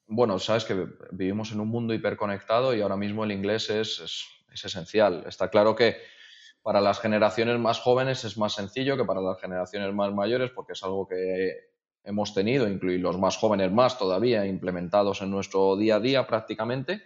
bueno, 0.07 0.39
sabes 0.39 0.65
que 0.65 0.87
vivimos 1.13 1.53
en 1.53 1.61
un 1.61 1.69
mundo 1.69 1.93
hiperconectado 1.93 2.75
y 2.75 2.81
ahora 2.81 2.97
mismo 2.97 3.25
el 3.25 3.33
inglés 3.33 3.69
es, 3.69 4.01
es 4.01 4.65
esencial. 4.65 5.25
Está 5.27 5.49
claro 5.51 5.75
que 5.75 5.97
para 6.63 6.81
las 6.81 7.01
generaciones 7.01 7.59
más 7.59 7.79
jóvenes 7.81 8.25
es 8.25 8.37
más 8.39 8.55
sencillo 8.55 8.97
que 8.97 9.05
para 9.05 9.21
las 9.21 9.41
generaciones 9.41 9.95
más 9.95 10.13
mayores 10.13 10.51
porque 10.51 10.73
es 10.73 10.83
algo 10.83 11.07
que 11.07 11.71
hemos 12.05 12.35
tenido, 12.35 12.69
incluir 12.69 13.01
los 13.01 13.19
más 13.19 13.37
jóvenes 13.37 13.71
más 13.73 13.99
todavía, 13.99 14.47
implementados 14.47 15.23
en 15.23 15.31
nuestro 15.31 15.77
día 15.77 15.97
a 15.97 16.01
día 16.01 16.27
prácticamente. 16.27 17.03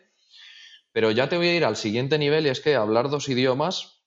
Pero 0.95 1.11
ya 1.11 1.29
te 1.29 1.37
voy 1.37 1.49
a 1.49 1.57
ir 1.57 1.65
al 1.65 1.75
siguiente 1.75 2.19
nivel 2.19 2.47
y 2.47 2.51
es 2.51 2.61
que 2.61 2.77
hablar 2.77 3.11
dos 3.11 3.29
idiomas, 3.29 4.05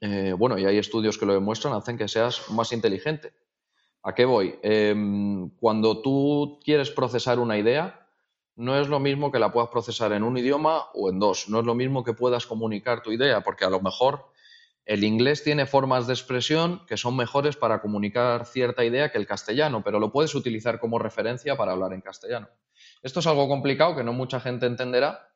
eh, 0.00 0.32
bueno, 0.32 0.56
y 0.56 0.64
hay 0.64 0.78
estudios 0.78 1.18
que 1.18 1.26
lo 1.26 1.34
demuestran, 1.34 1.74
hacen 1.74 1.98
que 1.98 2.08
seas 2.08 2.50
más 2.50 2.72
inteligente. 2.72 3.34
¿A 4.02 4.14
qué 4.14 4.24
voy? 4.24 4.58
Em, 4.62 5.50
cuando 5.58 6.00
tú 6.00 6.58
quieres 6.64 6.90
procesar 6.90 7.38
una 7.38 7.58
idea, 7.58 8.08
no 8.56 8.80
es 8.80 8.88
lo 8.88 8.98
mismo 8.98 9.30
que 9.30 9.38
la 9.38 9.52
puedas 9.52 9.68
procesar 9.68 10.14
en 10.14 10.22
un 10.22 10.38
idioma 10.38 10.86
o 10.94 11.10
en 11.10 11.18
dos. 11.18 11.50
No 11.50 11.60
es 11.60 11.66
lo 11.66 11.74
mismo 11.74 12.02
que 12.02 12.14
puedas 12.14 12.46
comunicar 12.46 13.02
tu 13.02 13.12
idea, 13.12 13.42
porque 13.42 13.66
a 13.66 13.70
lo 13.70 13.82
mejor 13.82 14.24
el 14.86 15.04
inglés 15.04 15.44
tiene 15.44 15.66
formas 15.66 16.06
de 16.06 16.14
expresión 16.14 16.80
que 16.86 16.96
son 16.96 17.14
mejores 17.14 17.56
para 17.56 17.82
comunicar 17.82 18.46
cierta 18.46 18.86
idea 18.86 19.12
que 19.12 19.18
el 19.18 19.26
castellano, 19.26 19.84
pero 19.84 20.00
lo 20.00 20.10
puedes 20.12 20.34
utilizar 20.34 20.80
como 20.80 20.98
referencia 20.98 21.58
para 21.58 21.72
hablar 21.72 21.92
en 21.92 22.00
castellano. 22.00 22.48
Esto 23.02 23.20
es 23.20 23.26
algo 23.26 23.48
complicado 23.48 23.96
que 23.96 24.02
no 24.02 24.14
mucha 24.14 24.40
gente 24.40 24.64
entenderá, 24.64 25.29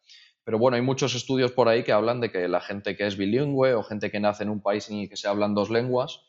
pero 0.44 0.58
bueno, 0.58 0.76
hay 0.76 0.82
muchos 0.82 1.14
estudios 1.14 1.52
por 1.52 1.68
ahí 1.68 1.82
que 1.82 1.92
hablan 1.92 2.20
de 2.20 2.30
que 2.30 2.46
la 2.48 2.60
gente 2.60 2.96
que 2.96 3.06
es 3.06 3.16
bilingüe 3.16 3.74
o 3.74 3.82
gente 3.82 4.10
que 4.10 4.20
nace 4.20 4.44
en 4.44 4.50
un 4.50 4.60
país 4.60 4.88
en 4.90 4.98
el 4.98 5.08
que 5.08 5.16
se 5.16 5.26
hablan 5.26 5.54
dos 5.54 5.70
lenguas, 5.70 6.20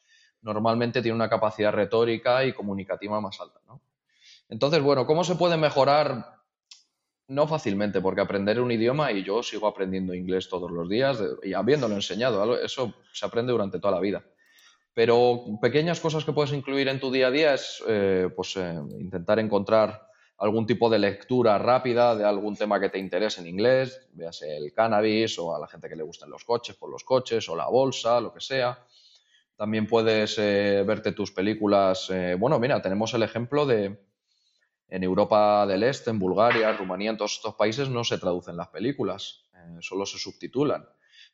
normalmente 0.42 1.02
tiene 1.02 1.16
una 1.16 1.30
capacidad 1.30 1.74
retórica 1.74 2.46
y 2.46 2.54
comunicativa 2.54 3.20
más 3.20 3.40
alta. 3.42 3.60
Entonces, 4.48 4.82
bueno, 4.82 5.06
¿cómo 5.06 5.24
se 5.24 5.36
puede 5.36 5.58
mejorar 5.58 6.36
no 7.28 7.48
fácilmente, 7.48 8.02
porque 8.02 8.22
aprender 8.22 8.62
un 8.62 8.72
idioma, 8.72 9.12
y 9.12 9.24
yo 9.24 9.42
sigo 9.42 9.68
aprendiendo 9.68 10.14
inglés 10.14 10.48
todos 10.48 10.70
los 10.72 10.88
días, 10.88 11.22
y 11.44 11.54
habiéndolo 11.54 11.96
enseñado, 11.96 12.60
eso 12.60 12.94
se 13.12 13.26
aprende 13.26 13.52
durante 13.52 13.80
toda 13.80 13.96
la 13.96 14.00
vida. 14.00 14.24
Pero 14.94 15.44
pequeñas 15.62 16.00
cosas 16.00 16.24
que 16.24 16.34
puedes 16.34 16.54
incluir 16.54 16.88
en 16.88 17.00
tu 17.00 17.12
día 17.12 17.28
a 17.28 17.32
día 17.32 17.54
es 17.56 17.84
eh, 17.88 18.30
pues, 18.36 18.56
eh, 18.58 18.80
intentar 19.00 19.40
encontrar 19.40 20.08
algún 20.38 20.66
tipo 20.66 20.90
de 20.90 21.00
lectura 21.00 21.58
rápida 21.58 22.16
de 22.16 22.26
algún 22.26 22.56
tema 22.56 22.80
que 22.80 22.90
te 22.90 23.00
interese 23.00 23.42
en 23.42 23.48
inglés, 23.48 24.08
veas 24.14 24.42
el 24.42 24.74
cannabis 24.74 25.40
o 25.40 25.56
a 25.56 25.60
la 25.60 25.68
gente 25.68 25.88
que 25.88 25.96
le 25.96 26.04
gustan 26.04 26.30
los 26.30 26.44
coches 26.44 26.76
por 26.76 26.90
los 26.90 27.04
coches 27.04 27.48
o 27.50 27.56
la 27.56 27.68
bolsa, 27.68 28.20
lo 28.20 28.34
que 28.34 28.42
sea. 28.42 28.80
También 29.56 29.88
puedes 29.88 30.38
eh, 30.38 30.84
verte 30.86 31.14
tus 31.14 31.32
películas. 31.32 32.12
bueno, 32.38 32.60
mira, 32.60 32.82
tenemos 32.82 33.14
el 33.14 33.24
ejemplo 33.24 33.66
de, 33.66 33.98
en 34.90 35.04
Europa 35.04 35.66
del 35.66 35.84
Este, 35.84 36.10
en 36.10 36.20
Bulgaria, 36.20 36.72
Rumanía, 36.74 37.12
en 37.12 37.18
todos 37.18 37.36
estos 37.36 37.56
países 37.56 37.90
no 37.90 38.04
se 38.04 38.18
traducen 38.18 38.56
las 38.56 38.68
películas, 38.70 39.46
eh, 39.56 39.78
solo 39.82 40.06
se 40.06 40.18
subtitulan. 40.18 40.88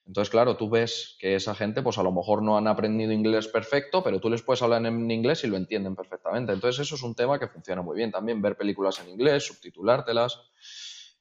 Entonces, 0.05 0.29
claro, 0.29 0.57
tú 0.57 0.69
ves 0.69 1.15
que 1.19 1.35
esa 1.35 1.55
gente, 1.55 1.81
pues 1.81 1.97
a 1.97 2.03
lo 2.03 2.11
mejor 2.11 2.41
no 2.41 2.57
han 2.57 2.67
aprendido 2.67 3.11
inglés 3.11 3.47
perfecto, 3.47 4.03
pero 4.03 4.19
tú 4.19 4.29
les 4.29 4.41
puedes 4.41 4.61
hablar 4.61 4.85
en 4.85 5.09
inglés 5.09 5.43
y 5.43 5.47
lo 5.47 5.57
entienden 5.57 5.95
perfectamente. 5.95 6.51
Entonces, 6.53 6.85
eso 6.85 6.95
es 6.95 7.03
un 7.03 7.15
tema 7.15 7.39
que 7.39 7.47
funciona 7.47 7.81
muy 7.81 7.95
bien. 7.95 8.11
También 8.11 8.41
ver 8.41 8.57
películas 8.57 8.99
en 8.99 9.09
inglés, 9.09 9.45
subtitulártelas. 9.45 10.41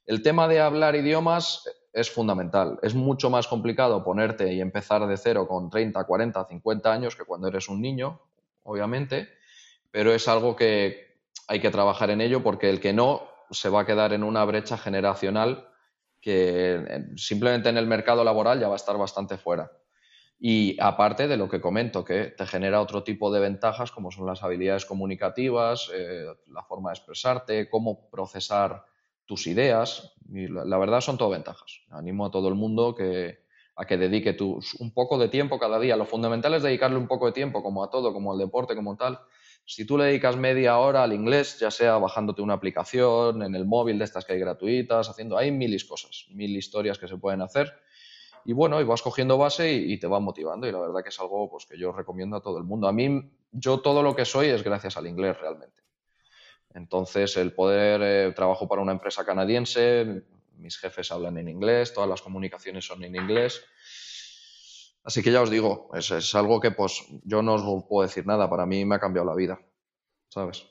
El 0.06 0.22
tema 0.22 0.48
de 0.48 0.60
hablar 0.60 0.96
idiomas 0.96 1.64
es 1.92 2.10
fundamental. 2.10 2.78
Es 2.82 2.94
mucho 2.94 3.30
más 3.30 3.46
complicado 3.46 4.02
ponerte 4.02 4.52
y 4.52 4.60
empezar 4.60 5.06
de 5.06 5.16
cero 5.16 5.46
con 5.46 5.70
30, 5.70 6.04
40, 6.04 6.46
50 6.46 6.92
años 6.92 7.16
que 7.16 7.24
cuando 7.24 7.48
eres 7.48 7.68
un 7.68 7.80
niño, 7.80 8.20
obviamente, 8.62 9.28
pero 9.90 10.12
es 10.12 10.26
algo 10.28 10.56
que 10.56 11.20
hay 11.48 11.60
que 11.60 11.70
trabajar 11.70 12.10
en 12.10 12.20
ello 12.20 12.42
porque 12.42 12.70
el 12.70 12.80
que 12.80 12.92
no 12.92 13.28
se 13.50 13.68
va 13.68 13.80
a 13.80 13.86
quedar 13.86 14.12
en 14.12 14.22
una 14.22 14.44
brecha 14.44 14.78
generacional 14.78 15.69
que 16.20 16.74
eh, 16.74 17.06
simplemente 17.16 17.68
en 17.68 17.76
el 17.76 17.86
mercado 17.86 18.24
laboral 18.24 18.60
ya 18.60 18.68
va 18.68 18.74
a 18.74 18.76
estar 18.76 18.96
bastante 18.96 19.38
fuera. 19.38 19.70
Y 20.42 20.80
aparte 20.80 21.28
de 21.28 21.36
lo 21.36 21.50
que 21.50 21.60
comento, 21.60 22.02
que 22.02 22.26
te 22.26 22.46
genera 22.46 22.80
otro 22.80 23.02
tipo 23.02 23.30
de 23.30 23.40
ventajas 23.40 23.92
como 23.92 24.10
son 24.10 24.26
las 24.26 24.42
habilidades 24.42 24.86
comunicativas, 24.86 25.90
eh, 25.94 26.24
la 26.46 26.62
forma 26.62 26.90
de 26.90 26.94
expresarte, 26.94 27.68
cómo 27.68 28.08
procesar 28.08 28.84
tus 29.26 29.46
ideas. 29.46 30.14
La, 30.30 30.78
verdad 30.78 31.02
son 31.02 31.18
todo 31.18 31.28
ventajas. 31.28 31.82
Animo 31.90 32.26
a 32.26 32.30
todo 32.30 32.48
el 32.48 32.54
mundo 32.54 32.94
que, 32.94 33.44
a 33.76 33.84
que 33.84 33.98
dedique 33.98 34.34
un 34.40 34.94
poco 34.94 35.18
de 35.18 35.28
tiempo 35.28 35.58
cada 35.58 35.78
día. 35.78 35.94
Lo 35.96 36.06
fundamental 36.06 36.54
es 36.54 36.62
dedicarle 36.62 36.96
un 36.96 37.06
poco 37.06 37.26
de 37.26 37.32
tiempo, 37.32 37.62
como 37.62 37.84
a 37.84 37.90
todo, 37.90 38.14
como 38.14 38.32
al 38.32 38.38
deporte, 38.38 38.74
como 38.74 38.96
tal, 38.96 39.20
si 39.70 39.84
tú 39.84 39.96
le 39.96 40.06
dedicas 40.06 40.36
media 40.36 40.78
hora 40.78 41.04
al 41.04 41.12
inglés, 41.12 41.60
ya 41.60 41.70
sea 41.70 41.96
bajándote 41.98 42.42
una 42.42 42.54
aplicación 42.54 43.44
en 43.44 43.54
el 43.54 43.66
móvil 43.66 44.00
de 44.00 44.04
estas 44.04 44.24
que 44.24 44.32
hay 44.32 44.40
gratuitas, 44.40 45.08
haciendo, 45.08 45.38
hay 45.38 45.52
mil 45.52 45.86
cosas, 45.86 46.26
mil 46.30 46.56
historias 46.56 46.98
que 46.98 47.06
se 47.06 47.16
pueden 47.16 47.40
hacer. 47.40 47.72
Y 48.44 48.52
bueno, 48.52 48.80
y 48.80 48.84
vas 48.84 49.00
cogiendo 49.00 49.38
base 49.38 49.72
y, 49.72 49.96
te 50.00 50.08
va 50.08 50.18
motivando. 50.18 50.66
Y 50.66 50.72
la 50.72 50.80
verdad 50.80 51.04
que 51.04 51.10
es 51.10 51.20
algo 51.20 51.48
pues, 51.48 51.66
que 51.66 51.78
yo 51.78 51.92
recomiendo 51.92 52.36
a 52.36 52.42
todo 52.42 52.58
el 52.58 52.64
mundo. 52.64 52.88
A 52.88 52.92
mí, 52.92 53.30
yo 53.52 53.78
todo 53.78 54.02
lo 54.02 54.16
que 54.16 54.24
soy 54.24 54.48
es 54.48 54.64
gracias 54.64 54.96
al 54.96 55.06
inglés 55.06 55.38
realmente. 55.38 55.82
Entonces, 56.74 57.36
el 57.36 57.52
poder, 57.52 58.00
eh, 58.02 58.32
trabajo 58.34 58.66
para 58.66 58.82
una 58.82 58.92
empresa 58.92 59.24
canadiense, 59.24 60.24
mis 60.56 60.78
jefes 60.78 61.12
hablan 61.12 61.38
en 61.38 61.48
inglés, 61.48 61.94
todas 61.94 62.10
las 62.10 62.22
comunicaciones 62.22 62.84
son 62.84 63.04
en 63.04 63.14
inglés. 63.14 63.62
Así 65.02 65.22
que 65.22 65.32
ya 65.32 65.42
os 65.42 65.50
digo, 65.50 65.90
es, 65.94 66.10
es, 66.10 66.34
algo 66.34 66.60
que 66.60 66.72
pues 66.72 67.04
yo 67.24 67.42
no 67.42 67.54
os 67.54 67.84
puedo 67.88 68.06
decir 68.06 68.26
nada, 68.26 68.50
para 68.50 68.66
mí 68.66 68.84
me 68.84 68.96
ha 68.96 69.00
cambiado 69.00 69.28
la 69.28 69.34
vida, 69.34 69.60
¿sabes? 70.28 70.66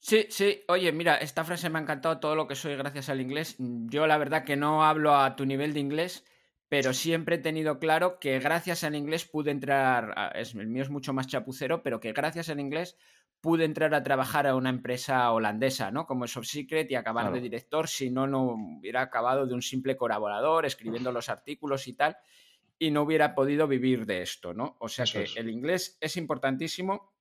Sí, 0.00 0.26
sí, 0.30 0.62
oye, 0.68 0.92
mira, 0.92 1.16
esta 1.16 1.44
frase 1.44 1.70
me 1.70 1.78
ha 1.78 1.82
encantado 1.82 2.18
todo 2.18 2.34
lo 2.36 2.46
que 2.46 2.54
soy 2.54 2.76
gracias 2.76 3.08
al 3.08 3.20
inglés. 3.20 3.56
Yo 3.58 4.06
la 4.06 4.18
verdad 4.18 4.44
que 4.44 4.56
no 4.56 4.84
hablo 4.84 5.16
a 5.16 5.34
tu 5.36 5.46
nivel 5.46 5.74
de 5.74 5.80
inglés, 5.80 6.24
pero 6.68 6.92
siempre 6.92 7.36
he 7.36 7.38
tenido 7.38 7.78
claro 7.78 8.18
que 8.18 8.38
gracias 8.38 8.84
al 8.84 8.94
inglés 8.94 9.24
pude 9.24 9.50
entrar, 9.50 10.32
es, 10.34 10.54
el 10.54 10.66
mío 10.66 10.82
es 10.82 10.90
mucho 10.90 11.12
más 11.12 11.26
chapucero, 11.26 11.82
pero 11.82 12.00
que 12.00 12.12
gracias 12.12 12.48
al 12.50 12.60
inglés 12.60 12.96
pude 13.40 13.64
entrar 13.64 13.94
a 13.94 14.02
trabajar 14.02 14.46
a 14.46 14.56
una 14.56 14.70
empresa 14.70 15.30
holandesa, 15.30 15.90
¿no? 15.90 16.06
Como 16.06 16.24
es 16.24 16.32
Secret 16.32 16.90
y 16.90 16.94
acabar 16.96 17.32
de 17.32 17.40
director, 17.40 17.88
si 17.88 18.10
no, 18.10 18.26
no 18.26 18.54
hubiera 18.78 19.02
acabado 19.02 19.46
de 19.46 19.54
un 19.54 19.62
simple 19.62 19.96
colaborador, 19.96 20.66
escribiendo 20.66 21.12
los 21.12 21.28
artículos 21.28 21.86
y 21.86 21.92
tal 21.92 22.16
y 22.78 22.90
no 22.90 23.02
hubiera 23.02 23.34
podido 23.34 23.66
vivir 23.66 24.06
de 24.06 24.22
esto, 24.22 24.52
¿no? 24.52 24.76
O 24.80 24.88
sea 24.88 25.04
que 25.06 25.26
el 25.36 25.48
inglés 25.48 25.96
es 26.00 26.16
importantísimo 26.16 27.12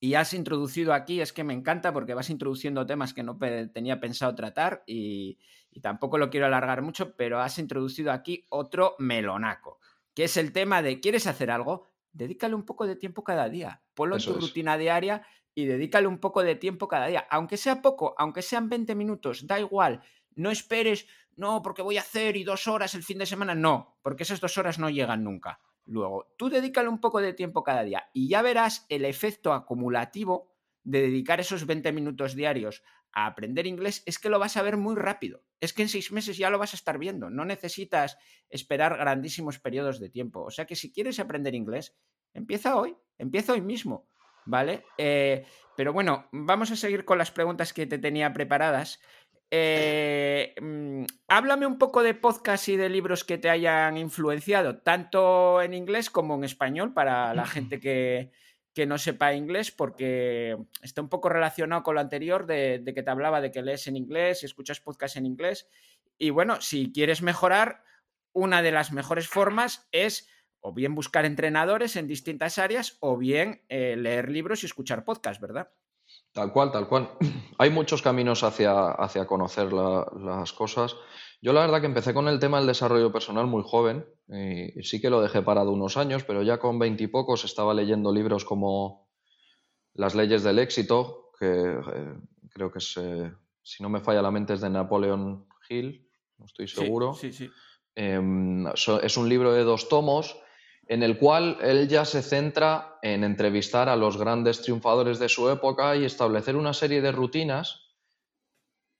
y 0.00 0.14
has 0.14 0.32
introducido 0.32 0.94
aquí, 0.94 1.20
es 1.20 1.32
que 1.32 1.44
me 1.44 1.52
encanta 1.52 1.92
porque 1.92 2.14
vas 2.14 2.30
introduciendo 2.30 2.86
temas 2.86 3.12
que 3.12 3.22
no 3.22 3.38
tenía 3.72 4.00
pensado 4.00 4.34
tratar 4.34 4.82
y, 4.86 5.38
tampoco 5.82 6.18
lo 6.18 6.30
quiero 6.30 6.46
alargar 6.46 6.82
mucho, 6.82 7.14
pero 7.16 7.40
has 7.40 7.58
introducido 7.58 8.10
aquí 8.10 8.46
otro 8.48 8.96
melonaco, 8.98 9.78
que 10.14 10.24
es 10.24 10.36
el 10.36 10.52
tema 10.52 10.82
de, 10.82 11.00
¿quieres 11.00 11.26
hacer 11.26 11.50
algo? 11.50 11.86
Dedícale 12.12 12.54
un 12.54 12.64
poco 12.64 12.86
de 12.86 12.96
tiempo 12.96 13.22
cada 13.22 13.48
día, 13.48 13.82
ponlo 13.94 14.16
en 14.16 14.22
tu 14.22 14.32
rutina 14.32 14.76
diaria 14.76 15.22
y 15.54 15.66
dedícale 15.66 16.06
un 16.06 16.18
poco 16.18 16.42
de 16.42 16.56
tiempo 16.56 16.88
cada 16.88 17.06
día, 17.06 17.26
aunque 17.30 17.56
sea 17.56 17.82
poco, 17.82 18.14
aunque 18.18 18.42
sean 18.42 18.68
20 18.68 18.94
minutos, 18.94 19.46
da 19.46 19.60
igual, 19.60 20.02
no 20.34 20.50
esperes, 20.50 21.06
no, 21.36 21.62
porque 21.62 21.82
voy 21.82 21.96
a 21.96 22.02
hacer 22.02 22.36
y 22.36 22.44
dos 22.44 22.68
horas 22.68 22.94
el 22.94 23.02
fin 23.02 23.18
de 23.18 23.26
semana. 23.26 23.54
No, 23.54 23.98
porque 24.02 24.24
esas 24.24 24.40
dos 24.40 24.58
horas 24.58 24.78
no 24.78 24.90
llegan 24.90 25.24
nunca. 25.24 25.60
Luego, 25.86 26.32
tú 26.36 26.48
dedícale 26.50 26.88
un 26.88 27.00
poco 27.00 27.20
de 27.20 27.32
tiempo 27.32 27.64
cada 27.64 27.82
día 27.82 28.10
y 28.12 28.28
ya 28.28 28.42
verás 28.42 28.86
el 28.88 29.04
efecto 29.04 29.52
acumulativo 29.52 30.54
de 30.84 31.02
dedicar 31.02 31.40
esos 31.40 31.66
20 31.66 31.92
minutos 31.92 32.34
diarios 32.34 32.82
a 33.12 33.26
aprender 33.26 33.66
inglés, 33.66 34.02
es 34.06 34.18
que 34.18 34.28
lo 34.28 34.38
vas 34.38 34.56
a 34.56 34.62
ver 34.62 34.76
muy 34.76 34.94
rápido. 34.94 35.42
Es 35.60 35.72
que 35.72 35.82
en 35.82 35.88
seis 35.88 36.12
meses 36.12 36.36
ya 36.36 36.50
lo 36.50 36.58
vas 36.58 36.74
a 36.74 36.76
estar 36.76 36.98
viendo. 36.98 37.28
No 37.28 37.44
necesitas 37.44 38.16
esperar 38.48 38.96
grandísimos 38.96 39.58
periodos 39.58 39.98
de 39.98 40.10
tiempo. 40.10 40.42
O 40.42 40.50
sea 40.50 40.66
que 40.66 40.76
si 40.76 40.92
quieres 40.92 41.18
aprender 41.18 41.54
inglés, 41.54 41.96
empieza 42.34 42.76
hoy, 42.76 42.96
empieza 43.18 43.52
hoy 43.52 43.60
mismo. 43.60 44.08
¿Vale? 44.46 44.84
Eh, 44.96 45.44
pero 45.76 45.92
bueno, 45.92 46.28
vamos 46.32 46.70
a 46.70 46.76
seguir 46.76 47.04
con 47.04 47.18
las 47.18 47.30
preguntas 47.30 47.72
que 47.72 47.86
te 47.86 47.98
tenía 47.98 48.32
preparadas. 48.32 49.00
Eh, 49.52 50.54
mm, 50.60 51.04
háblame 51.26 51.66
un 51.66 51.76
poco 51.76 52.02
de 52.04 52.14
podcast 52.14 52.68
y 52.68 52.76
de 52.76 52.88
libros 52.88 53.24
que 53.24 53.38
te 53.38 53.50
hayan 53.50 53.96
influenciado, 53.96 54.78
tanto 54.78 55.60
en 55.60 55.74
inglés 55.74 56.08
como 56.08 56.36
en 56.36 56.44
español, 56.44 56.94
para 56.94 57.34
la 57.34 57.46
gente 57.46 57.80
que, 57.80 58.30
no 58.86 58.96
sepa 58.96 59.34
inglés, 59.34 59.70
porque 59.70 60.56
está 60.80 61.02
un 61.02 61.10
poco 61.10 61.28
relacionado 61.28 61.82
con 61.82 61.96
lo 61.96 62.00
anterior 62.00 62.46
de, 62.46 62.82
que 62.94 63.02
te 63.02 63.10
hablaba 63.10 63.42
de 63.42 63.50
que 63.50 63.60
lees 63.60 63.86
en 63.88 63.96
inglés 63.96 64.42
y 64.42 64.46
escuchas 64.46 64.80
podcast 64.80 65.16
en 65.16 65.26
inglés. 65.26 65.68
Y 66.16 66.30
bueno, 66.30 66.62
si 66.62 66.90
quieres 66.90 67.20
mejorar, 67.20 67.82
una 68.32 68.62
de 68.62 68.70
las 68.70 68.90
mejores 68.92 69.28
formas 69.28 69.86
es 69.92 70.28
o 70.60 70.72
bien 70.72 70.94
buscar 70.94 71.26
entrenadores 71.26 71.96
en 71.96 72.06
distintas 72.06 72.58
áreas 72.58 72.96
o 73.00 73.18
bien 73.18 73.62
eh, 73.68 73.96
leer 73.96 74.30
libros 74.30 74.62
y 74.62 74.66
escuchar 74.66 75.04
podcast, 75.04 75.40
¿verdad? 75.42 75.72
Tal 76.32 76.52
cual, 76.52 76.70
tal 76.70 76.88
cual. 76.88 77.10
Hay 77.58 77.70
muchos 77.70 78.02
caminos 78.02 78.42
hacia, 78.42 78.90
hacia 78.92 79.26
conocer 79.26 79.72
las 79.72 80.52
cosas. 80.52 80.96
Yo 81.42 81.52
la 81.52 81.62
verdad 81.62 81.80
que 81.80 81.86
empecé 81.86 82.12
con 82.12 82.28
el 82.28 82.38
tema 82.38 82.58
del 82.58 82.66
desarrollo 82.66 83.10
personal 83.10 83.46
muy 83.46 83.62
joven 83.64 84.04
y 84.28 84.82
sí 84.82 85.00
que 85.00 85.10
lo 85.10 85.22
dejé 85.22 85.42
parado 85.42 85.72
unos 85.72 85.96
años, 85.96 86.22
pero 86.24 86.42
ya 86.42 86.58
con 86.58 86.78
veintipocos 86.78 87.44
estaba 87.44 87.74
leyendo 87.74 88.12
libros 88.12 88.44
como 88.44 89.08
Las 89.94 90.14
leyes 90.14 90.44
del 90.44 90.58
éxito, 90.58 91.30
que 91.38 91.46
eh, 91.46 92.14
creo 92.50 92.70
que 92.70 92.78
es, 92.78 92.96
eh, 92.98 93.32
si 93.62 93.82
no 93.82 93.88
me 93.88 94.00
falla 94.00 94.22
la 94.22 94.30
mente, 94.30 94.52
es 94.52 94.60
de 94.60 94.70
Napoleon 94.70 95.48
Hill, 95.68 96.06
no 96.38 96.44
estoy 96.44 96.68
seguro. 96.68 97.14
Sí, 97.14 97.32
sí, 97.32 97.50
em, 97.94 98.66
es 98.66 99.16
un 99.16 99.28
libro 99.28 99.52
de 99.52 99.64
dos 99.64 99.88
tomos 99.88 100.36
en 100.90 101.04
el 101.04 101.18
cual 101.18 101.56
él 101.62 101.86
ya 101.86 102.04
se 102.04 102.20
centra 102.20 102.98
en 103.00 103.22
entrevistar 103.22 103.88
a 103.88 103.94
los 103.94 104.16
grandes 104.16 104.60
triunfadores 104.60 105.20
de 105.20 105.28
su 105.28 105.48
época 105.48 105.94
y 105.94 106.04
establecer 106.04 106.56
una 106.56 106.74
serie 106.74 107.00
de 107.00 107.12
rutinas 107.12 107.94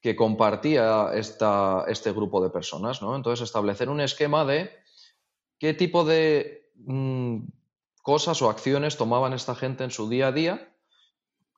que 0.00 0.14
compartía 0.14 1.10
esta, 1.14 1.84
este 1.88 2.12
grupo 2.12 2.40
de 2.44 2.50
personas. 2.50 3.02
¿no? 3.02 3.16
Entonces, 3.16 3.42
establecer 3.42 3.88
un 3.88 4.00
esquema 4.00 4.44
de 4.44 4.70
qué 5.58 5.74
tipo 5.74 6.04
de 6.04 6.70
mm, 6.76 7.38
cosas 8.02 8.40
o 8.40 8.48
acciones 8.48 8.96
tomaban 8.96 9.32
esta 9.32 9.56
gente 9.56 9.82
en 9.82 9.90
su 9.90 10.08
día 10.08 10.28
a 10.28 10.32
día 10.32 10.72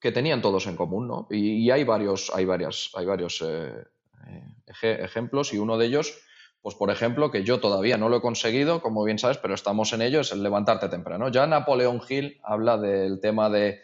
que 0.00 0.12
tenían 0.12 0.40
todos 0.40 0.66
en 0.66 0.76
común. 0.76 1.08
¿no? 1.08 1.26
Y, 1.28 1.70
hay 1.70 1.84
varios, 1.84 2.32
hay 2.34 2.46
varias, 2.46 2.90
hay 2.94 3.04
varios 3.04 3.42
eh, 3.42 3.84
eh, 4.28 4.98
ejemplos 5.02 5.52
y 5.52 5.58
uno 5.58 5.76
de 5.76 5.84
ellos 5.84 6.22
pues 6.62 6.76
por 6.76 6.90
ejemplo, 6.90 7.32
que 7.32 7.42
yo 7.42 7.58
todavía 7.58 7.96
no 7.96 8.08
lo 8.08 8.18
he 8.18 8.20
conseguido, 8.20 8.80
como 8.80 9.02
bien 9.02 9.18
sabes, 9.18 9.38
pero 9.38 9.54
estamos 9.54 9.92
en 9.92 10.00
ello, 10.00 10.20
es 10.20 10.30
el 10.30 10.44
levantarte 10.44 10.88
temprano. 10.88 11.28
Ya 11.28 11.46
Napoleón 11.46 12.00
Hill 12.08 12.40
habla 12.44 12.78
del 12.78 13.20
tema 13.20 13.50
de 13.50 13.82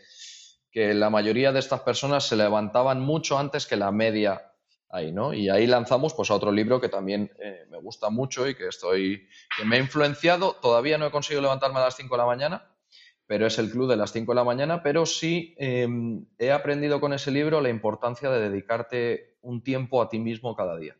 que 0.70 0.94
la 0.94 1.10
mayoría 1.10 1.50
de 1.50 1.58
estas 1.58 1.80
personas 1.80 2.28
se 2.28 2.36
levantaban 2.36 3.00
mucho 3.00 3.36
antes 3.36 3.66
que 3.66 3.76
la 3.76 3.90
media 3.90 4.52
ahí, 4.90 5.10
¿no? 5.12 5.34
Y 5.34 5.48
ahí 5.48 5.66
lanzamos 5.66 6.14
pues 6.14 6.30
a 6.30 6.34
otro 6.34 6.52
libro 6.52 6.80
que 6.80 6.88
también 6.88 7.32
eh, 7.40 7.66
me 7.68 7.78
gusta 7.78 8.10
mucho 8.10 8.48
y 8.48 8.54
que 8.54 8.68
estoy 8.68 9.28
que 9.56 9.64
me 9.64 9.76
ha 9.76 9.80
influenciado. 9.80 10.54
Todavía 10.62 10.98
no 10.98 11.06
he 11.06 11.10
conseguido 11.10 11.42
levantarme 11.42 11.78
a 11.78 11.84
las 11.84 11.96
5 11.96 12.14
de 12.14 12.18
la 12.18 12.26
mañana, 12.26 12.70
pero 13.26 13.46
es 13.46 13.58
el 13.58 13.70
club 13.70 13.90
de 13.90 13.96
las 13.96 14.12
5 14.12 14.32
de 14.32 14.36
la 14.36 14.44
mañana, 14.44 14.82
pero 14.82 15.04
sí 15.04 15.54
em, 15.58 16.26
he 16.38 16.52
aprendido 16.52 17.00
con 17.00 17.12
ese 17.12 17.32
libro 17.32 17.60
la 17.60 17.70
importancia 17.70 18.30
de 18.30 18.48
dedicarte 18.48 19.36
un 19.42 19.62
tiempo 19.62 20.00
a 20.00 20.08
ti 20.08 20.18
mismo 20.18 20.54
cada 20.54 20.76
día. 20.78 20.96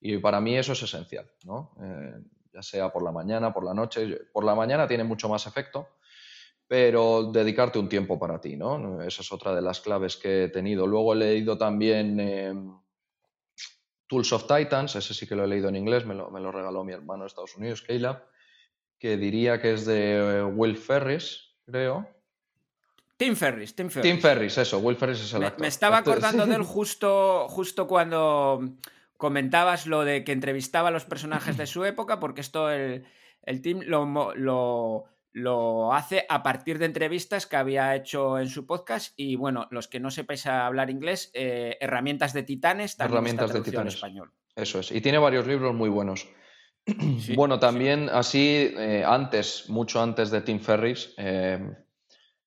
Y 0.00 0.18
para 0.18 0.40
mí 0.40 0.56
eso 0.56 0.72
es 0.72 0.82
esencial, 0.82 1.30
¿no? 1.44 1.74
Eh, 1.80 2.14
ya 2.52 2.62
sea 2.62 2.92
por 2.92 3.02
la 3.02 3.12
mañana, 3.12 3.52
por 3.52 3.64
la 3.64 3.74
noche. 3.74 4.18
Por 4.32 4.44
la 4.44 4.54
mañana 4.54 4.86
tiene 4.88 5.04
mucho 5.04 5.28
más 5.28 5.46
efecto, 5.46 5.88
pero 6.66 7.30
dedicarte 7.32 7.78
un 7.78 7.88
tiempo 7.88 8.18
para 8.18 8.40
ti, 8.40 8.56
¿no? 8.56 9.02
Esa 9.02 9.22
es 9.22 9.32
otra 9.32 9.54
de 9.54 9.62
las 9.62 9.80
claves 9.80 10.16
que 10.16 10.44
he 10.44 10.48
tenido. 10.48 10.86
Luego 10.86 11.12
he 11.12 11.16
leído 11.16 11.58
también 11.58 12.18
em, 12.20 12.72
Tools 14.06 14.32
of 14.32 14.46
Titans, 14.46 14.96
ese 14.96 15.14
sí 15.14 15.26
que 15.26 15.34
lo 15.34 15.44
he 15.44 15.48
leído 15.48 15.68
en 15.68 15.76
inglés, 15.76 16.06
me 16.06 16.14
lo, 16.14 16.30
me 16.30 16.40
lo 16.40 16.52
regaló 16.52 16.84
mi 16.84 16.92
hermano 16.92 17.24
de 17.24 17.28
Estados 17.28 17.56
Unidos, 17.56 17.82
Caleb, 17.82 18.22
que 18.98 19.16
diría 19.16 19.60
que 19.60 19.74
es 19.74 19.84
de 19.84 20.42
Will 20.42 20.76
Ferris, 20.76 21.56
creo. 21.64 22.08
Tim 23.16 23.34
Ferris, 23.34 23.74
Tim 23.74 23.88
Ferris. 23.88 24.12
Tim 24.12 24.20
Ferris, 24.20 24.58
eso, 24.58 24.78
Will 24.78 24.96
Ferris 24.96 25.20
es 25.20 25.32
el 25.32 25.40
me, 25.40 25.46
actor. 25.46 25.60
Me 25.62 25.68
estaba 25.68 25.96
acordando 25.98 26.46
de 26.46 26.54
él 26.54 26.62
justo, 26.62 27.48
justo 27.48 27.86
cuando 27.86 28.60
comentabas 29.16 29.86
lo 29.86 30.04
de 30.04 30.24
que 30.24 30.32
entrevistaba 30.32 30.88
a 30.88 30.92
los 30.92 31.04
personajes 31.04 31.56
de 31.56 31.66
su 31.66 31.84
época, 31.84 32.20
porque 32.20 32.40
esto 32.40 32.70
el, 32.70 33.04
el 33.42 33.62
team 33.62 33.80
lo, 33.86 34.34
lo, 34.34 35.04
lo, 35.32 35.92
hace 35.92 36.26
a 36.28 36.42
partir 36.42 36.78
de 36.78 36.86
entrevistas 36.86 37.46
que 37.46 37.56
había 37.56 37.94
hecho 37.94 38.38
en 38.38 38.48
su 38.48 38.66
podcast 38.66 39.12
y 39.16 39.36
bueno, 39.36 39.68
los 39.70 39.88
que 39.88 40.00
no 40.00 40.10
sepáis 40.10 40.46
hablar 40.46 40.90
inglés, 40.90 41.30
eh, 41.34 41.76
herramientas 41.80 42.32
de 42.32 42.42
titanes, 42.42 42.96
también 42.96 43.14
herramientas 43.14 43.52
de 43.52 43.60
titanes. 43.62 43.94
español. 43.94 44.32
Eso 44.54 44.80
es, 44.80 44.90
y 44.90 45.00
tiene 45.00 45.18
varios 45.18 45.46
libros 45.46 45.74
muy 45.74 45.88
buenos. 45.88 46.28
bueno, 47.34 47.58
también 47.58 48.08
así, 48.10 48.72
eh, 48.76 49.04
antes, 49.06 49.68
mucho 49.68 50.00
antes 50.00 50.30
de 50.30 50.40
Tim 50.40 50.60
Ferris, 50.60 51.14
eh, 51.18 51.58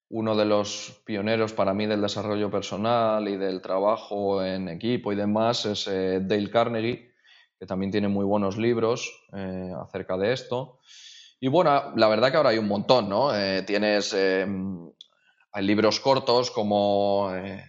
uno 0.09 0.35
de 0.35 0.45
los 0.45 1.01
pioneros 1.05 1.53
para 1.53 1.73
mí 1.73 1.85
del 1.85 2.01
desarrollo 2.01 2.49
personal 2.49 3.27
y 3.27 3.37
del 3.37 3.61
trabajo 3.61 4.43
en 4.43 4.67
equipo 4.69 5.11
y 5.13 5.15
demás 5.15 5.65
es 5.65 5.85
Dale 5.85 6.49
Carnegie, 6.49 7.13
que 7.59 7.65
también 7.65 7.91
tiene 7.91 8.07
muy 8.07 8.25
buenos 8.25 8.57
libros 8.57 9.27
acerca 9.31 10.17
de 10.17 10.33
esto. 10.33 10.79
Y 11.39 11.47
bueno, 11.47 11.93
la 11.95 12.07
verdad 12.09 12.31
que 12.31 12.37
ahora 12.37 12.49
hay 12.49 12.57
un 12.57 12.67
montón, 12.67 13.07
¿no? 13.07 13.33
Eh, 13.33 13.63
tienes 13.63 14.13
em, 14.13 14.91
hay 15.51 15.65
libros 15.65 15.99
cortos 15.99 16.51
como... 16.51 17.31
Eh, 17.33 17.65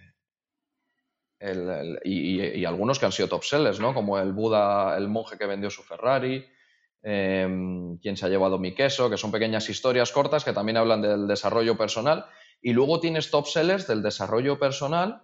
y, 2.03 2.65
algunos 2.65 2.99
que 2.99 3.05
han 3.07 3.11
sido 3.11 3.29
top 3.29 3.43
sellers, 3.43 3.79
¿no? 3.79 3.95
Como 3.95 4.19
el 4.19 4.31
Buda, 4.31 4.95
el 4.95 5.07
monje 5.07 5.39
que 5.39 5.47
vendió 5.47 5.71
su 5.71 5.81
Ferrari, 5.81 6.45
eh, 7.03 7.47
Quién 8.01 8.17
se 8.17 8.25
ha 8.25 8.29
llevado 8.29 8.59
mi 8.59 8.73
queso, 8.73 9.09
que 9.09 9.17
son 9.17 9.31
pequeñas 9.31 9.69
historias 9.69 10.11
cortas 10.11 10.43
que 10.43 10.53
también 10.53 10.77
hablan 10.77 11.01
del 11.01 11.27
desarrollo 11.27 11.77
personal. 11.77 12.25
Y 12.61 12.73
luego 12.73 12.99
tienes 12.99 13.31
top 13.31 13.47
sellers 13.47 13.87
del 13.87 14.01
desarrollo 14.01 14.59
personal 14.59 15.23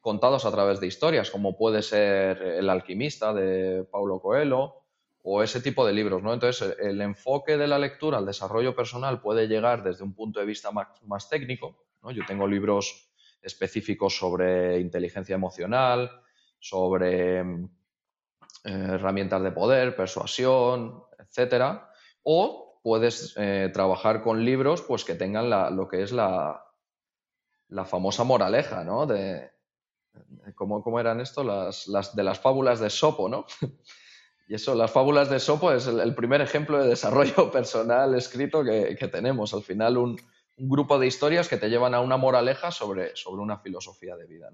contados 0.00 0.44
a 0.44 0.50
través 0.50 0.80
de 0.80 0.88
historias, 0.88 1.30
como 1.30 1.56
puede 1.56 1.80
ser 1.80 2.42
El 2.42 2.68
alquimista 2.68 3.32
de 3.32 3.84
Paulo 3.84 4.20
Coelho, 4.20 4.82
o 5.22 5.42
ese 5.42 5.60
tipo 5.60 5.86
de 5.86 5.92
libros, 5.92 6.22
¿no? 6.22 6.34
Entonces, 6.34 6.76
el 6.80 7.00
enfoque 7.00 7.56
de 7.56 7.68
la 7.68 7.78
lectura 7.78 8.18
al 8.18 8.26
desarrollo 8.26 8.74
personal 8.74 9.20
puede 9.20 9.46
llegar 9.46 9.84
desde 9.84 10.02
un 10.02 10.14
punto 10.14 10.40
de 10.40 10.46
vista 10.46 10.70
más, 10.72 11.28
técnico, 11.28 11.86
¿no? 12.02 12.10
Yo 12.10 12.24
tengo 12.26 12.46
libros 12.48 13.12
específicos 13.40 14.16
sobre 14.16 14.80
inteligencia 14.80 15.36
emocional, 15.36 16.10
sobre 16.58 17.44
herramientas 18.64 19.42
de 19.42 19.52
poder, 19.52 19.96
persuasión, 19.96 21.02
etcétera, 21.18 21.90
o 22.22 22.80
puedes 22.82 23.34
eh, 23.36 23.70
trabajar 23.72 24.22
con 24.22 24.44
libros 24.44 24.82
pues, 24.82 25.04
que 25.04 25.14
tengan 25.14 25.50
lo 25.76 25.88
que 25.88 26.02
es 26.02 26.12
la, 26.12 26.64
la 27.68 27.84
famosa 27.84 28.24
moraleja, 28.24 28.84
¿no? 28.84 29.06
De, 29.06 29.50
¿cómo, 30.54 31.00
eran 31.00 31.20
esto? 31.20 31.44
Las, 31.44 31.88
las, 31.88 32.14
de 32.14 32.22
las 32.22 32.38
fábulas 32.40 32.80
de 32.80 32.90
Sopo, 32.90 33.28
¿no? 33.28 33.46
Y 34.48 34.56
eso, 34.56 34.74
las 34.74 34.90
fábulas 34.90 35.30
de 35.30 35.40
Sopo 35.40 35.72
es 35.72 35.86
el, 35.86 36.14
primer 36.14 36.42
ejemplo 36.42 36.82
de 36.82 36.88
desarrollo 36.88 37.50
personal 37.52 38.14
escrito 38.14 38.62
que, 38.62 39.08
tenemos. 39.10 39.54
Al 39.54 39.62
final, 39.62 39.96
un, 39.96 40.20
grupo 40.68 40.98
de 40.98 41.06
historias 41.06 41.48
que 41.48 41.56
te 41.56 41.68
llevan 41.68 41.94
a 41.94 42.00
una 42.00 42.16
moraleja 42.16 42.70
sobre, 42.70 43.16
sobre 43.16 43.42
una 43.42 43.58
filosofía 43.58 44.16
de 44.16 44.26
vida. 44.26 44.50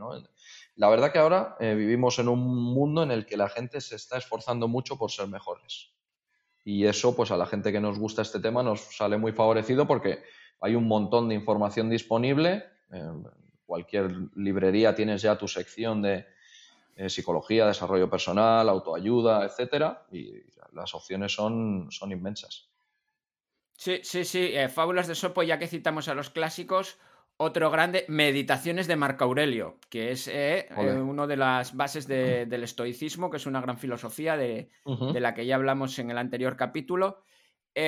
La 0.77 0.89
verdad 0.89 1.13
que 1.13 1.19
ahora 1.19 1.57
eh, 1.61 1.75
vivimos 1.75 2.19
en 2.19 2.29
un 2.29 2.41
mundo 2.41 3.03
en 3.03 3.11
el 3.11 3.27
que 3.27 3.37
la 3.37 3.49
gente 3.49 3.81
se 3.81 3.97
está 3.97 4.19
esforzando 4.19 4.69
mucho 4.69 4.97
por 4.97 5.11
ser 5.11 5.29
mejores. 5.29 5.93
Y 6.65 6.85
eso, 6.87 7.17
pues 7.17 7.31
a 7.31 7.37
la 7.37 7.47
gente 7.47 7.73
que 7.73 7.81
nos 7.81 7.99
gusta 7.99 8.23
este 8.23 8.41
tema 8.41 8.63
nos 8.63 8.81
sale 8.97 9.17
muy 9.17 9.33
favorecido 9.33 9.87
porque 9.87 10.23
hay 10.61 10.75
un 10.75 10.87
montón 10.87 11.29
de 11.29 11.35
información 11.35 11.89
disponible. 11.89 12.65
En 12.91 13.25
cualquier 13.65 14.13
librería 14.35 14.95
tienes 14.95 15.23
ya 15.23 15.39
tu 15.39 15.49
sección 15.49 16.03
de, 16.03 16.27
eh, 16.99 17.09
psicología, 17.09 17.65
desarrollo 17.65 18.11
personal, 18.11 18.69
autoayuda, 18.69 19.45
etcétera, 19.45 20.05
y 20.11 20.33
las 20.73 20.93
opciones 20.97 21.33
son, 21.33 21.87
son 21.93 22.11
inmensas. 22.11 22.68
Sí, 23.79 24.01
sí, 24.03 24.25
sí. 24.25 24.51
Eh, 24.53 24.69
Fábulas 24.69 25.09
de 25.09 25.15
Sopo, 25.15 25.43
ya 25.43 25.59
que 25.59 25.67
citamos 25.67 26.09
a 26.09 26.15
los 26.15 26.31
clásicos, 26.31 26.99
otro 27.39 27.71
grande, 27.71 28.05
Meditaciones 28.09 28.87
de 28.87 28.97
Marco 28.97 29.25
Aurelio, 29.25 29.79
que 29.89 30.11
es 30.11 30.29
eh, 30.29 30.69
una 30.77 31.27
de 31.27 31.37
las 31.37 31.75
bases 31.75 32.07
del 32.07 32.63
estoicismo, 32.63 33.31
que 33.31 33.37
es 33.39 33.47
una 33.47 33.61
gran 33.61 33.79
filosofía 33.79 34.37
de, 34.37 34.71
la 35.15 35.33
que 35.33 35.47
ya 35.47 35.55
hablamos 35.55 35.99
en 35.99 36.11
el 36.11 36.19
anterior 36.19 36.57
capítulo. 36.57 37.23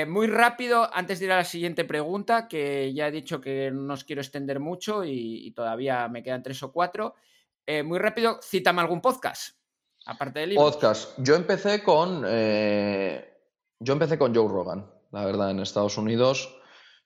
muy 0.07 0.29
rápido, 0.29 0.89
antes 0.95 1.19
de 1.19 1.27
ir 1.27 1.33
a 1.33 1.37
la 1.37 1.45
siguiente 1.45 1.85
pregunta, 1.85 2.47
que 2.47 2.95
ya 2.95 3.09
he 3.09 3.11
dicho 3.11 3.41
que 3.41 3.73
no 3.73 3.95
os 3.95 4.05
quiero 4.05 4.23
extender 4.23 4.61
mucho 4.61 5.03
y 5.05 5.53
todavía 5.57 6.09
me 6.09 6.23
quedan 6.23 6.45
tres 6.45 6.63
o 6.63 6.73
cuatro. 6.73 7.17
Eh, 7.71 7.85
muy 7.85 8.01
rápido, 8.01 8.41
cítame 8.43 8.81
algún 8.81 9.01
podcast, 9.01 9.57
aparte 10.07 10.41
del 10.41 10.51
libro. 10.51 10.65
Podcast. 10.65 11.17
Yo 11.19 11.37
empecé 11.37 11.85
con. 11.85 12.25
Eh, 12.27 13.33
yo 13.79 13.93
empecé 13.93 14.19
con 14.19 14.35
Joe 14.35 14.49
Rogan, 14.49 14.91
la 15.11 15.25
verdad, 15.25 15.51
en 15.51 15.61
Estados 15.61 15.99
Unidos. 15.99 16.57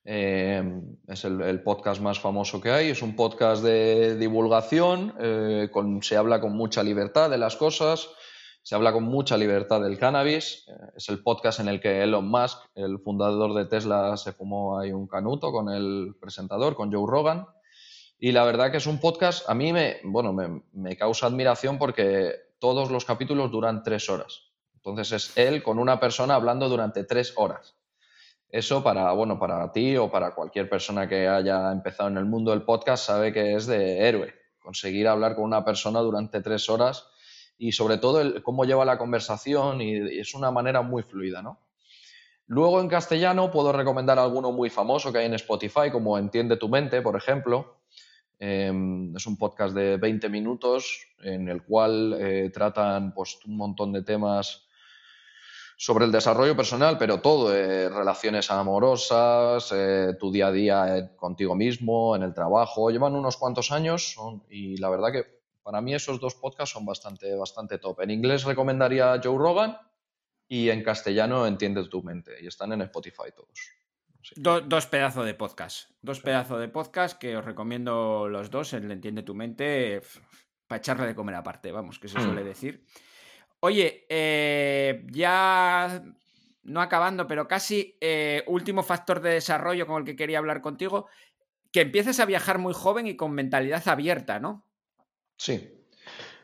Eh, 0.04 0.62
es 1.08 1.24
el, 1.24 1.62
podcast 1.62 2.00
más 2.00 2.20
famoso 2.20 2.60
que 2.60 2.70
hay. 2.70 2.90
Es 2.90 3.02
un 3.02 3.16
podcast 3.16 3.62
de 3.62 4.16
divulgación. 4.16 5.14
Con, 5.72 6.02
se 6.02 6.16
habla 6.16 6.40
con 6.40 6.56
mucha 6.56 6.82
libertad 6.82 7.30
de 7.30 7.38
las 7.38 7.56
cosas. 7.56 8.08
Se 8.62 8.74
habla 8.74 8.92
con 8.92 9.04
mucha 9.04 9.36
libertad 9.36 9.82
del 9.82 9.98
cannabis. 9.98 10.66
es 10.96 11.08
el 11.10 11.22
podcast 11.22 11.60
en 11.60 11.68
el 11.68 11.80
que 11.80 12.02
Elon 12.02 12.26
Musk, 12.26 12.58
el 12.74 12.98
fundador 12.98 13.52
de 13.54 13.66
Tesla, 13.66 14.16
se 14.16 14.32
fumó 14.32 14.78
ahí 14.78 14.90
un 14.90 15.06
canuto 15.06 15.52
con 15.52 15.68
el 15.68 16.16
presentador, 16.18 16.74
con 16.74 16.90
Joe 16.90 17.06
Rogan. 17.06 17.46
Y 18.18 18.32
la 18.32 18.44
verdad 18.44 18.70
que 18.70 18.78
es 18.78 18.86
un 18.86 19.00
podcast, 19.00 19.48
a 19.50 19.54
mí 19.54 19.70
me, 19.72 19.98
bueno, 20.04 20.32
me, 20.32 20.96
causa 20.96 21.26
admiración 21.26 21.76
porque 21.76 22.32
todos 22.58 22.90
los 22.90 23.04
capítulos 23.04 23.50
duran 23.50 23.82
tres 23.82 24.08
horas. 24.08 24.50
Entonces 24.76 25.12
es 25.12 25.36
él 25.36 25.62
con 25.62 25.78
una 25.78 26.00
persona 26.00 26.34
hablando 26.34 26.70
durante 26.70 27.04
tres 27.04 27.34
horas. 27.36 27.76
Eso 28.48 28.82
para, 28.82 29.12
bueno, 29.12 29.38
para 29.38 29.72
ti 29.72 29.96
o 29.96 30.10
para 30.10 30.34
cualquier 30.34 30.68
persona 30.68 31.08
que 31.08 31.26
haya 31.26 31.72
empezado 31.72 32.08
en 32.08 32.18
el 32.18 32.24
mundo 32.24 32.50
del 32.52 32.62
podcast 32.62 33.06
sabe 33.06 33.32
que 33.32 33.54
es 33.54 33.66
de 33.66 34.06
héroe. 34.06 34.34
Conseguir 34.60 35.08
hablar 35.08 35.34
con 35.34 35.44
una 35.44 35.64
persona 35.64 36.00
durante 36.00 36.40
tres 36.40 36.68
horas 36.68 37.08
y 37.58 37.72
sobre 37.72 37.98
todo 37.98 38.20
el, 38.20 38.42
cómo 38.42 38.64
lleva 38.64 38.84
la 38.84 38.98
conversación 38.98 39.80
y, 39.80 40.18
es 40.18 40.34
una 40.34 40.50
manera 40.50 40.82
muy 40.82 41.02
fluida, 41.02 41.42
¿no? 41.42 41.60
Luego 42.46 42.80
en 42.80 42.88
castellano 42.88 43.50
puedo 43.50 43.72
recomendar 43.72 44.18
alguno 44.18 44.52
muy 44.52 44.68
famoso 44.70 45.12
que 45.12 45.18
hay 45.18 45.26
en 45.26 45.34
Spotify, 45.34 45.90
como 45.90 46.18
Entiende 46.18 46.56
tu 46.56 46.68
mente, 46.68 47.00
por 47.00 47.16
ejemplo, 47.16 47.78
Em, 48.38 49.16
es 49.16 49.26
un 49.26 49.36
podcast 49.36 49.74
de 49.74 49.96
20 49.96 50.28
minutos 50.28 51.06
en 51.22 51.48
el 51.48 51.62
cual 51.62 52.14
eh, 52.18 52.50
tratan 52.52 53.14
pues, 53.14 53.38
un 53.46 53.56
montón 53.56 53.92
de 53.92 54.02
temas 54.02 54.66
sobre 55.76 56.04
el 56.04 56.12
desarrollo 56.12 56.56
personal, 56.56 56.98
pero 56.98 57.20
todo, 57.20 57.54
eh, 57.54 57.88
relaciones 57.88 58.50
amorosas, 58.50 59.72
eh, 59.72 60.14
tu 60.18 60.30
día 60.30 60.48
a 60.48 60.52
día 60.52 61.16
contigo 61.16 61.54
mismo, 61.54 62.16
en 62.16 62.22
el 62.22 62.34
trabajo. 62.34 62.90
Llevan 62.90 63.14
unos 63.14 63.36
cuantos 63.36 63.72
años 63.72 64.16
y 64.48 64.76
la 64.78 64.90
verdad 64.90 65.12
que 65.12 65.24
para 65.62 65.80
mí 65.80 65.94
esos 65.94 66.20
dos 66.20 66.34
podcasts 66.34 66.74
son 66.74 66.84
bastante, 66.84 67.34
bastante 67.34 67.78
top. 67.78 68.00
En 68.00 68.10
inglés 68.10 68.44
recomendaría 68.44 69.20
Joe 69.22 69.38
Rogan 69.38 69.78
y 70.46 70.68
en 70.70 70.82
castellano 70.82 71.46
Entiende 71.46 71.88
tu 71.88 72.02
mente 72.02 72.32
y 72.40 72.46
están 72.46 72.72
en 72.72 72.82
Spotify 72.82 73.30
todos 73.34 73.60
dos 74.34 74.86
pedazos 74.86 75.26
de 75.26 75.34
podcast. 75.34 75.90
Dos 76.00 76.20
pedazos 76.20 76.60
de 76.60 76.68
podcast 76.68 77.18
que 77.18 77.36
os 77.36 77.44
recomiendo 77.44 78.28
los 78.28 78.50
dos. 78.50 78.72
El 78.72 78.90
Entiende 78.90 79.22
tu 79.22 79.34
mente. 79.34 80.00
Para 80.66 80.78
echarle 80.78 81.06
de 81.06 81.14
comer 81.14 81.34
aparte, 81.34 81.70
vamos, 81.72 81.98
que 81.98 82.08
se 82.08 82.20
suele 82.20 82.42
mm. 82.42 82.46
Oye, 83.64 84.04
eh, 84.10 85.06
ya 85.10 86.02
no 86.64 86.82
acabando, 86.82 87.26
pero 87.26 87.48
casi 87.48 87.96
eh, 87.98 88.44
último 88.46 88.82
factor 88.82 89.22
de 89.22 89.30
desarrollo 89.30 89.86
con 89.86 90.00
el 90.00 90.04
que 90.04 90.16
quería 90.16 90.36
hablar 90.36 90.60
contigo, 90.60 91.06
que 91.72 91.80
empieces 91.80 92.20
a 92.20 92.26
viajar 92.26 92.58
muy 92.58 92.74
joven 92.74 93.06
y 93.06 93.16
con 93.16 93.32
mentalidad 93.32 93.88
abierta, 93.88 94.38
¿no? 94.38 94.66
Sí. 95.38 95.82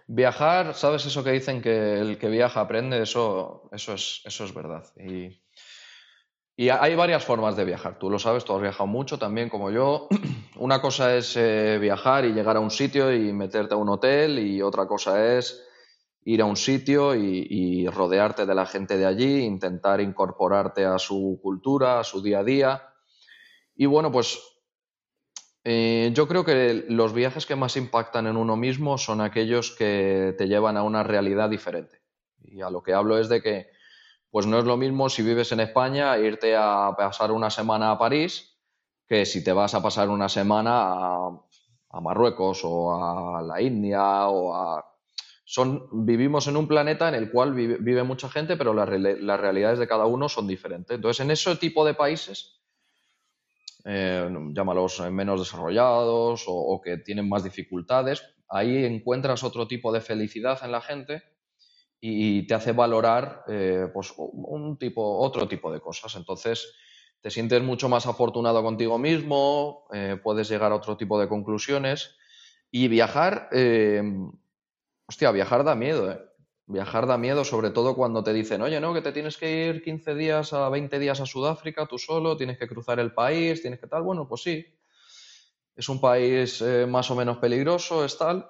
Viajar, 0.06 0.72
¿sabes 0.74 1.04
eso 1.04 1.22
que 1.22 1.32
dicen 1.32 1.60
que 1.60 2.00
el 2.00 2.16
que 2.16 2.30
viaja 2.30 2.62
aprende? 2.62 3.02
Eso, 3.02 3.68
eso, 3.70 3.92
es, 3.92 4.22
eso 4.24 4.44
es 4.44 4.54
verdad. 4.54 4.86
Y 4.96 5.42
y 6.56 6.68
hay 6.68 6.94
varias 6.94 7.24
formas 7.24 7.56
de 7.56 7.64
viajar, 7.64 7.98
tú 7.98 8.10
lo 8.10 8.18
sabes, 8.18 8.44
tú 8.44 8.54
has 8.54 8.60
viajado 8.60 8.86
mucho 8.86 9.18
también 9.18 9.48
como 9.48 9.70
yo. 9.70 10.08
Una 10.56 10.82
cosa 10.82 11.16
es 11.16 11.34
eh, 11.36 11.78
viajar 11.80 12.26
y 12.26 12.32
llegar 12.32 12.56
a 12.56 12.60
un 12.60 12.70
sitio 12.70 13.14
y 13.14 13.32
meterte 13.32 13.72
a 13.72 13.78
un 13.78 13.88
hotel 13.88 14.38
y 14.38 14.60
otra 14.60 14.86
cosa 14.86 15.38
es 15.38 15.66
ir 16.24 16.42
a 16.42 16.44
un 16.44 16.56
sitio 16.56 17.14
y, 17.14 17.86
rodearte 17.88 18.46
de 18.46 18.54
la 18.54 18.66
gente 18.66 18.96
de 18.96 19.06
allí, 19.06 19.40
intentar 19.40 20.00
incorporarte 20.00 20.84
a 20.84 20.98
su 20.98 21.38
cultura, 21.42 22.00
a 22.00 22.04
su 22.04 22.22
día 22.22 22.40
a 22.40 22.44
día. 22.44 22.82
Y 23.74 23.86
bueno, 23.86 24.12
pues 24.12 24.38
eh, 25.64 26.10
yo 26.14 26.28
creo 26.28 26.44
que 26.44 26.84
los 26.88 27.12
viajes 27.12 27.46
que 27.46 27.56
más 27.56 27.76
impactan 27.76 28.26
en 28.26 28.36
uno 28.36 28.56
mismo 28.56 28.98
son 28.98 29.20
aquellos 29.20 29.72
que 29.72 30.34
te 30.36 30.46
llevan 30.46 30.76
a 30.76 30.82
una 30.82 31.02
realidad 31.02 31.48
diferente. 31.50 32.02
Y 32.42 32.60
a 32.62 32.70
lo 32.70 32.82
que 32.82 32.94
hablo 32.94 33.18
es 33.18 33.28
de 33.28 33.42
que 33.42 33.70
pues 34.30 34.46
no 34.46 34.58
es 34.58 34.64
lo 34.64 34.76
mismo 34.76 35.08
si 35.08 35.22
vives 35.22 35.50
en 35.52 35.60
España 35.60 36.16
irte 36.18 36.54
a 36.56 36.94
pasar 36.96 37.32
una 37.32 37.50
semana 37.50 37.90
a 37.90 37.98
París 37.98 38.56
que 39.10 39.26
si 39.26 39.42
te 39.42 39.52
vas 39.52 39.74
a 39.74 39.82
pasar 39.82 40.08
una 40.08 40.28
semana 40.28 40.94
a, 40.94 42.00
Marruecos 42.00 42.60
o 42.62 42.94
a 42.94 43.42
la 43.42 43.60
India 43.60 44.28
o 44.28 44.54
a... 44.54 44.84
son, 45.50 45.88
vivimos 46.06 46.46
en 46.46 46.56
un 46.56 46.68
planeta 46.68 47.08
en 47.08 47.16
el 47.16 47.32
cual 47.32 47.52
vive, 47.52 48.04
mucha 48.04 48.28
gente, 48.28 48.56
pero 48.56 48.72
las, 48.72 48.88
realidades 48.88 49.80
de 49.80 49.88
cada 49.88 50.06
uno 50.06 50.28
son 50.28 50.46
diferentes. 50.46 50.94
Entonces, 50.94 51.24
en 51.24 51.32
ese 51.32 51.56
tipo 51.56 51.84
de 51.84 51.94
países, 51.94 52.60
eh, 53.84 54.30
llámalos 54.52 55.00
menos 55.10 55.40
desarrollados 55.40 56.44
o, 56.46 56.80
que 56.80 56.98
tienen 56.98 57.28
más 57.28 57.42
dificultades, 57.42 58.22
ahí 58.48 58.84
encuentras 58.84 59.42
otro 59.42 59.66
tipo 59.66 59.92
de 59.92 60.00
felicidad 60.00 60.60
en 60.62 60.70
la 60.70 60.80
gente 60.80 61.24
y 62.00 62.46
te 62.46 62.54
hace 62.54 62.70
valorar 62.70 63.42
eh, 63.48 63.88
pues, 63.92 64.14
un 64.16 64.78
tipo, 64.78 65.18
otro 65.18 65.48
tipo 65.48 65.72
de 65.72 65.80
cosas. 65.80 66.14
Entonces, 66.14 66.72
te 67.22 67.28
sientes 67.28 67.60
mucho 67.60 67.88
más 67.88 68.06
afortunado 68.06 68.62
contigo 68.62 68.98
mismo, 68.98 69.88
eh, 69.92 70.16
puedes 70.22 70.48
llegar 70.48 70.70
a 70.70 70.76
otro 70.76 70.96
tipo 70.96 71.20
de 71.20 71.26
conclusiones 71.26 72.14
y 72.70 72.86
viajar, 72.86 73.48
eh, 73.50 74.00
hostia, 75.10 75.32
viajar 75.32 75.64
da 75.64 75.74
miedo, 75.74 76.08
¿eh? 76.08 76.20
Viajar 76.66 77.04
da 77.08 77.18
miedo, 77.18 77.44
sobre 77.44 77.70
todo 77.70 77.96
cuando 77.96 78.22
te 78.22 78.32
dicen, 78.32 78.62
oye, 78.62 78.78
no, 78.78 78.94
que 78.94 79.02
te 79.02 79.10
tienes 79.10 79.36
que 79.36 79.66
ir 79.66 79.82
15 79.82 80.14
días 80.14 80.52
a 80.52 80.68
20 80.68 81.00
días 81.00 81.20
a 81.20 81.26
Sudáfrica 81.26 81.86
tú 81.86 81.98
solo, 81.98 82.36
tienes 82.36 82.58
que 82.58 82.68
cruzar 82.68 83.00
el 83.00 83.12
país, 83.12 83.60
tienes 83.60 83.80
que 83.80 83.88
tal. 83.88 84.04
Bueno, 84.04 84.28
pues 84.28 84.42
sí, 84.42 84.64
es 85.74 85.88
un 85.88 86.00
país 86.00 86.62
eh, 86.62 86.86
más 86.86 87.10
o 87.10 87.16
menos 87.16 87.38
peligroso, 87.38 88.04
es 88.04 88.16
tal. 88.18 88.48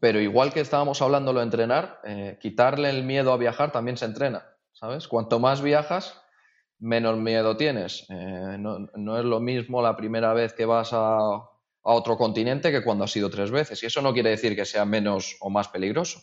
Pero 0.00 0.18
igual 0.18 0.50
que 0.50 0.60
estábamos 0.60 1.02
hablando 1.02 1.34
de 1.34 1.42
entrenar, 1.42 2.00
quitarle 2.40 2.88
el 2.88 3.02
miedo 3.02 3.32
a 3.32 3.36
viajar 3.36 3.72
también 3.72 3.96
se 3.96 4.04
entrena, 4.06 4.46
¿sabes? 4.72 5.08
Cuanto 5.08 5.40
más 5.40 5.60
viajas, 5.60 6.22
menos 6.78 7.18
miedo 7.18 7.56
tienes. 7.56 8.06
no, 8.08 9.18
es 9.18 9.24
lo 9.24 9.40
mismo 9.40 9.82
la 9.82 9.96
primera 9.96 10.32
vez 10.32 10.52
que 10.52 10.64
vas 10.64 10.90
a, 10.92 11.49
a 11.82 11.92
otro 11.92 12.16
continente 12.16 12.70
que 12.70 12.82
cuando 12.82 13.04
has 13.04 13.16
ido 13.16 13.30
tres 13.30 13.50
veces. 13.50 13.82
Y 13.82 13.86
eso 13.86 14.02
no 14.02 14.12
quiere 14.12 14.30
decir 14.30 14.54
que 14.54 14.64
sea 14.64 14.84
menos 14.84 15.36
o 15.40 15.50
más 15.50 15.68
peligroso. 15.68 16.20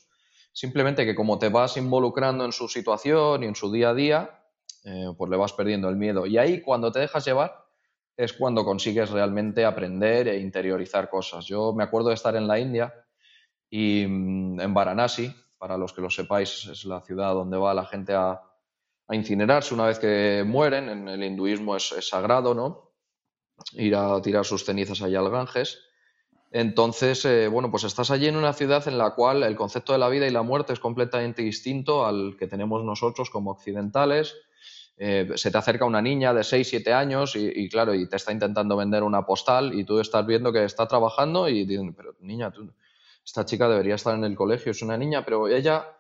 Simplemente 0.52 1.06
que 1.06 1.16
como 1.16 1.38
te 1.40 1.50
vas 1.50 1.78
involucrando 1.78 2.46
en 2.46 2.52
su 2.52 2.68
situación 2.68 3.44
y 3.44 3.48
en 3.48 3.56
su 3.56 3.72
día 3.72 3.90
a 3.90 3.94
día, 3.94 4.44
eh, 4.84 5.14
pues 5.18 5.30
le 5.30 5.38
vas 5.38 5.54
perdiendo 5.54 5.90
el 5.90 5.96
miedo. 5.96 6.26
Y 6.26 6.38
ahí 6.38 6.62
cuando 6.62 6.92
te 6.92 7.00
dejas 7.00 7.26
llevar 7.26 7.68
es 8.16 8.34
cuando 8.34 8.66
consigues 8.66 9.12
realmente 9.12 9.66
aprender 9.66 10.28
e 10.28 10.40
interiorizar 10.40 11.10
cosas. 11.10 11.46
Yo 11.46 11.74
me 11.74 11.84
acuerdo 11.84 12.10
de 12.10 12.16
estar 12.16 12.36
en 12.36 12.48
la 12.48 12.60
India 12.60 12.94
y 13.70 14.06
mm, 14.08 14.60
en 14.60 14.74
Varanasi, 14.74 15.32
para 15.58 15.78
los 15.78 15.94
que 15.94 16.02
lo 16.02 16.10
sepáis, 16.10 16.66
es 16.66 16.86
la 16.86 17.02
ciudad 17.02 17.34
donde 17.34 17.58
va 17.58 17.74
la 17.74 17.86
gente 17.86 18.14
a, 18.14 18.42
incinerarse 19.10 19.74
una 19.74 19.86
vez 19.86 20.00
que 20.00 20.44
mueren. 20.46 20.90
En 20.90 21.08
el 21.08 21.24
hinduismo 21.24 21.76
es, 21.76 21.92
es 21.94 22.10
sagrado, 22.10 22.54
¿no? 22.54 22.87
Ir 23.74 23.96
a 23.96 24.22
tirar 24.22 24.46
sus 24.46 24.66
cenizas 24.66 25.02
allá 25.02 25.20
al 25.20 25.30
Ganges. 25.30 25.80
Entonces, 26.52 27.26
eh, 27.26 27.48
bueno, 27.48 27.70
pues 27.70 27.84
estás 27.84 28.10
allí 28.10 28.28
en 28.28 28.38
una 28.38 28.54
ciudad 28.54 28.88
en 28.88 28.98
la 28.98 29.12
cual 29.12 29.44
el 29.44 29.56
concepto 29.56 29.94
de 29.94 30.00
la 30.00 30.10
vida 30.10 30.28
y 30.28 30.32
la 30.32 30.44
muerte 30.44 30.74
es 30.74 30.80
completamente 30.80 31.42
distinto 31.42 32.06
al 32.06 32.38
que 32.38 32.48
tenemos 32.48 32.84
nosotros 32.84 33.30
como 33.30 33.52
occidentales. 33.52 34.36
Eh, 34.98 35.30
se 35.36 35.52
te 35.52 35.58
acerca 35.58 35.86
una 35.86 36.02
niña 36.02 36.34
de 36.34 36.44
6, 36.44 36.68
7 36.68 36.94
años 36.94 37.36
y, 37.36 37.70
claro, 37.70 37.94
y 37.94 38.08
te 38.08 38.16
está 38.16 38.32
intentando 38.32 38.76
vender 38.76 39.04
una 39.04 39.26
postal 39.26 39.78
y 39.78 39.84
tú 39.84 40.00
estás 40.00 40.26
viendo 40.26 40.52
que 40.52 40.64
está 40.64 40.88
trabajando 40.88 41.48
y 41.50 41.66
dicen, 41.66 41.94
pero 41.94 42.16
niña, 42.22 42.52
esta 43.24 43.46
chica 43.46 43.68
debería 43.68 43.96
estar 43.96 44.16
en 44.16 44.24
el 44.24 44.36
colegio, 44.36 44.72
es 44.72 44.82
una 44.82 44.98
niña, 44.98 45.24
pero 45.24 45.50
ella, 45.50 45.97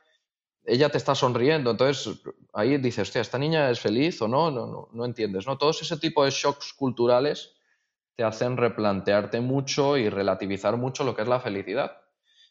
ella 0.67 0.89
te 0.89 0.97
está 0.97 1.15
sonriendo. 1.15 1.71
Entonces, 1.71 2.19
ahí 2.53 2.77
dices, 2.77 3.07
hostia, 3.07 3.21
¿esta 3.21 3.39
niña 3.39 3.71
es 3.71 3.79
feliz 3.79 4.21
o 4.21 4.27
no? 4.27 4.51
No, 4.51 4.67
no, 4.67 4.89
no 4.91 5.05
entiendes, 5.05 5.47
¿no? 5.47 5.57
Todos 5.57 5.81
ese 5.81 5.97
tipo 5.97 6.25
de 6.25 6.31
shocks 6.31 6.73
culturales 6.73 7.55
te 8.15 8.23
hacen 8.23 8.57
replantearte 8.57 9.39
mucho 9.39 9.97
y 9.97 10.09
relativizar 10.09 10.75
mucho 10.75 11.03
lo 11.03 11.15
que 11.15 11.21
es 11.21 11.27
la 11.27 11.39
felicidad. 11.39 12.01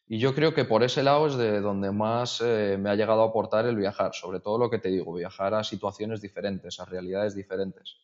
Y 0.09 0.19
yo 0.19 0.35
creo 0.35 0.55
que 0.55 0.65
por 0.65 0.83
ese 0.83 1.03
lado 1.03 1.27
es 1.27 1.37
de 1.37 1.61
donde 1.61 1.91
más 1.91 2.41
eh, 2.41 2.79
me 2.81 2.91
ha 2.91 2.95
llegado 2.95 3.23
a 3.23 3.27
aportar 3.27 3.67
el 3.67 3.77
viajar, 3.77 4.15
sobre 4.15 4.41
todo 4.41 4.57
lo 4.57 4.71
que 4.71 4.79
te 4.79 4.89
digo, 4.89 5.13
viajar 5.13 5.53
a 5.55 5.65
situaciones 5.65 6.23
diferentes, 6.23 6.79
a 6.79 6.85
realidades 6.85 7.35
diferentes. 7.35 7.97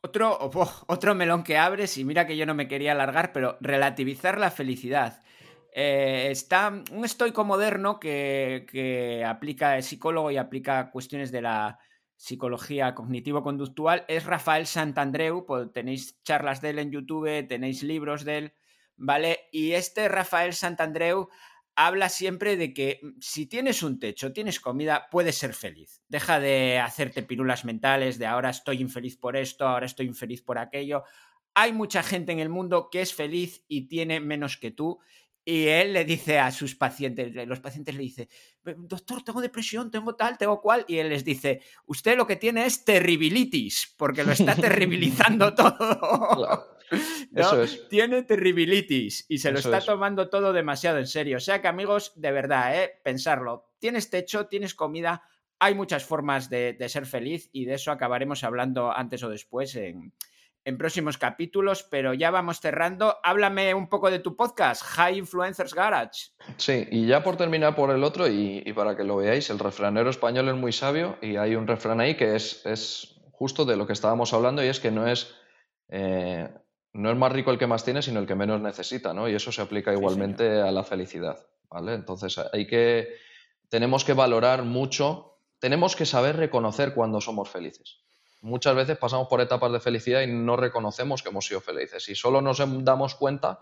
Otro, 0.00 0.38
otro 0.86 1.14
melón 1.14 1.42
que 1.42 1.58
abres, 1.58 1.98
y 1.98 2.04
mira 2.04 2.26
que 2.26 2.36
yo 2.36 2.46
no 2.46 2.54
me 2.54 2.66
quería 2.66 2.92
alargar, 2.92 3.32
pero 3.32 3.58
relativizar 3.60 4.38
la 4.38 4.50
felicidad. 4.50 5.22
Eh, 5.72 6.28
está 6.30 6.82
un 6.90 7.04
estoico 7.04 7.44
moderno 7.44 8.00
que, 8.00 8.66
que 8.70 9.24
aplica, 9.24 9.78
es 9.78 9.86
psicólogo 9.86 10.30
y 10.30 10.36
aplica 10.36 10.90
cuestiones 10.90 11.30
de 11.30 11.42
la, 11.42 11.78
psicología 12.18 12.96
cognitivo-conductual 12.96 14.04
es 14.08 14.26
Rafael 14.26 14.66
Santandreu, 14.66 15.46
pues 15.46 15.72
tenéis 15.72 16.20
charlas 16.24 16.60
de 16.60 16.70
él 16.70 16.80
en 16.80 16.90
YouTube, 16.90 17.46
tenéis 17.46 17.84
libros 17.84 18.24
de 18.24 18.38
él, 18.38 18.54
¿vale? 18.96 19.48
Y 19.52 19.72
este 19.72 20.08
Rafael 20.08 20.52
Santandreu 20.52 21.28
habla 21.76 22.08
siempre 22.08 22.56
de 22.56 22.74
que 22.74 22.98
mm, 23.00 23.20
si 23.20 23.46
tienes 23.46 23.84
un 23.84 24.00
techo, 24.00 24.32
tienes 24.32 24.58
comida, 24.58 25.06
puedes 25.12 25.38
ser 25.38 25.54
feliz. 25.54 26.02
Deja 26.08 26.40
de 26.40 26.80
hacerte 26.80 27.22
pirulas 27.22 27.64
mentales 27.64 28.18
de 28.18 28.26
ahora 28.26 28.50
estoy 28.50 28.80
infeliz 28.80 29.16
por 29.16 29.36
esto, 29.36 29.68
ahora 29.68 29.86
estoy 29.86 30.06
infeliz 30.06 30.42
por 30.42 30.58
aquello. 30.58 31.04
Hay 31.54 31.72
mucha 31.72 32.02
gente 32.02 32.32
en 32.32 32.40
el 32.40 32.48
mundo 32.48 32.88
que 32.90 33.00
es 33.00 33.14
feliz 33.14 33.64
y 33.68 33.86
tiene 33.86 34.18
menos 34.18 34.56
que 34.56 34.72
tú 34.72 34.98
y 35.50 35.66
él 35.66 35.94
le 35.94 36.04
dice 36.04 36.38
a 36.38 36.50
sus 36.50 36.74
pacientes, 36.74 37.34
los 37.46 37.60
pacientes 37.60 37.94
le 37.94 38.02
dice, 38.02 38.28
doctor, 38.62 39.22
tengo 39.22 39.40
depresión, 39.40 39.90
tengo 39.90 40.14
tal, 40.14 40.36
tengo 40.36 40.60
cual, 40.60 40.84
y 40.86 40.98
él 40.98 41.08
les 41.08 41.24
dice, 41.24 41.62
usted 41.86 42.18
lo 42.18 42.26
que 42.26 42.36
tiene 42.36 42.66
es 42.66 42.84
terribilitis, 42.84 43.94
porque 43.96 44.24
lo 44.24 44.32
está 44.32 44.54
terribilizando 44.54 45.54
todo. 45.54 46.76
Eso 47.34 47.62
es. 47.62 47.88
Tiene 47.88 48.24
terribilitis 48.24 49.24
y 49.26 49.38
se 49.38 49.50
lo 49.50 49.58
está 49.58 49.80
tomando 49.80 50.28
todo 50.28 50.52
demasiado 50.52 50.98
en 50.98 51.06
serio. 51.06 51.38
O 51.38 51.40
sea 51.40 51.62
que 51.62 51.68
amigos, 51.68 52.12
de 52.16 52.30
verdad, 52.30 52.82
¿eh? 52.82 53.00
pensarlo. 53.02 53.72
Tienes 53.78 54.10
techo, 54.10 54.48
tienes 54.48 54.74
comida, 54.74 55.22
hay 55.58 55.74
muchas 55.74 56.04
formas 56.04 56.50
de 56.50 56.76
ser 56.90 57.06
feliz 57.06 57.48
y 57.54 57.64
de 57.64 57.72
eso 57.72 57.90
acabaremos 57.90 58.44
hablando 58.44 58.94
antes 58.94 59.22
o 59.22 59.30
después 59.30 59.74
en, 59.76 60.12
en 60.64 60.76
próximos 60.76 61.18
capítulos, 61.18 61.82
pero 61.82 62.14
ya 62.14 62.30
vamos 62.30 62.60
cerrando. 62.60 63.16
Háblame 63.22 63.74
un 63.74 63.88
poco 63.88 64.10
de 64.10 64.18
tu 64.18 64.36
podcast, 64.36 64.82
High 64.82 65.18
Influencers 65.18 65.74
Garage. 65.74 66.30
Sí, 66.56 66.86
y 66.90 67.06
ya 67.06 67.22
por 67.22 67.36
terminar 67.36 67.74
por 67.74 67.90
el 67.90 68.04
otro, 68.04 68.28
y, 68.28 68.72
para 68.74 68.96
que 68.96 69.04
lo 69.04 69.16
veáis, 69.16 69.50
el 69.50 69.58
refranero 69.58 70.10
español 70.10 70.48
es 70.48 70.56
muy 70.56 70.72
sabio 70.72 71.16
y 71.22 71.36
hay 71.36 71.54
un 71.54 71.66
refrán 71.66 72.00
ahí 72.00 72.16
que 72.16 72.36
es, 72.36 72.64
es 72.66 73.20
justo 73.32 73.64
de 73.64 73.76
lo 73.76 73.86
que 73.86 73.92
estábamos 73.92 74.32
hablando 74.34 74.62
y 74.62 74.66
es 74.66 74.80
que 74.80 74.90
no 74.90 75.06
es, 75.06 75.34
eh, 75.88 76.48
no 76.92 77.10
es 77.10 77.16
más 77.16 77.32
rico 77.32 77.50
el 77.50 77.58
que 77.58 77.66
más 77.66 77.84
tiene, 77.84 78.02
sino 78.02 78.20
el 78.20 78.26
que 78.26 78.34
menos 78.34 78.60
necesita, 78.60 79.14
¿no? 79.14 79.28
Y 79.28 79.34
eso 79.34 79.52
se 79.52 79.62
aplica 79.62 79.92
igualmente 79.92 80.60
a 80.60 80.70
la 80.70 80.84
felicidad, 80.84 81.38
¿vale? 81.70 81.94
Entonces 81.94 82.38
hay 82.52 82.66
que, 82.66 83.08
tenemos 83.68 84.04
que 84.04 84.12
valorar 84.12 84.64
mucho, 84.64 85.38
tenemos 85.60 85.96
que 85.96 86.04
saber 86.06 86.36
reconocer 86.36 86.94
cuando 86.94 87.20
somos 87.20 87.48
felices 87.48 88.07
muchas 88.40 88.74
veces 88.74 88.98
pasamos 88.98 89.28
por 89.28 89.40
etapas 89.40 89.72
de 89.72 89.80
felicidad 89.80 90.22
y 90.22 90.26
no 90.26 90.56
reconocemos 90.56 91.22
que 91.22 91.28
hemos 91.28 91.46
sido 91.46 91.60
felices. 91.60 92.08
Y 92.08 92.14
solo 92.14 92.40
nos 92.40 92.58
damos 92.84 93.14
cuenta 93.14 93.60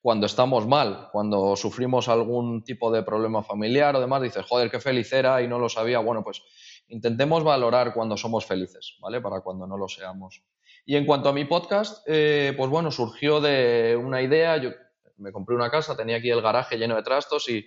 cuando 0.00 0.26
estamos 0.26 0.66
mal, 0.66 1.08
cuando 1.12 1.54
sufrimos 1.54 2.08
algún 2.08 2.64
tipo 2.64 2.90
de 2.90 3.04
problema 3.04 3.42
familiar 3.42 3.94
o 3.94 4.00
demás, 4.00 4.20
dices, 4.20 4.44
joder, 4.44 4.70
qué 4.70 4.80
feliz 4.80 5.12
era 5.12 5.40
y 5.42 5.48
no 5.48 5.58
lo 5.58 5.68
sabía. 5.68 6.00
Bueno, 6.00 6.24
pues 6.24 6.42
intentemos 6.88 7.44
valorar 7.44 7.94
cuando 7.94 8.16
somos 8.16 8.44
felices, 8.44 8.96
¿vale? 9.00 9.20
Para 9.20 9.40
cuando 9.40 9.66
no 9.66 9.78
lo 9.78 9.88
seamos. 9.88 10.42
Y 10.84 10.96
en 10.96 11.06
cuanto 11.06 11.28
a 11.28 11.32
mi 11.32 11.44
podcast, 11.44 12.04
eh, 12.08 12.52
pues 12.56 12.68
bueno, 12.68 12.90
surgió 12.90 13.40
de 13.40 13.96
una 13.96 14.20
idea. 14.20 14.56
Yo 14.56 14.70
me 15.18 15.30
compré 15.30 15.54
una 15.54 15.70
casa, 15.70 15.96
tenía 15.96 16.16
aquí 16.16 16.30
el 16.30 16.42
garaje 16.42 16.76
lleno 16.76 16.96
de 16.96 17.02
trastos 17.04 17.48
y 17.48 17.64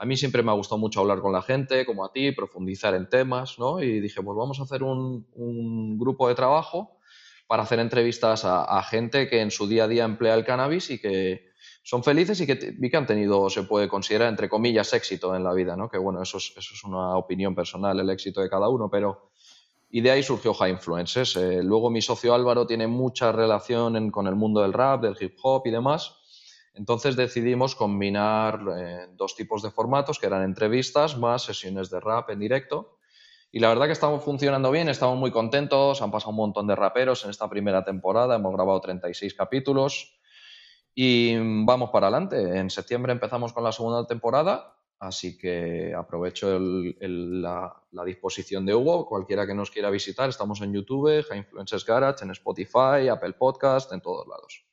a 0.00 0.06
mí 0.06 0.16
siempre 0.16 0.42
me 0.42 0.50
ha 0.50 0.54
gustado 0.54 0.78
mucho 0.78 1.00
hablar 1.00 1.20
con 1.20 1.30
la 1.30 1.42
gente, 1.42 1.84
como 1.84 2.06
a 2.06 2.10
ti, 2.10 2.32
profundizar 2.32 2.94
en 2.94 3.10
temas, 3.10 3.58
¿no? 3.58 3.82
Y 3.82 4.00
dije, 4.00 4.22
pues 4.22 4.34
vamos 4.34 4.58
a 4.58 4.62
hacer 4.62 4.82
un, 4.82 5.26
grupo 5.98 6.26
de 6.26 6.34
trabajo 6.34 6.96
para 7.46 7.64
hacer 7.64 7.80
entrevistas 7.80 8.46
a, 8.46 8.82
gente 8.84 9.28
que 9.28 9.42
en 9.42 9.50
su 9.50 9.68
día 9.68 9.84
a 9.84 9.88
día 9.88 10.04
emplea 10.04 10.34
el 10.36 10.46
cannabis 10.46 10.88
y 10.88 10.98
que 10.98 11.50
son 11.82 12.02
felices 12.02 12.40
y 12.40 12.46
que 12.46 12.54
vi 12.78 12.88
que 12.88 12.96
han 12.96 13.06
tenido, 13.06 13.50
se 13.50 13.64
puede 13.64 13.88
considerar, 13.88 14.30
entre 14.30 14.48
comillas, 14.48 14.90
éxito 14.94 15.36
en 15.36 15.44
la 15.44 15.52
vida, 15.52 15.76
¿no? 15.76 15.90
Que 15.90 15.98
bueno, 15.98 16.22
eso 16.22 16.38
es, 16.38 16.54
eso 16.56 16.72
es 16.72 16.82
una 16.82 17.18
opinión 17.18 17.54
personal, 17.54 18.00
el 18.00 18.08
éxito 18.08 18.40
de 18.40 18.48
cada 18.48 18.70
uno, 18.70 18.88
pero... 18.90 19.32
Y 19.90 20.00
de 20.00 20.12
ahí 20.12 20.22
surgió 20.22 20.54
High 20.54 20.70
Influences. 20.70 21.36
Eh, 21.36 21.62
luego 21.64 21.90
mi 21.90 22.00
socio 22.00 22.32
Álvaro 22.32 22.64
tiene 22.64 22.86
mucha 22.86 23.32
relación 23.32 24.10
con 24.12 24.28
el 24.28 24.36
mundo 24.36 24.62
del 24.62 24.72
rap, 24.72 25.02
del 25.02 25.16
hip 25.20 25.36
hop 25.42 25.66
y 25.66 25.72
demás. 25.72 26.19
Entonces 26.74 27.16
decidimos 27.16 27.74
combinar 27.74 28.60
eh, 28.76 29.06
dos 29.16 29.34
tipos 29.34 29.62
de 29.62 29.70
formatos, 29.70 30.18
que 30.18 30.26
eran 30.26 30.42
entrevistas 30.42 31.18
más 31.18 31.42
sesiones 31.42 31.90
de 31.90 32.00
rap 32.00 32.30
en 32.30 32.38
directo. 32.38 32.98
Y 33.52 33.58
la 33.58 33.68
verdad 33.68 33.86
que 33.86 33.92
estamos 33.92 34.22
funcionando 34.22 34.70
bien, 34.70 34.88
estamos 34.88 35.18
muy 35.18 35.32
contentos, 35.32 36.02
han 36.02 36.12
pasado 36.12 36.30
un 36.30 36.36
montón 36.36 36.68
de 36.68 36.76
raperos 36.76 37.24
en 37.24 37.30
esta 37.30 37.50
primera 37.50 37.84
temporada, 37.84 38.36
hemos 38.36 38.52
grabado 38.54 38.80
36 38.80 39.34
capítulos 39.34 40.20
y 40.94 41.36
vamos 41.64 41.90
para 41.90 42.06
adelante. 42.06 42.58
En 42.58 42.70
septiembre 42.70 43.12
empezamos 43.12 43.52
con 43.52 43.64
la 43.64 43.72
segunda 43.72 44.06
temporada, 44.06 44.76
así 45.00 45.36
que 45.36 45.92
aprovecho 45.96 46.60
la, 46.60 47.74
disposición 48.04 48.64
de 48.64 48.74
Hugo, 48.76 49.06
cualquiera 49.06 49.48
que 49.48 49.54
nos 49.54 49.72
quiera 49.72 49.90
visitar, 49.90 50.28
estamos 50.28 50.60
en 50.60 50.72
YouTube, 50.72 51.24
High 51.28 51.38
Influences 51.38 51.84
Garage, 51.84 52.24
en 52.24 52.30
Spotify, 52.30 53.08
Apple 53.10 53.32
Podcast, 53.32 53.92
en 53.92 54.00
todos 54.00 54.28
lados. 54.28 54.69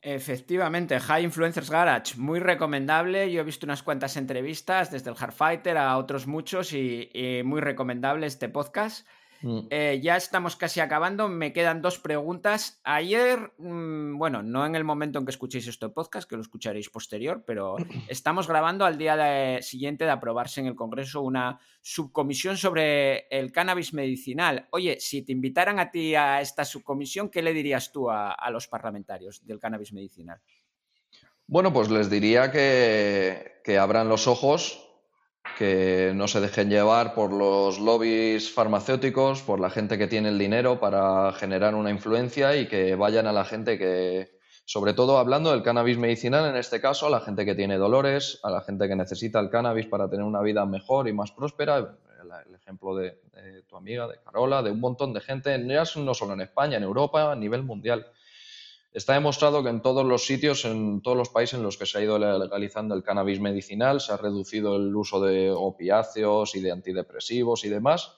Efectivamente, 0.00 1.00
High 1.00 1.24
Influencers 1.24 1.70
Garage, 1.70 2.16
muy 2.16 2.38
recomendable. 2.38 3.32
Yo 3.32 3.40
he 3.40 3.44
visto 3.44 3.66
unas 3.66 3.82
cuantas 3.82 4.16
entrevistas, 4.16 4.92
desde 4.92 5.10
el 5.10 5.16
Hardfighter 5.16 5.76
a 5.76 5.96
otros 5.96 6.28
muchos, 6.28 6.72
y, 6.72 7.10
y 7.12 7.42
muy 7.42 7.60
recomendable 7.60 8.26
este 8.26 8.48
podcast. 8.48 9.06
Mm. 9.42 9.60
Eh, 9.70 10.00
ya 10.02 10.16
estamos 10.16 10.56
casi 10.56 10.80
acabando. 10.80 11.28
Me 11.28 11.52
quedan 11.52 11.80
dos 11.80 11.98
preguntas. 11.98 12.80
Ayer, 12.84 13.52
mm, 13.58 14.18
bueno, 14.18 14.42
no 14.42 14.66
en 14.66 14.74
el 14.74 14.84
momento 14.84 15.18
en 15.18 15.24
que 15.24 15.30
escuchéis 15.30 15.66
este 15.68 15.88
podcast, 15.88 16.28
que 16.28 16.36
lo 16.36 16.42
escucharéis 16.42 16.90
posterior, 16.90 17.44
pero 17.46 17.76
estamos 18.08 18.48
grabando 18.48 18.84
al 18.84 18.98
día 18.98 19.62
siguiente 19.62 20.04
de 20.04 20.10
aprobarse 20.10 20.60
en 20.60 20.66
el 20.66 20.74
Congreso 20.74 21.22
una 21.22 21.60
subcomisión 21.80 22.56
sobre 22.56 23.28
el 23.28 23.52
cannabis 23.52 23.94
medicinal. 23.94 24.68
Oye, 24.70 24.98
si 25.00 25.22
te 25.22 25.32
invitaran 25.32 25.78
a 25.78 25.90
ti 25.90 26.14
a 26.14 26.40
esta 26.40 26.64
subcomisión, 26.64 27.28
¿qué 27.28 27.42
le 27.42 27.52
dirías 27.52 27.92
tú 27.92 28.10
a, 28.10 28.36
los 28.50 28.66
parlamentarios 28.66 29.44
del 29.46 29.58
cannabis 29.58 29.92
medicinal? 29.92 30.40
Bueno, 31.46 31.72
pues 31.72 31.90
les 31.90 32.10
diría 32.10 32.50
que, 32.50 33.60
que 33.64 33.78
abran 33.78 34.08
los 34.08 34.26
ojos 34.26 34.87
que 35.56 36.12
no 36.14 36.28
se 36.28 36.40
dejen 36.40 36.70
llevar 36.70 37.14
por 37.14 37.32
los 37.32 37.78
lobbies 37.78 38.52
farmacéuticos, 38.52 39.42
por 39.42 39.60
la 39.60 39.70
gente 39.70 39.98
que 39.98 40.06
tiene 40.06 40.28
el 40.28 40.38
dinero 40.38 40.80
para 40.80 41.32
generar 41.32 41.74
una 41.74 41.90
influencia 41.90 42.56
y 42.56 42.66
que 42.66 42.94
vayan 42.94 43.26
a 43.26 43.32
la 43.32 43.44
gente 43.44 43.78
que, 43.78 44.38
sobre 44.64 44.92
todo 44.92 45.18
hablando 45.18 45.50
del 45.50 45.62
cannabis 45.62 45.96
medicinal, 45.96 46.48
en 46.50 46.56
este 46.56 46.80
caso, 46.80 47.06
a 47.06 47.10
la 47.10 47.20
gente 47.20 47.46
que 47.46 47.54
tiene 47.54 47.78
dolores, 47.78 48.38
a 48.42 48.50
la 48.50 48.60
gente 48.60 48.86
que 48.86 48.96
necesita 48.96 49.40
el 49.40 49.48
cannabis 49.48 49.86
para 49.86 50.10
tener 50.10 50.26
una 50.26 50.42
vida 50.42 50.66
mejor 50.66 51.08
y 51.08 51.12
más 51.12 51.32
próspera. 51.32 51.78
El, 51.78 52.54
ejemplo 52.54 52.94
de, 52.94 53.18
tu 53.66 53.76
amiga, 53.76 54.06
de 54.06 54.18
Carola, 54.22 54.62
de 54.62 54.70
un 54.70 54.80
montón 54.80 55.14
de 55.14 55.22
gente, 55.22 55.56
no 55.56 56.12
solo 56.12 56.34
en 56.34 56.42
España, 56.42 56.76
en 56.76 56.82
Europa, 56.82 57.32
a 57.32 57.34
nivel 57.34 57.62
mundial. 57.62 58.06
Está 58.98 59.12
demostrado 59.12 59.62
que 59.62 59.68
en 59.68 59.80
todos 59.80 60.04
los 60.04 60.26
sitios, 60.26 60.64
en 60.64 61.02
todos 61.02 61.16
los 61.16 61.28
países 61.28 61.56
en 61.56 61.62
los 61.62 61.78
que 61.78 61.86
se 61.86 61.98
ha 61.98 62.02
ido 62.02 62.18
legalizando 62.18 62.96
el 62.96 63.04
cannabis 63.04 63.38
medicinal, 63.38 64.00
se 64.00 64.12
ha 64.12 64.16
reducido 64.16 64.74
el 64.74 64.92
uso 64.96 65.20
de 65.20 65.52
opiáceos 65.52 66.56
y 66.56 66.60
de 66.60 66.72
antidepresivos 66.72 67.64
y 67.64 67.68
demás, 67.68 68.16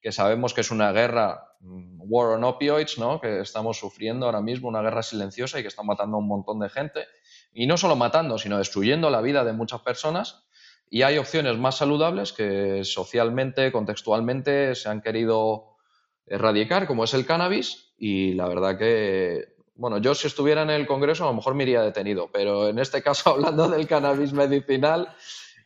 que 0.00 0.10
sabemos 0.10 0.54
que 0.54 0.62
es 0.62 0.70
una 0.70 0.90
guerra, 0.90 1.54
mm, 1.60 2.10
war 2.10 2.28
on 2.28 2.44
opioids, 2.44 2.96
¿no? 2.96 3.20
que 3.20 3.40
estamos 3.40 3.76
sufriendo 3.78 4.24
ahora 4.24 4.40
mismo, 4.40 4.70
una 4.70 4.80
guerra 4.80 5.02
silenciosa 5.02 5.60
y 5.60 5.62
que 5.62 5.68
está 5.68 5.82
matando 5.82 6.16
a 6.16 6.20
un 6.20 6.28
montón 6.28 6.60
de 6.60 6.70
gente. 6.70 7.04
Y 7.52 7.66
no 7.66 7.76
solo 7.76 7.94
matando, 7.94 8.38
sino 8.38 8.56
destruyendo 8.56 9.10
la 9.10 9.20
vida 9.20 9.44
de 9.44 9.52
muchas 9.52 9.82
personas. 9.82 10.46
Y 10.88 11.02
hay 11.02 11.18
opciones 11.18 11.58
más 11.58 11.76
saludables 11.76 12.32
que 12.32 12.84
socialmente, 12.84 13.70
contextualmente, 13.70 14.76
se 14.76 14.88
han 14.88 15.02
querido 15.02 15.76
erradicar, 16.24 16.86
como 16.86 17.04
es 17.04 17.12
el 17.12 17.26
cannabis. 17.26 17.92
Y 17.98 18.32
la 18.32 18.48
verdad 18.48 18.78
que 18.78 19.51
bueno, 19.82 19.98
yo 19.98 20.14
si 20.14 20.28
estuviera 20.28 20.62
en 20.62 20.70
el 20.70 20.86
Congreso 20.86 21.24
a 21.24 21.26
lo 21.26 21.34
mejor 21.34 21.56
me 21.56 21.64
iría 21.64 21.82
detenido, 21.82 22.30
pero 22.32 22.68
en 22.68 22.78
este 22.78 23.02
caso, 23.02 23.30
hablando 23.34 23.68
del 23.68 23.88
cannabis 23.88 24.32
medicinal, 24.32 25.12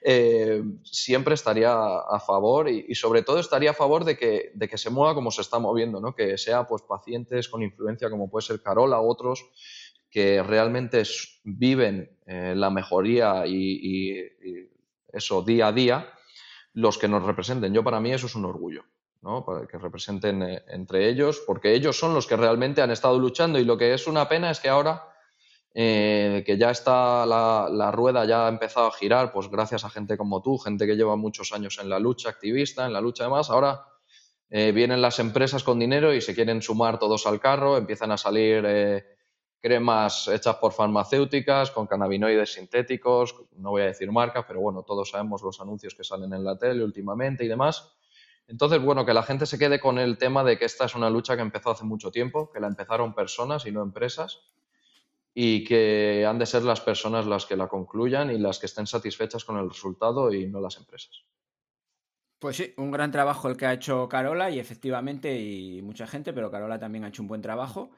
eh, 0.03 0.63
siempre 0.85 1.35
estaría 1.35 1.75
a 1.75 2.19
favor 2.19 2.71
y, 2.71 2.95
sobre 2.95 3.21
todo 3.21 3.39
estaría 3.39 3.73
a 3.73 3.75
favor 3.75 4.07
de 4.07 4.17
que, 4.17 4.53
de 4.55 4.69
que 4.69 4.79
se 4.79 4.89
mueva 4.89 5.15
como 5.15 5.31
se 5.31 5.43
está 5.43 5.59
moviendo, 5.59 6.01
¿no? 6.01 6.15
que 6.15 6.39
sea 6.39 6.67
pues, 6.67 6.81
pacientes 6.81 7.51
con 7.51 7.63
influencia 7.63 8.09
como 8.09 8.31
puede 8.31 8.47
ser 8.47 8.63
Carola 8.63 9.03
u 9.03 9.11
otros 9.11 9.45
que 10.09 10.43
realmente 10.43 11.03
viven 11.45 12.19
eh, 12.27 12.55
la 12.57 12.71
mejoría 12.71 13.47
y 13.47 14.19
eso 15.13 15.43
día 15.43 15.67
a 15.67 15.73
día, 15.73 16.11
los 16.73 16.97
que 16.97 17.07
nos 17.07 17.23
representen. 17.23 17.75
Yo 17.75 17.85
para 17.85 18.01
mí 18.01 18.15
eso 18.15 18.25
es 18.25 18.35
un 18.35 18.47
orgullo. 18.47 18.87
Para 19.23 19.67
que 19.67 19.77
representen 19.77 20.43
eh, 20.43 20.65
entre 20.69 21.09
ellos, 21.09 21.43
porque 21.45 21.75
ellos 21.75 21.99
son 21.99 22.15
los 22.15 22.29
que 22.29 22.37
realmente 22.37 22.81
han 22.81 22.93
estado 22.93 23.19
luchando 23.19 23.59
y 23.59 23.65
lo 23.65 23.77
que 23.77 23.93
es 23.93 24.07
una 24.07 24.29
pena 24.29 24.53
es 24.53 24.61
que 24.61 24.69
ahora 24.69 25.03
eh, 25.75 26.45
que 26.47 26.57
ya 26.57 26.71
está 26.71 27.27
la, 27.27 27.91
rueda, 27.91 28.25
ya 28.25 28.47
ha 28.47 28.49
empezado 28.49 28.87
a 28.87 28.93
girar, 28.93 29.33
pues 29.33 29.51
gracias 29.51 29.85
a 29.85 29.91
gente 29.91 30.17
como 30.17 30.43
tú, 30.43 30.59
gente 30.59 30.87
que 30.87 30.95
lleva 30.95 31.17
muchos 31.17 31.53
años 31.53 31.79
en 31.83 31.89
la 31.89 31.99
lucha 31.99 32.29
activista, 32.29 32.87
en 32.87 32.93
la 32.93 33.01
lucha 33.01 33.25
demás, 33.25 33.51
ahora 33.51 33.85
eh, 34.49 34.71
vienen 34.71 35.03
las 35.03 35.19
empresas 35.19 35.65
con 35.65 35.81
dinero 35.81 36.15
y 36.15 36.21
se 36.21 36.35
quieren 36.35 36.63
sumar 36.63 37.01
todos 37.01 37.27
al 37.27 37.41
carro, 37.41 37.77
empiezan 37.77 38.13
a 38.13 38.17
salir 38.17 38.65
cremas 39.61 40.29
hechas 40.29 40.55
por 40.57 40.73
farmacéuticas, 40.73 41.73
con 41.73 41.89
cannabinoides 41.89 42.53
sintéticos, 42.53 43.35
no 43.57 43.71
voy 43.71 43.83
a 43.83 43.87
decir 43.87 44.13
marcas, 44.13 44.45
pero 44.47 44.61
bueno, 44.61 44.85
todos 44.85 45.11
sabemos 45.11 45.43
los 45.43 45.61
anuncios 45.61 45.97
que 45.97 46.05
salen 46.05 46.33
en 46.33 46.45
la 46.45 46.57
tele 46.57 46.85
últimamente 46.85 47.45
y 47.45 47.49
demás. 47.49 47.96
Entonces, 48.49 48.81
bueno, 48.81 49.05
que 49.05 49.15
la 49.15 49.23
gente 49.23 49.47
se 49.47 49.59
quede 49.59 49.81
con 49.81 49.99
el 49.99 50.19
tema 50.19 50.45
de 50.45 50.57
que 50.59 50.65
esta 50.65 50.85
es 50.85 50.95
una 50.95 51.11
lucha 51.11 51.35
que 51.35 51.43
empezó 51.43 51.71
hace 51.71 51.85
mucho 51.85 52.11
tiempo, 52.11 52.51
que 52.53 52.61
la 52.61 52.69
empezaron 52.69 53.15
personas 53.15 53.67
y 53.67 53.73
no 53.73 53.83
empresas, 53.83 54.41
y 55.35 55.65
que 55.65 56.25
han 56.27 56.39
de 56.39 56.47
ser 56.47 56.63
las 56.63 56.81
personas 56.81 57.27
las 57.27 57.45
que 57.45 57.57
la 57.57 57.69
concluyan 57.69 58.31
y 58.31 58.39
las 58.39 58.59
que 58.59 58.67
estén 58.67 58.87
satisfechas 58.87 59.45
con 59.45 59.59
el 59.59 59.69
resultado 59.69 60.33
y 60.33 60.47
no 60.47 60.61
las 60.61 60.79
empresas. 60.79 61.25
Pues 62.39 62.57
sí, 62.57 62.73
un 62.77 62.91
gran 62.91 63.11
trabajo 63.11 63.49
el 63.49 63.57
que 63.57 63.67
ha 63.67 63.73
hecho 63.73 64.09
Carola 64.09 64.51
y 64.51 64.59
efectivamente, 64.59 65.39
y 65.39 65.83
mucha 65.83 66.07
gente, 66.07 66.33
pero 66.33 66.51
Carola 66.51 66.79
también 66.79 67.05
ha 67.05 67.09
hecho 67.09 67.23
un 67.23 67.29
buen 67.29 67.43
trabajo. 67.43 67.91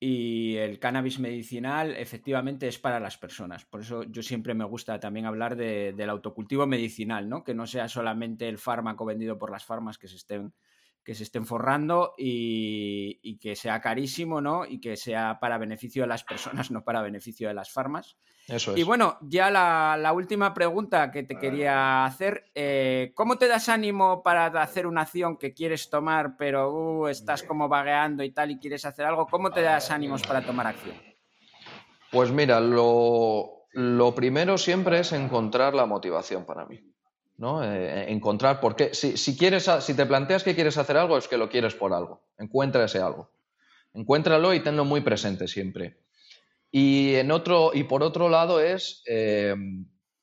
Y 0.00 0.56
el 0.56 0.78
cannabis 0.78 1.18
medicinal 1.18 1.96
efectivamente 1.96 2.68
es 2.68 2.78
para 2.78 3.00
las 3.00 3.18
personas. 3.18 3.64
Por 3.64 3.80
eso 3.80 4.04
yo 4.04 4.22
siempre 4.22 4.54
me 4.54 4.64
gusta 4.64 5.00
también 5.00 5.26
hablar 5.26 5.56
del 5.56 6.10
autocultivo 6.10 6.66
medicinal, 6.68 7.28
¿no? 7.28 7.42
Que 7.42 7.54
no 7.54 7.66
sea 7.66 7.88
solamente 7.88 8.48
el 8.48 8.58
fármaco 8.58 9.04
vendido 9.04 9.38
por 9.38 9.50
las 9.50 9.64
farmas 9.64 9.98
que 9.98 10.06
se 10.06 10.16
estén, 10.16 10.54
que 11.08 11.14
se 11.14 11.22
estén 11.22 11.46
forrando 11.46 12.12
y, 12.18 13.18
y 13.22 13.38
que 13.38 13.56
sea 13.56 13.80
carísimo, 13.80 14.42
¿no? 14.42 14.66
Y 14.66 14.78
que 14.78 14.94
sea 14.94 15.38
para 15.40 15.56
beneficio 15.56 16.02
de 16.02 16.08
las 16.08 16.22
personas, 16.22 16.70
no 16.70 16.84
para 16.84 17.00
beneficio 17.00 17.48
de 17.48 17.54
las 17.54 17.70
farmas. 17.70 18.18
Y 18.76 18.82
bueno, 18.82 19.16
ya 19.22 19.50
la, 19.50 20.12
última 20.12 20.52
pregunta 20.52 21.10
que 21.10 21.22
te 21.22 21.38
quería 21.38 22.04
hacer, 22.04 22.50
eh, 22.54 23.12
¿cómo 23.14 23.38
te 23.38 23.48
das 23.48 23.70
ánimo 23.70 24.22
para 24.22 24.48
hacer 24.60 24.86
una 24.86 25.00
acción 25.00 25.38
que 25.38 25.54
quieres 25.54 25.88
tomar, 25.88 26.36
pero 26.36 26.74
uh, 26.74 27.08
estás 27.08 27.42
como 27.42 27.70
vagueando 27.70 28.22
y 28.22 28.30
tal 28.30 28.50
y 28.50 28.58
quieres 28.58 28.84
hacer 28.84 29.06
algo? 29.06 29.26
¿Cómo 29.28 29.50
te 29.50 29.62
das 29.62 29.90
ánimos 29.90 30.22
para 30.24 30.44
tomar 30.44 30.66
acción? 30.66 30.96
Pues 32.12 32.30
mira, 32.30 32.60
lo, 32.60 33.64
primero 34.14 34.58
siempre 34.58 34.98
es 34.98 35.12
encontrar 35.12 35.74
la 35.74 35.86
motivación 35.86 36.44
para 36.44 36.66
mí. 36.66 36.78
¿No? 37.38 37.64
Eh, 37.64 38.12
encontrar 38.12 38.60
por 38.60 38.76
qué. 38.76 38.92
Si, 38.92 39.16
si, 39.16 39.36
quieres, 39.38 39.70
si 39.80 39.94
te 39.94 40.04
planteas 40.04 40.44
que 40.44 40.54
quieres 40.54 40.76
hacer 40.76 40.96
algo, 40.96 41.16
es 41.16 41.28
que 41.28 41.38
lo 41.38 41.48
quieres 41.48 41.74
por 41.74 41.94
algo. 41.94 42.28
Encuentra 42.36 42.84
ese 42.84 42.98
algo. 42.98 43.30
Encuéntralo 43.94 44.52
y 44.52 44.60
tenlo 44.60 44.84
muy 44.84 45.00
presente 45.00 45.48
siempre. 45.48 46.00
Y, 46.70 47.14
en 47.14 47.30
otro, 47.30 47.70
y 47.72 47.84
por 47.84 48.02
otro 48.02 48.28
lado 48.28 48.60
es, 48.60 49.02
eh, 49.06 49.54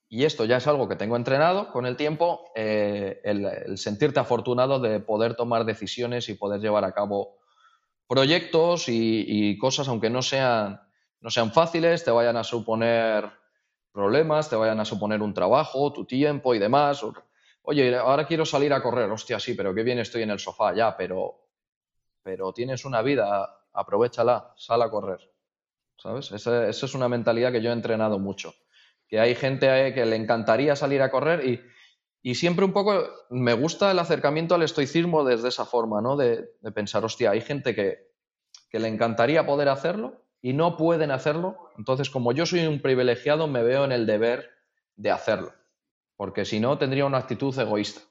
y 0.09 0.25
esto 0.25 0.45
ya 0.45 0.57
es 0.57 0.67
algo 0.67 0.87
que 0.87 0.95
tengo 0.95 1.15
entrenado 1.15 1.71
con 1.71 1.85
el 1.85 1.95
tiempo, 1.95 2.51
eh, 2.55 3.21
el, 3.23 3.77
sentirte 3.77 4.19
afortunado 4.19 4.79
de 4.79 4.99
poder 4.99 5.35
tomar 5.35 5.65
decisiones 5.65 6.29
y 6.29 6.35
poder 6.35 6.61
llevar 6.61 6.83
a 6.83 6.91
cabo 6.91 7.39
proyectos 8.07 8.85
y, 8.87 9.57
cosas, 9.57 9.87
aunque 9.87 10.11
no 10.11 10.21
sean, 10.21 10.81
no 11.21 11.31
sean 11.31 11.51
fáciles, 11.51 12.03
te 12.03 12.11
vayan 12.11 12.37
a 12.37 12.43
suponer 12.43 13.31
problemas, 13.95 14.49
te 14.49 14.57
vayan 14.57 14.79
a 14.81 14.85
suponer 14.85 15.21
un 15.21 15.33
trabajo, 15.33 15.91
tu 15.93 16.05
tiempo 16.05 16.53
y 16.53 16.59
demás. 16.59 17.03
Oye, 17.63 17.95
ahora 17.95 18.27
quiero 18.27 18.45
salir 18.45 18.73
a 18.73 18.83
correr, 18.83 19.09
hostia, 19.09 19.39
sí, 19.39 19.55
pero 19.55 19.73
qué 19.73 19.83
bien 19.83 19.97
estoy 19.99 20.23
en 20.23 20.31
el 20.31 20.39
sofá, 20.39 20.75
ya, 20.75 20.95
pero, 20.97 21.47
pero 22.21 22.51
tienes 22.51 22.83
una 22.83 23.01
vida, 23.01 23.57
aprovechala, 23.73 24.53
sal 24.57 24.81
a 24.81 24.91
correr. 24.91 25.31
¿sabes? 25.97 26.31
Esa, 26.33 26.67
es 26.67 26.93
una 26.93 27.07
mentalidad 27.07 27.53
que 27.53 27.61
yo 27.61 27.69
he 27.69 27.73
entrenado 27.73 28.19
mucho. 28.19 28.53
Que 29.07 29.19
hay 29.19 29.33
gente 29.33 29.93
que 29.93 30.05
le 30.05 30.17
encantaría 30.17 30.75
salir 30.75 31.01
a 31.01 31.09
correr 31.09 31.63
y, 32.21 32.35
siempre 32.35 32.65
un 32.65 32.73
poco 32.73 33.07
me 33.29 33.53
gusta 33.53 33.91
el 33.91 33.99
acercamiento 33.99 34.55
al 34.55 34.63
estoicismo 34.63 35.23
desde 35.23 35.47
esa 35.47 35.65
forma, 35.65 36.01
¿no? 36.01 36.17
De, 36.17 36.49
pensar, 36.73 37.05
hostia, 37.05 37.31
hay 37.31 37.39
gente 37.39 37.73
que, 37.73 38.11
que 38.69 38.79
le 38.79 38.89
encantaría 38.89 39.45
poder 39.45 39.69
hacerlo 39.69 40.24
y 40.41 40.53
no 40.53 40.77
pueden 40.77 41.11
hacerlo. 41.11 41.71
Entonces, 41.77 42.09
como 42.09 42.31
yo 42.31 42.45
soy 42.45 42.65
un 42.67 42.81
privilegiado, 42.81 43.47
me 43.47 43.63
veo 43.63 43.85
en 43.85 43.91
el 43.91 44.05
deber 44.05 44.49
de 44.95 45.11
hacerlo. 45.11 45.53
Porque 46.15 46.45
si 46.45 46.59
no, 46.59 46.77
tendría 46.77 47.05
una 47.05 47.17
actitud 47.17 47.57
egoísta 47.57 48.01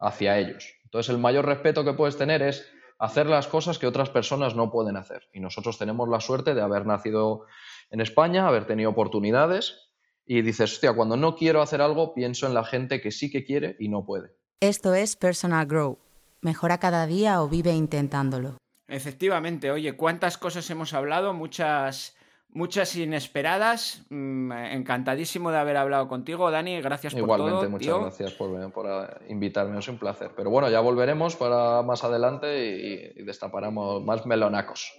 hacia 0.00 0.38
ellos. 0.38 0.74
Entonces, 0.84 1.10
el 1.10 1.18
mayor 1.18 1.46
respeto 1.46 1.84
que 1.84 1.92
puedes 1.92 2.16
tener 2.16 2.42
es 2.42 2.66
hacer 2.98 3.26
las 3.26 3.48
cosas 3.48 3.78
que 3.78 3.86
otras 3.86 4.10
personas 4.10 4.54
no 4.54 4.70
pueden 4.70 4.96
hacer. 4.96 5.28
Y 5.32 5.40
nosotros 5.40 5.78
tenemos 5.78 6.08
la 6.08 6.20
suerte 6.20 6.54
de 6.54 6.62
haber 6.62 6.86
nacido 6.86 7.46
en 7.90 8.00
España, 8.00 8.46
haber 8.46 8.66
tenido 8.66 8.90
oportunidades 8.90 9.90
y 10.26 10.42
dices, 10.42 10.72
hostia, 10.72 10.94
cuando 10.94 11.16
no 11.16 11.36
quiero 11.36 11.60
hacer 11.60 11.82
algo, 11.82 12.14
pienso 12.14 12.46
en 12.46 12.54
la 12.54 12.64
gente 12.64 13.00
que 13.00 13.10
sí 13.10 13.30
que 13.30 13.44
quiere 13.44 13.76
y 13.78 13.88
no 13.88 14.04
puede. 14.04 14.34
Esto 14.60 14.94
es 14.94 15.16
Personal 15.16 15.66
Grow. 15.66 15.98
Mejora 16.40 16.78
cada 16.78 17.06
día 17.06 17.42
o 17.42 17.48
vive 17.48 17.72
intentándolo. 17.72 18.56
Efectivamente, 18.88 19.70
oye, 19.70 19.96
cuántas 19.96 20.36
cosas 20.38 20.68
hemos 20.70 20.92
hablado, 20.92 21.32
muchas 21.32 22.16
muchas 22.54 22.94
inesperadas. 22.96 24.02
Mm, 24.08 24.52
encantadísimo 24.52 25.50
de 25.50 25.58
haber 25.58 25.76
hablado 25.76 26.08
contigo, 26.08 26.50
Dani. 26.50 26.80
Gracias 26.80 27.14
por 27.14 27.26
todo. 27.26 27.48
Igualmente, 27.48 27.68
muchas 27.68 28.00
gracias 28.00 28.32
por, 28.32 28.72
por, 28.72 28.86
eh, 28.86 29.26
invitarme. 29.28 29.78
Es 29.78 29.88
un 29.88 29.98
placer. 29.98 30.30
Pero 30.34 30.50
bueno, 30.50 30.70
ya 30.70 30.80
volveremos 30.80 31.36
para 31.36 31.82
más 31.82 32.02
adelante 32.04 33.12
y, 33.16 33.22
destaparemos 33.24 34.02
más 34.02 34.24
melonacos. 34.24 34.94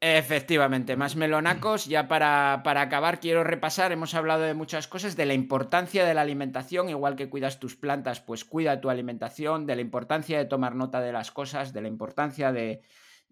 Efectivamente, 0.00 0.96
más 0.96 1.16
melonacos. 1.16 1.86
Ya 1.86 2.08
para, 2.08 2.60
para, 2.62 2.82
acabar, 2.82 3.20
quiero 3.20 3.42
repasar, 3.42 3.90
hemos 3.90 4.14
hablado 4.14 4.42
de 4.42 4.52
muchas 4.52 4.86
cosas, 4.86 5.16
de 5.16 5.24
la 5.24 5.32
importancia 5.32 6.04
de 6.04 6.12
la 6.12 6.20
alimentación, 6.20 6.90
igual 6.90 7.16
que 7.16 7.30
cuidas 7.30 7.58
tus 7.58 7.74
plantas, 7.74 8.20
pues 8.20 8.44
cuida 8.44 8.82
tu 8.82 8.90
alimentación, 8.90 9.64
de 9.64 9.76
la 9.76 9.80
importancia 9.80 10.36
de 10.36 10.44
tomar 10.44 10.74
nota 10.74 11.00
de 11.00 11.12
las 11.12 11.30
cosas, 11.30 11.72
de 11.72 11.80
la 11.80 11.88
importancia 11.88 12.52
de, 12.52 12.82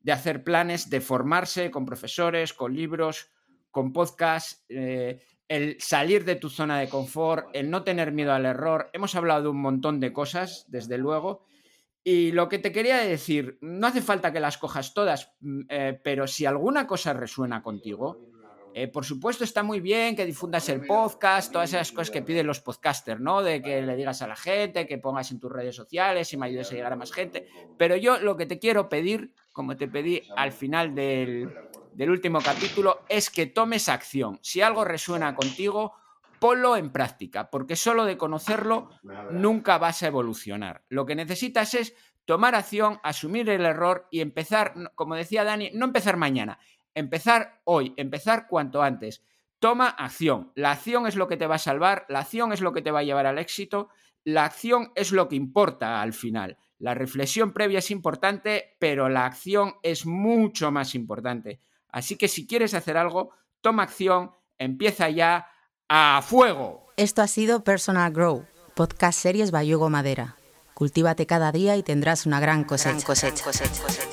de 0.03 0.13
hacer 0.13 0.45
planes, 0.45 0.91
de 0.91 1.01
formarse 1.01 1.71
con 1.71 1.87
profesores, 1.87 2.53
con 2.53 2.75
libros, 2.75 3.31
con 3.71 3.93
podcasts, 3.93 4.65
eh, 4.69 5.21
el 5.49 5.77
salir 5.81 6.25
de 6.25 6.37
tu 6.37 6.49
zona 6.49 6.79
de 6.79 6.89
confort, 6.89 7.49
el 7.53 7.71
no 7.71 7.83
tener 7.83 8.13
miedo 8.13 8.33
al 8.33 8.47
error. 8.47 8.91
Hemos 8.93 9.15
hablado 9.15 9.43
de 9.43 9.49
un 9.49 9.61
montón 9.61 10.01
de 10.01 10.13
cosas, 10.13 10.65
desde 10.69 10.99
luego. 10.99 11.45
Y 12.05 12.33
lo 12.33 12.49
que 12.49 12.59
te 12.59 12.73
quería 12.73 12.99
decir, 12.99 13.59
no 13.61 13.87
hace 13.87 14.03
falta 14.03 14.33
que 14.33 14.41
las 14.41 14.59
cojas 14.59 14.93
todas, 14.93 15.35
mm, 15.41 15.61
eh, 15.69 16.01
pero 16.03 16.27
si 16.27 16.47
alguna 16.47 16.87
cosa 16.87 17.13
resuena 17.13 17.63
contigo, 17.63 18.19
eh, 18.75 18.89
por 18.89 19.05
supuesto 19.05 19.45
está 19.45 19.63
muy 19.63 19.81
bien 19.81 20.17
que 20.17 20.25
difundas 20.25 20.69
el 20.71 20.87
podcast, 20.87 21.53
todas 21.53 21.73
esas 21.73 21.93
cosas 21.93 22.11
que 22.11 22.23
piden 22.23 22.47
los 22.47 22.61
podcasters, 22.61 23.21
¿no? 23.21 23.43
De 23.43 23.61
que 23.61 23.83
le 23.83 23.97
digas 23.97 24.23
a 24.23 24.27
la 24.27 24.37
gente, 24.37 24.87
que 24.87 24.99
pongas 24.99 25.31
en 25.31 25.39
tus 25.39 25.53
redes 25.53 25.77
sociales 25.77 26.33
y 26.33 26.37
me 26.39 26.47
ayudes 26.47 26.73
a 26.73 26.75
llegar 26.75 26.93
a 26.93 26.97
más 26.97 27.13
gente. 27.13 27.47
Pero 27.77 27.97
yo 27.97 28.19
lo 28.19 28.37
que 28.37 28.47
te 28.47 28.59
quiero 28.59 28.89
pedir, 28.89 29.35
como 29.53 29.77
te 29.77 29.89
pedí 29.89 30.23
al 30.37 30.53
final 30.53 30.95
del, 30.95 31.53
del 31.93 32.11
último 32.11 32.41
capítulo, 32.41 33.01
es 33.09 33.31
que 33.31 33.47
tomes 33.47 33.89
acción. 33.89 34.39
Si 34.43 34.61
algo 34.61 34.85
resuena 34.85 35.35
contigo, 35.35 35.95
ponlo 36.43 36.77
en 36.77 36.91
práctica, 36.91 37.51
porque 37.51 37.77
solo 37.77 38.05
de 38.05 38.17
conocerlo 38.17 38.91
nunca 39.31 39.79
vas 39.79 40.03
a 40.03 40.09
evolucionar. 40.09 40.85
Lo 40.89 41.07
que 41.07 41.15
necesitas 41.15 41.73
es 41.75 41.95
tomar 42.25 42.57
acción, 42.57 42.99
asumir 43.05 43.49
el 43.49 43.65
error 43.65 44.09
y 44.11 44.21
empezar, 44.21 44.75
como 44.97 45.15
decía 45.15 45.45
Dani, 45.45 45.71
no 45.73 45.85
empezar 45.85 46.17
mañana, 46.17 46.59
empezar 46.95 47.61
hoy, 47.63 47.95
empezar 47.97 48.49
cuanto 48.49 48.83
antes. 48.83 49.23
Toma 49.61 49.89
acción. 49.89 50.51
La 50.57 50.73
acción 50.73 51.07
es 51.07 51.15
lo 51.15 51.29
que 51.29 51.37
te 51.37 51.47
va 51.47 51.55
a 51.55 51.59
salvar, 51.59 52.07
la 52.09 52.19
acción 52.19 52.53
es 52.53 52.61
lo 52.61 52.73
que 52.73 52.83
te 52.83 52.91
va 52.91 53.01
a 53.01 53.05
llevar 53.05 53.27
al 53.27 53.39
éxito, 53.39 53.91
la 54.25 54.45
acción 54.45 54.91
es 54.97 55.13
lo 55.13 55.29
que 55.29 55.37
importa 55.37 56.03
al 56.03 56.13
final. 56.13 56.59
La 56.83 56.95
reflexión 56.95 57.53
previa 57.53 57.79
es 57.79 57.93
importante, 57.93 58.75
pero 58.81 59.09
la 59.09 59.25
acción 59.25 59.75
es 59.85 60.05
mucho 60.05 60.73
más 60.73 60.97
importante. 60.97 61.61
Así 61.87 62.17
que 62.17 62.27
si 62.27 62.45
quieres 62.45 62.75
hacer 62.75 62.97
algo, 62.97 63.31
toma 63.61 63.85
acción, 63.85 64.33
empieza 64.59 65.09
ya 65.09 65.47
a 65.89 66.21
fuego. 66.27 66.89
Esto 66.97 67.23
ha 67.23 67.29
sido 67.29 67.63
Personal 67.63 68.13
Grow, 68.13 68.47
podcast 68.75 69.21
series 69.21 69.53
Bayugo 69.53 69.91
Madera. 69.91 70.35
Cultívate 70.75 71.25
cada 71.25 71.53
día 71.53 71.77
y 71.77 71.85
tendrás 71.85 72.27
una 72.27 72.41
gran 72.41 72.65
cosecha. 72.65 72.91
Gran 72.91 73.03
cosecha. 73.03 74.12